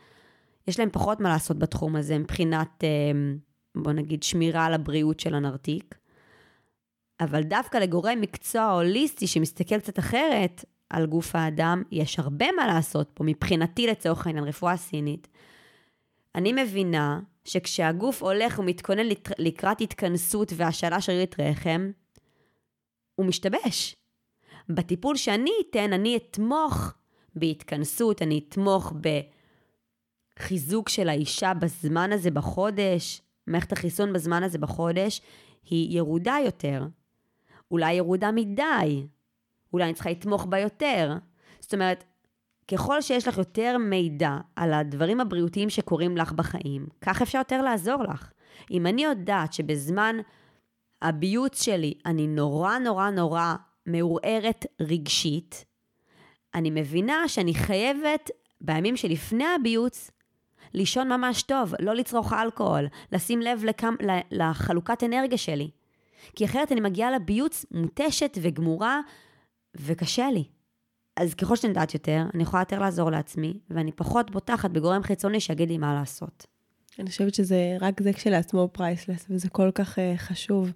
יש 0.67 0.79
להם 0.79 0.89
פחות 0.91 1.19
מה 1.19 1.29
לעשות 1.29 1.59
בתחום 1.59 1.95
הזה 1.95 2.17
מבחינת, 2.17 2.83
אה, 2.83 2.89
בוא 3.75 3.91
נגיד, 3.91 4.23
שמירה 4.23 4.65
על 4.65 4.73
הבריאות 4.73 5.19
של 5.19 5.35
הנרתיק. 5.35 5.95
אבל 7.19 7.43
דווקא 7.43 7.77
לגורם 7.77 8.21
מקצוע 8.21 8.63
הוליסטי 8.63 9.27
שמסתכל 9.27 9.79
קצת 9.79 9.99
אחרת 9.99 10.65
על 10.89 11.05
גוף 11.05 11.35
האדם, 11.35 11.83
יש 11.91 12.19
הרבה 12.19 12.45
מה 12.51 12.67
לעשות 12.67 13.11
פה, 13.13 13.23
מבחינתי 13.23 13.87
לצורך 13.87 14.27
העניין, 14.27 14.45
רפואה 14.45 14.77
סינית. 14.77 15.27
אני 16.35 16.53
מבינה 16.63 17.19
שכשהגוף 17.45 18.23
הולך 18.23 18.59
ומתכונן 18.59 19.07
לקראת 19.39 19.81
התכנסות 19.81 20.53
והשאלה 20.55 21.01
שרירית 21.01 21.39
רחם, 21.39 21.91
הוא 23.15 23.25
משתבש. 23.25 23.98
בטיפול 24.69 25.15
שאני 25.15 25.51
אתן, 25.69 25.93
אני 25.93 26.17
אתמוך 26.17 26.93
בהתכנסות, 27.35 28.21
אני 28.21 28.41
אתמוך 28.49 28.93
בחיזוק 30.39 30.89
של 30.89 31.09
האישה 31.09 31.53
בזמן 31.53 32.11
הזה 32.11 32.31
בחודש, 32.31 33.21
מערכת 33.47 33.71
החיסון 33.71 34.13
בזמן 34.13 34.43
הזה 34.43 34.57
בחודש 34.57 35.21
היא 35.69 35.97
ירודה 35.97 36.37
יותר. 36.45 36.87
אולי 37.71 37.93
ירודה 37.93 38.31
מדי, 38.31 39.07
אולי 39.73 39.85
אני 39.85 39.93
צריכה 39.93 40.09
לתמוך 40.09 40.45
בה 40.45 40.59
יותר. 40.59 41.13
זאת 41.59 41.73
אומרת, 41.73 42.03
ככל 42.71 43.01
שיש 43.01 43.27
לך 43.27 43.37
יותר 43.37 43.77
מידע 43.77 44.37
על 44.55 44.73
הדברים 44.73 45.19
הבריאותיים 45.19 45.69
שקורים 45.69 46.17
לך 46.17 46.31
בחיים, 46.31 46.87
כך 47.01 47.21
אפשר 47.21 47.37
יותר 47.37 47.61
לעזור 47.61 48.03
לך. 48.03 48.31
אם 48.71 48.87
אני 48.87 49.03
יודעת 49.03 49.53
שבזמן 49.53 50.15
הביוץ 51.01 51.63
שלי 51.63 51.93
אני 52.05 52.27
נורא 52.27 52.77
נורא 52.77 53.09
נורא 53.09 53.55
מעורערת 53.89 54.65
רגשית, 54.81 55.65
אני 56.55 56.69
מבינה 56.69 57.27
שאני 57.27 57.53
חייבת 57.53 58.29
בימים 58.61 58.97
שלפני 58.97 59.45
הביוץ 59.55 60.11
לישון 60.73 61.09
ממש 61.09 61.43
טוב, 61.43 61.73
לא 61.79 61.95
לצרוך 61.95 62.33
אלכוהול, 62.33 62.87
לשים 63.11 63.41
לב 63.41 63.63
לכם, 63.63 63.95
לחלוקת 64.31 65.03
אנרגיה 65.03 65.37
שלי. 65.37 65.69
כי 66.35 66.45
אחרת 66.45 66.71
אני 66.71 66.81
מגיעה 66.81 67.11
לביוץ 67.11 67.65
מותשת 67.71 68.37
וגמורה, 68.41 69.01
וקשה 69.75 70.31
לי. 70.31 70.43
אז 71.15 71.33
ככל 71.33 71.55
שאני 71.55 71.71
יודעת 71.71 71.93
יותר, 71.93 72.23
אני 72.33 72.43
יכולה 72.43 72.61
יותר 72.61 72.79
לעזור 72.79 73.09
לעצמי, 73.09 73.59
ואני 73.69 73.91
פחות 73.91 74.31
בוטחת 74.31 74.69
בגורם 74.69 75.03
חיצוני 75.03 75.39
שיגיד 75.39 75.69
לי 75.69 75.77
מה 75.77 75.93
לעשות. 75.93 76.45
אני 76.99 77.09
חושבת 77.09 77.33
שזה, 77.33 77.77
רק 77.81 78.01
זה 78.01 78.13
כשלעצמו 78.13 78.69
priceless, 78.71 79.25
וזה 79.29 79.49
כל 79.49 79.71
כך 79.75 79.97
uh, 79.97 80.01
חשוב. 80.17 80.71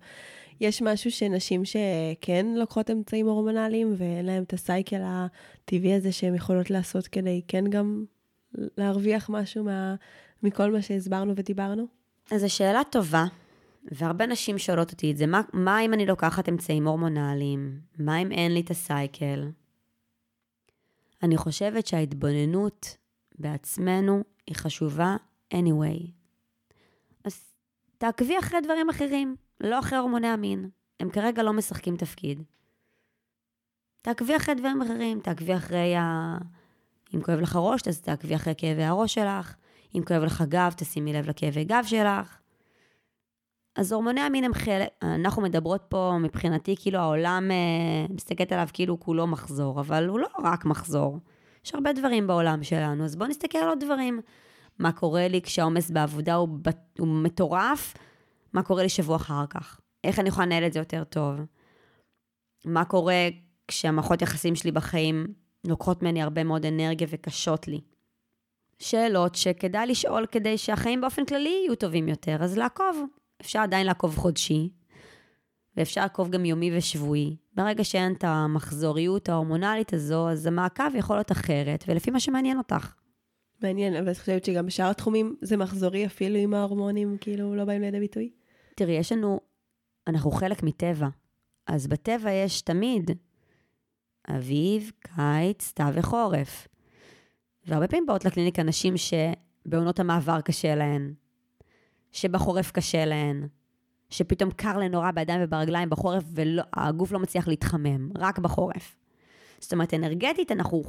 יש 0.63 0.81
משהו 0.81 1.11
שנשים 1.11 1.61
שכן 1.65 2.45
לוקחות 2.55 2.89
אמצעים 2.89 3.27
הורמונליים, 3.27 3.93
ואין 3.97 4.25
להן 4.25 4.43
את 4.43 4.53
ה 4.53 4.61
cycle 4.61 5.01
הטבעי 5.03 5.93
הזה 5.93 6.11
שהן 6.11 6.35
יכולות 6.35 6.69
לעשות 6.69 7.07
כדי 7.07 7.41
כן 7.47 7.69
גם 7.69 8.05
להרוויח 8.53 9.29
משהו 9.29 9.63
מה, 9.63 9.95
מכל 10.43 10.71
מה 10.71 10.81
שהסברנו 10.81 11.33
ודיברנו? 11.35 11.87
אז 12.31 12.41
זו 12.41 12.55
שאלה 12.55 12.81
טובה, 12.89 13.25
והרבה 13.91 14.25
נשים 14.25 14.57
שואלות 14.57 14.91
אותי 14.91 15.11
את 15.11 15.17
זה. 15.17 15.27
מה, 15.27 15.41
מה 15.53 15.81
אם 15.81 15.93
אני 15.93 16.05
לוקחת 16.05 16.49
אמצעים 16.49 16.87
הורמונליים? 16.87 17.79
מה 17.99 18.17
אם 18.17 18.31
אין 18.31 18.53
לי 18.53 18.59
את 18.59 18.71
הסייקל? 18.71 19.49
אני 21.23 21.37
חושבת 21.37 21.87
שההתבוננות 21.87 22.97
בעצמנו 23.39 24.23
היא 24.47 24.55
חשובה 24.55 25.15
anyway. 25.53 26.11
אז 27.23 27.53
תעקבי 27.97 28.39
אחרי 28.39 28.61
דברים 28.61 28.89
אחרים, 28.89 29.35
לא 29.61 29.79
אחרי 29.79 29.97
הורמוני 29.97 30.27
המין. 30.27 30.69
הם 30.99 31.09
כרגע 31.09 31.43
לא 31.43 31.53
משחקים 31.53 31.97
תפקיד. 31.97 32.43
תעקבי 34.01 34.37
אחרי 34.37 34.55
דברים 34.55 34.81
אחרים, 34.81 35.19
תעקבי 35.19 35.55
אחרי 35.55 35.95
ה... 35.95 36.37
אם 37.15 37.21
כואב 37.21 37.39
לך 37.39 37.55
ראש, 37.55 37.87
אז 37.87 38.01
תעקבי 38.01 38.35
אחרי 38.35 38.53
כאבי 38.57 38.83
הראש 38.83 39.13
שלך. 39.13 39.55
אם 39.95 40.01
כואב 40.07 40.23
לך 40.23 40.43
גב, 40.49 40.73
תשימי 40.77 41.13
לב 41.13 41.29
לכאבי 41.29 41.63
גב 41.63 41.83
שלך. 41.87 42.37
אז 43.75 43.91
הורמוני 43.91 44.21
המין 44.21 44.43
הם 44.43 44.53
חלק, 44.53 44.87
אנחנו 45.01 45.41
מדברות 45.41 45.81
פה 45.89 46.17
מבחינתי, 46.21 46.75
כאילו 46.79 46.99
העולם 46.99 47.51
אה, 47.51 48.13
מסתכלת 48.13 48.51
עליו 48.51 48.67
כאילו 48.73 48.99
כולו 48.99 49.27
מחזור, 49.27 49.79
אבל 49.79 50.07
הוא 50.07 50.19
לא 50.19 50.27
רק 50.43 50.65
מחזור. 50.65 51.19
יש 51.65 51.75
הרבה 51.75 51.93
דברים 51.93 52.27
בעולם 52.27 52.63
שלנו, 52.63 53.05
אז 53.05 53.15
בואו 53.15 53.29
נסתכל 53.29 53.57
על 53.57 53.69
עוד 53.69 53.79
דברים. 53.79 54.21
מה 54.79 54.91
קורה 54.91 55.27
לי 55.27 55.41
כשהעומס 55.41 55.91
בעבודה 55.91 56.35
הוא, 56.35 56.49
הוא 56.99 57.07
מטורף, 57.07 57.93
מה 58.53 58.63
קורה 58.63 58.83
לי 58.83 58.89
שבוע 58.89 59.15
אחר 59.15 59.45
כך. 59.49 59.79
איך 60.03 60.19
אני 60.19 60.29
יכולה 60.29 60.45
לנהל 60.45 60.65
את 60.65 60.73
זה 60.73 60.79
יותר 60.79 61.03
טוב. 61.03 61.35
מה 62.65 62.85
קורה 62.85 63.27
כשהמערכות 63.67 64.21
יחסים 64.21 64.55
שלי 64.55 64.71
בחיים 64.71 65.33
לוקחות 65.67 66.03
ממני 66.03 66.21
הרבה 66.21 66.43
מאוד 66.43 66.65
אנרגיה 66.65 67.07
וקשות 67.11 67.67
לי. 67.67 67.81
שאלות 68.79 69.35
שכדאי 69.35 69.87
לשאול 69.87 70.25
כדי 70.25 70.57
שהחיים 70.57 71.01
באופן 71.01 71.25
כללי 71.25 71.49
יהיו 71.63 71.75
טובים 71.75 72.07
יותר, 72.07 72.37
אז 72.43 72.57
לעקוב. 72.57 73.03
אפשר 73.41 73.59
עדיין 73.59 73.87
לעקוב 73.87 74.17
חודשי, 74.17 74.69
ואפשר 75.77 76.01
לעקוב 76.01 76.29
גם 76.29 76.45
יומי 76.45 76.77
ושבועי. 76.77 77.35
ברגע 77.53 77.83
שאין 77.83 78.13
את 78.13 78.23
המחזוריות 78.23 79.29
ההורמונלית 79.29 79.93
הזו, 79.93 80.29
אז 80.29 80.45
המעקב 80.45 80.95
יכול 80.95 81.15
להיות 81.15 81.31
אחרת, 81.31 81.83
ולפי 81.87 82.11
מה 82.11 82.19
שמעניין 82.19 82.57
אותך. 82.57 82.93
מעניין, 83.63 83.95
אבל 83.95 84.11
את 84.11 84.17
חושבת 84.17 84.45
שגם 84.45 84.65
בשאר 84.65 84.89
התחומים 84.89 85.35
זה 85.41 85.57
מחזורי 85.57 86.05
אפילו 86.05 86.35
אם 86.35 86.53
ההורמונים 86.53 87.17
כאילו 87.21 87.55
לא 87.55 87.65
באים 87.65 87.81
לידי 87.81 87.99
ביטוי? 87.99 88.29
תראי, 88.75 88.93
יש 88.93 89.11
לנו, 89.11 89.39
אנחנו 90.07 90.31
חלק 90.31 90.63
מטבע. 90.63 91.07
אז 91.67 91.87
בטבע 91.87 92.31
יש 92.31 92.61
תמיד 92.61 93.11
אביב, 94.29 94.91
קיץ, 94.99 95.61
סתיו 95.61 95.91
וחורף. 95.93 96.67
והרבה 97.65 97.87
פעמים 97.87 98.05
באות 98.05 98.25
לקליניקה 98.25 98.63
נשים 98.63 98.93
שבעונות 98.97 99.99
המעבר 99.99 100.41
קשה 100.41 100.75
להן, 100.75 101.13
שבחורף 102.11 102.71
קשה 102.71 103.05
להן, 103.05 103.47
שפתאום 104.09 104.51
קר 104.51 104.77
להן 104.77 104.91
נורא 104.91 105.11
בידיים 105.11 105.41
וברגליים 105.43 105.89
בחורף 105.89 106.23
והגוף 106.27 107.11
לא 107.11 107.19
מצליח 107.19 107.47
להתחמם, 107.47 108.09
רק 108.17 108.39
בחורף. 108.39 108.95
זאת 109.59 109.73
אומרת, 109.73 109.93
אנרגטית 109.93 110.51
אנחנו 110.51 110.83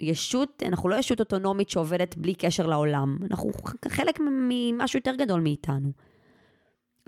ישות, 0.00 0.62
אנחנו 0.66 0.88
לא 0.88 0.96
ישות 0.96 1.20
אוטונומית 1.20 1.70
שעובדת 1.70 2.16
בלי 2.16 2.34
קשר 2.34 2.66
לעולם, 2.66 3.18
אנחנו 3.30 3.50
חלק 3.88 4.20
ממשהו 4.20 4.98
יותר 4.98 5.14
גדול 5.14 5.40
מאיתנו. 5.40 5.92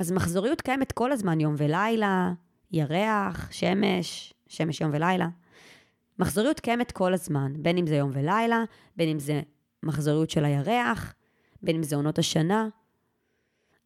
אז 0.01 0.13
מחזוריות 0.13 0.61
קיימת 0.61 0.93
כל 0.93 1.13
הזמן, 1.13 1.41
יום 1.41 1.55
ולילה, 1.59 2.33
ירח, 2.73 3.53
שמש, 3.53 4.35
שמש 4.49 4.81
יום 4.81 4.91
ולילה. 4.95 5.29
מחזוריות 6.19 6.61
קיימת 6.61 6.93
כל 6.93 7.15
הזמן, 7.15 7.53
בין 7.59 7.79
אם 7.79 7.87
זה 7.87 7.97
יום 7.97 8.11
ולילה, 8.13 8.65
בין 8.97 9.09
אם 9.09 9.19
זה 9.19 9.41
מחזוריות 9.83 10.31
של 10.31 10.45
הירח, 10.45 11.15
בין 11.63 11.77
אם 11.77 11.83
זה 11.83 11.97
עונות 11.97 12.19
השנה. 12.19 12.69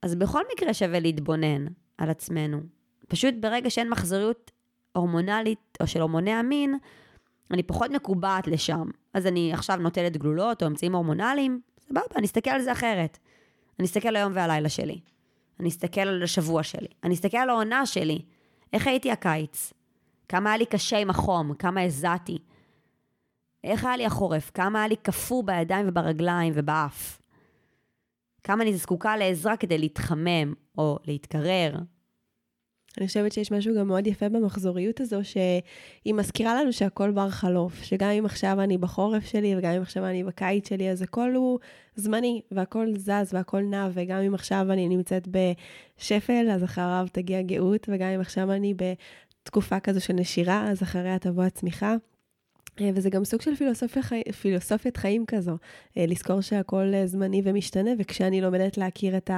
אז 0.03 0.15
בכל 0.15 0.43
מקרה 0.53 0.75
שווה 0.75 1.01
להתבונן 1.01 1.67
על 1.99 2.11
עצמנו. 2.11 2.61
פשוט 3.09 3.35
ברגע 3.41 3.71
שאין 3.71 3.91
מחזוריות 3.91 4.51
הורמונלית 4.93 5.79
או 5.81 5.87
של 5.87 6.01
הורמוני 6.01 6.33
המין, 6.33 6.79
אני 7.51 7.63
פחות 7.63 7.91
מקובעת 7.91 8.47
לשם. 8.47 8.89
אז 9.15 9.27
אני 9.27 9.53
עכשיו 9.53 9.77
נוטלת 9.77 10.17
גלולות 10.17 10.63
או 10.63 10.67
אמצעים 10.67 10.95
הורמונליים, 10.95 11.61
סבבה, 11.81 12.03
אני 12.17 12.27
אסתכל 12.27 12.51
על 12.51 12.63
זה 12.63 12.73
אחרת. 12.73 13.19
אני 13.79 13.87
אסתכל 13.87 14.09
על 14.09 14.17
היום 14.17 14.33
והלילה 14.35 14.69
שלי. 14.69 15.14
אני 15.61 15.69
אסתכל 15.69 16.01
על 16.01 16.23
השבוע 16.23 16.63
שלי. 16.63 16.89
אני 17.05 17.15
אסתכל 17.15 17.37
על 17.37 17.51
העונה 17.51 17.87
שלי. 17.87 18.23
איך 18.73 18.87
הייתי 18.87 19.11
הקיץ? 19.11 19.73
כמה 20.29 20.51
היה 20.51 20.59
לי 20.59 20.67
קשה 20.67 20.99
עם 20.99 21.11
החום? 21.11 21.55
כמה 21.55 21.83
הזעתי? 21.83 22.39
איך 23.65 23.85
היה 23.85 23.97
לי 23.97 24.07
החורף? 24.07 24.51
כמה 24.55 24.79
היה 24.79 24.89
לי 24.89 24.97
קפוא 24.97 25.43
בידיים 25.45 25.89
וברגליים 25.89 26.53
ובאף? 26.57 27.21
כמה 28.45 28.63
אני 28.63 28.77
זקוקה 28.77 29.17
לעזרה 29.17 29.57
כדי 29.57 29.79
להתחמם 29.79 30.55
או 30.79 30.99
להתקרר? 31.07 31.75
אני 32.99 33.07
חושבת 33.07 33.33
שיש 33.33 33.53
משהו 33.53 33.75
גם 33.79 33.89
מאוד 33.89 34.07
יפה 34.07 34.29
במחזוריות 34.29 35.01
הזו, 35.01 35.21
שהיא 35.23 36.15
מזכירה 36.15 36.63
לנו 36.63 36.73
שהכל 36.73 37.11
בר 37.11 37.31
חלוף, 37.31 37.83
שגם 37.83 38.11
אם 38.11 38.25
עכשיו 38.27 38.61
אני 38.61 38.79
בחורף 38.79 39.25
שלי 39.25 39.55
וגם 39.57 39.73
אם 39.73 39.83
עכשיו 39.83 40.05
אני 40.07 40.25
בקיץ 40.25 40.69
שלי, 40.69 40.91
אז 40.91 41.03
הכל 41.03 41.35
הוא 41.35 41.59
זמני, 41.97 42.41
והכל 42.51 42.87
זז 42.97 43.35
והכל 43.35 43.61
נע, 43.61 43.89
וגם 43.93 44.19
אם 44.19 44.35
עכשיו 44.35 44.67
אני 44.71 44.89
נמצאת 44.89 45.29
בשפל, 45.29 46.51
אז 46.51 46.65
אחריו 46.65 47.07
תגיע 47.13 47.43
גאות, 47.43 47.87
וגם 47.93 48.09
אם 48.09 48.21
עכשיו 48.21 48.53
אני 48.53 48.75
בתקופה 48.75 49.81
כזו 49.81 50.01
של 50.01 50.13
נשירה, 50.13 50.71
אז 50.71 50.83
אחריה 50.83 51.19
תבוא 51.19 51.45
הצמיחה. 51.45 51.95
אה, 52.81 52.91
וזה 52.95 53.11
גם 53.11 53.25
סוג 53.25 53.41
של 53.41 53.55
פילוסופיה 53.55 54.03
חי... 54.03 54.23
פילוסופיית 54.41 54.97
חיים 54.97 55.27
כזו, 55.27 55.57
אה, 55.97 56.07
לזכור 56.07 56.41
שהכל 56.41 56.95
אה, 56.95 57.07
זמני 57.07 57.43
ומשתנה, 57.45 57.91
וכשאני 57.99 58.41
לומדת 58.41 58.79
להכיר 58.79 59.17
את 59.17 59.31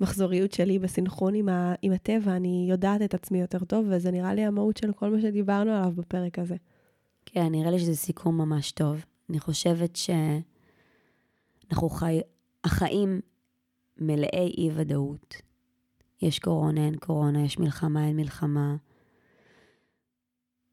המחזוריות 0.00 0.52
שלי 0.52 0.78
בסנכרון 0.78 1.34
עם, 1.34 1.48
ה... 1.48 1.74
עם 1.82 1.92
הטבע, 1.92 2.36
אני 2.36 2.66
יודעת 2.70 3.02
את 3.02 3.14
עצמי 3.14 3.40
יותר 3.40 3.64
טוב, 3.64 3.86
וזה 3.88 4.10
נראה 4.10 4.34
לי 4.34 4.44
המהות 4.44 4.76
של 4.76 4.92
כל 4.92 5.10
מה 5.10 5.20
שדיברנו 5.20 5.70
עליו 5.70 5.92
בפרק 5.96 6.38
הזה. 6.38 6.56
כן, 7.26 7.46
נראה 7.46 7.70
לי 7.70 7.78
שזה 7.78 7.96
סיכום 7.96 8.38
ממש 8.38 8.72
טוב. 8.72 9.04
אני 9.30 9.40
חושבת 9.40 9.96
שאנחנו 9.96 11.88
חי... 11.88 12.20
החיים 12.64 13.20
מלאי 13.98 14.54
אי-ודאות. 14.58 15.34
יש 16.22 16.38
קורונה, 16.38 16.84
אין 16.84 16.96
קורונה, 16.96 17.44
יש 17.44 17.58
מלחמה, 17.58 18.06
אין 18.06 18.16
מלחמה. 18.16 18.76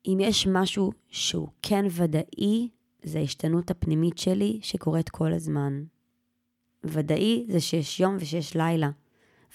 אם 0.08 0.18
יש 0.22 0.47
משהו 0.47 0.91
שהוא 1.08 1.47
כן 1.62 1.86
ודאי, 1.91 2.70
זה 3.03 3.20
ההשתנות 3.20 3.72
הפנימית 3.72 4.18
שלי 4.18 4.60
שקורית 4.62 5.10
כל 5.10 5.34
הזמן. 5.34 5.84
ודאי 6.84 7.45
זה 7.49 7.60
שיש 7.60 7.99
יום 7.99 8.18
ושיש 8.20 8.56
לילה. 8.56 8.89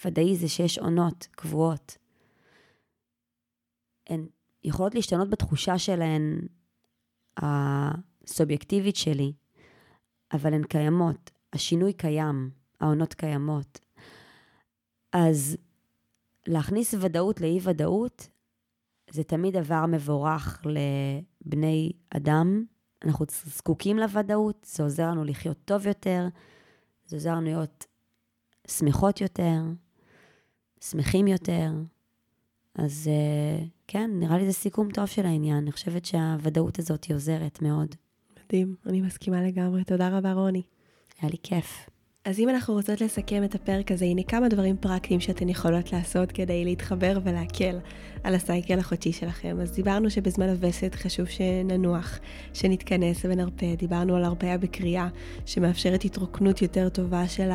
ודאי 0.05 0.35
זה 0.35 0.49
שיש 0.49 0.77
עונות 0.77 1.27
קבועות. 1.31 1.97
הן 4.07 4.27
יכולות 4.63 4.95
להשתנות 4.95 5.29
בתחושה 5.29 5.77
שלהן 5.77 6.47
הסובייקטיבית 7.37 8.95
שלי, 8.95 9.33
אבל 10.33 10.53
הן 10.53 10.63
קיימות. 10.63 11.31
השינוי 11.53 11.93
קיים, 11.93 12.49
העונות 12.79 13.13
קיימות. 13.13 13.79
אז 15.13 15.57
להכניס 16.47 16.93
ודאות 16.93 17.41
לאי-ודאות 17.41 18.29
זה 19.11 19.23
תמיד 19.23 19.57
דבר 19.57 19.85
מבורך 19.85 20.61
לבני 20.65 21.91
אדם. 22.09 22.63
אנחנו 23.05 23.25
זקוקים 23.29 23.97
לוודאות, 23.97 24.67
זה 24.75 24.83
עוזר 24.83 25.07
לנו 25.07 25.23
לחיות 25.23 25.57
טוב 25.65 25.87
יותר, 25.87 26.27
זה 27.05 27.15
עוזר 27.15 27.31
לנו 27.31 27.41
להיות 27.41 27.85
שמחות 28.67 29.21
יותר, 29.21 29.61
שמחים 30.81 31.27
יותר. 31.27 31.71
אז 32.75 33.09
אה, 33.11 33.65
כן, 33.87 34.11
נראה 34.13 34.37
לי 34.37 34.45
זה 34.45 34.53
סיכום 34.53 34.91
טוב 34.91 35.05
של 35.05 35.25
העניין. 35.25 35.57
אני 35.57 35.71
חושבת 35.71 36.05
שהוודאות 36.05 36.79
הזאת 36.79 37.03
היא 37.03 37.15
עוזרת 37.15 37.61
מאוד. 37.61 37.95
מדהים, 38.45 38.75
אני 38.85 39.01
מסכימה 39.01 39.41
לגמרי. 39.41 39.83
תודה 39.83 40.17
רבה, 40.17 40.33
רוני. 40.33 40.63
היה 41.21 41.31
לי 41.31 41.37
כיף. 41.43 41.89
אז 42.25 42.39
אם 42.39 42.49
אנחנו 42.49 42.73
רוצות 42.73 43.01
לסכם 43.01 43.43
את 43.43 43.55
הפרק 43.55 43.91
הזה, 43.91 44.05
הנה 44.05 44.23
כמה 44.23 44.49
דברים 44.49 44.77
פרקטיים 44.77 45.19
שאתן 45.19 45.49
יכולות 45.49 45.93
לעשות 45.93 46.31
כדי 46.31 46.65
להתחבר 46.65 47.19
ולהקל 47.23 47.79
על 48.23 48.35
הסייקל 48.35 48.79
החודשי 48.79 49.11
שלכם. 49.11 49.57
אז 49.61 49.71
דיברנו 49.71 50.09
שבזמן 50.09 50.49
הווסת 50.49 50.95
חשוב 50.95 51.25
שננוח, 51.25 52.19
שנתכנס 52.53 53.25
ונרפה. 53.25 53.75
דיברנו 53.77 54.15
על 54.15 54.23
הרפאיה 54.23 54.57
בקריאה, 54.57 55.07
שמאפשרת 55.45 56.05
התרוקנות 56.05 56.61
יותר 56.61 56.89
טובה 56.89 57.27
של 57.27 57.49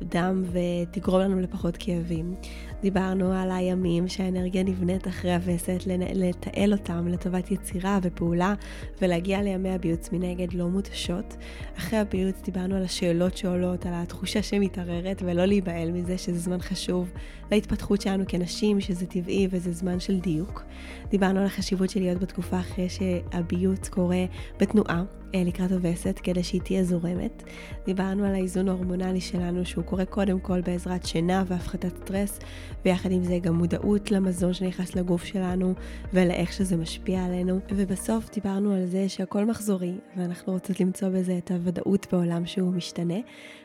הדם 0.00 0.42
ותגרום 0.52 1.20
לנו 1.20 1.40
לפחות 1.40 1.76
כאבים. 1.78 2.34
דיברנו 2.82 3.32
על 3.32 3.50
הימים 3.50 4.08
שהאנרגיה 4.08 4.62
נבנית 4.62 5.08
אחרי 5.08 5.34
הווסת, 5.34 5.78
לתעל 6.14 6.72
אותם 6.72 7.08
לטובת 7.08 7.50
יצירה 7.50 7.98
ופעולה 8.02 8.54
ולהגיע 9.02 9.42
לימי 9.42 9.70
הביוץ 9.70 10.12
מנגד 10.12 10.52
לא 10.52 10.68
מותשות. 10.68 11.36
אחרי 11.78 11.98
הביוץ 11.98 12.42
דיברנו 12.44 12.76
על 12.76 12.82
השאלות 12.84 13.36
שעולות, 13.36 13.86
על 13.86 13.92
התחושה 13.94 14.42
שמתערערת 14.42 15.22
ולא 15.26 15.44
להיבהל 15.44 15.90
מזה 15.90 16.18
שזה 16.18 16.38
זמן 16.38 16.60
חשוב 16.60 17.10
להתפתחות 17.50 18.00
שלנו 18.00 18.24
כנשים, 18.28 18.80
שזה 18.80 19.06
טבעי 19.06 19.48
וזה 19.50 19.72
זמן 19.72 20.00
של 20.00 20.20
דיוק. 20.20 20.62
דיברנו 21.10 21.40
על 21.40 21.46
החשיבות 21.46 21.90
של 21.90 22.00
להיות 22.00 22.18
בתקופה 22.18 22.60
אחרי 22.60 22.88
שהביוץ 22.88 23.88
קורה 23.88 24.24
בתנועה. 24.60 25.02
אה, 25.34 25.42
לקראת 25.46 25.72
הווסת 25.72 26.18
כדי 26.22 26.42
שהיא 26.42 26.60
תהיה 26.60 26.84
זורמת. 26.84 27.42
דיברנו 27.86 28.24
על 28.24 28.34
האיזון 28.34 28.68
ההורמונלי 28.68 29.20
שלנו 29.20 29.64
שהוא 29.64 29.84
קורה 29.84 30.04
קודם 30.04 30.40
כל 30.40 30.60
בעזרת 30.60 31.06
שינה 31.06 31.44
והפחתת 31.46 31.96
סטרס, 31.96 32.38
ויחד 32.84 33.12
עם 33.12 33.24
זה 33.24 33.38
גם 33.38 33.54
מודעות 33.54 34.10
למזון 34.10 34.52
שנכנס 34.52 34.96
לגוף 34.96 35.24
שלנו 35.24 35.74
ולאיך 36.12 36.52
שזה 36.52 36.76
משפיע 36.76 37.24
עלינו. 37.24 37.58
ובסוף 37.70 38.30
דיברנו 38.34 38.72
על 38.72 38.86
זה 38.86 39.08
שהכל 39.08 39.44
מחזורי, 39.44 39.94
ואנחנו 40.16 40.52
רוצות 40.52 40.80
למצוא 40.80 41.08
בזה 41.08 41.38
את 41.38 41.50
הוודאות 41.50 42.06
בעולם 42.12 42.46
שהוא 42.46 42.72
משתנה. 42.72 43.18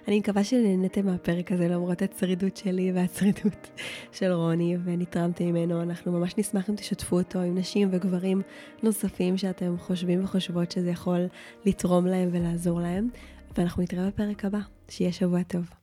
אני 0.07 0.19
מקווה 0.19 0.43
שנהנתם 0.43 1.05
מהפרק 1.05 1.51
הזה 1.51 1.67
למרות 1.67 2.01
הצרידות 2.01 2.57
שלי 2.57 2.91
והצרידות 2.91 3.69
של 4.17 4.31
רוני, 4.31 4.77
ונתרמתם 4.83 5.45
ממנו. 5.45 5.81
אנחנו 5.81 6.11
ממש 6.11 6.37
נשמח 6.37 6.69
אם 6.69 6.75
תשתפו 6.75 7.17
אותו 7.19 7.39
עם 7.39 7.57
נשים 7.57 7.89
וגברים 7.91 8.41
נוספים 8.83 9.37
שאתם 9.37 9.75
חושבים 9.77 10.23
וחושבות 10.23 10.71
שזה 10.71 10.89
יכול 10.89 11.25
לתרום 11.65 12.05
להם 12.05 12.29
ולעזור 12.31 12.81
להם. 12.81 13.09
ואנחנו 13.57 13.83
נתראה 13.83 14.07
בפרק 14.07 14.45
הבא. 14.45 14.59
שיהיה 14.89 15.11
שבוע 15.11 15.43
טוב. 15.43 15.69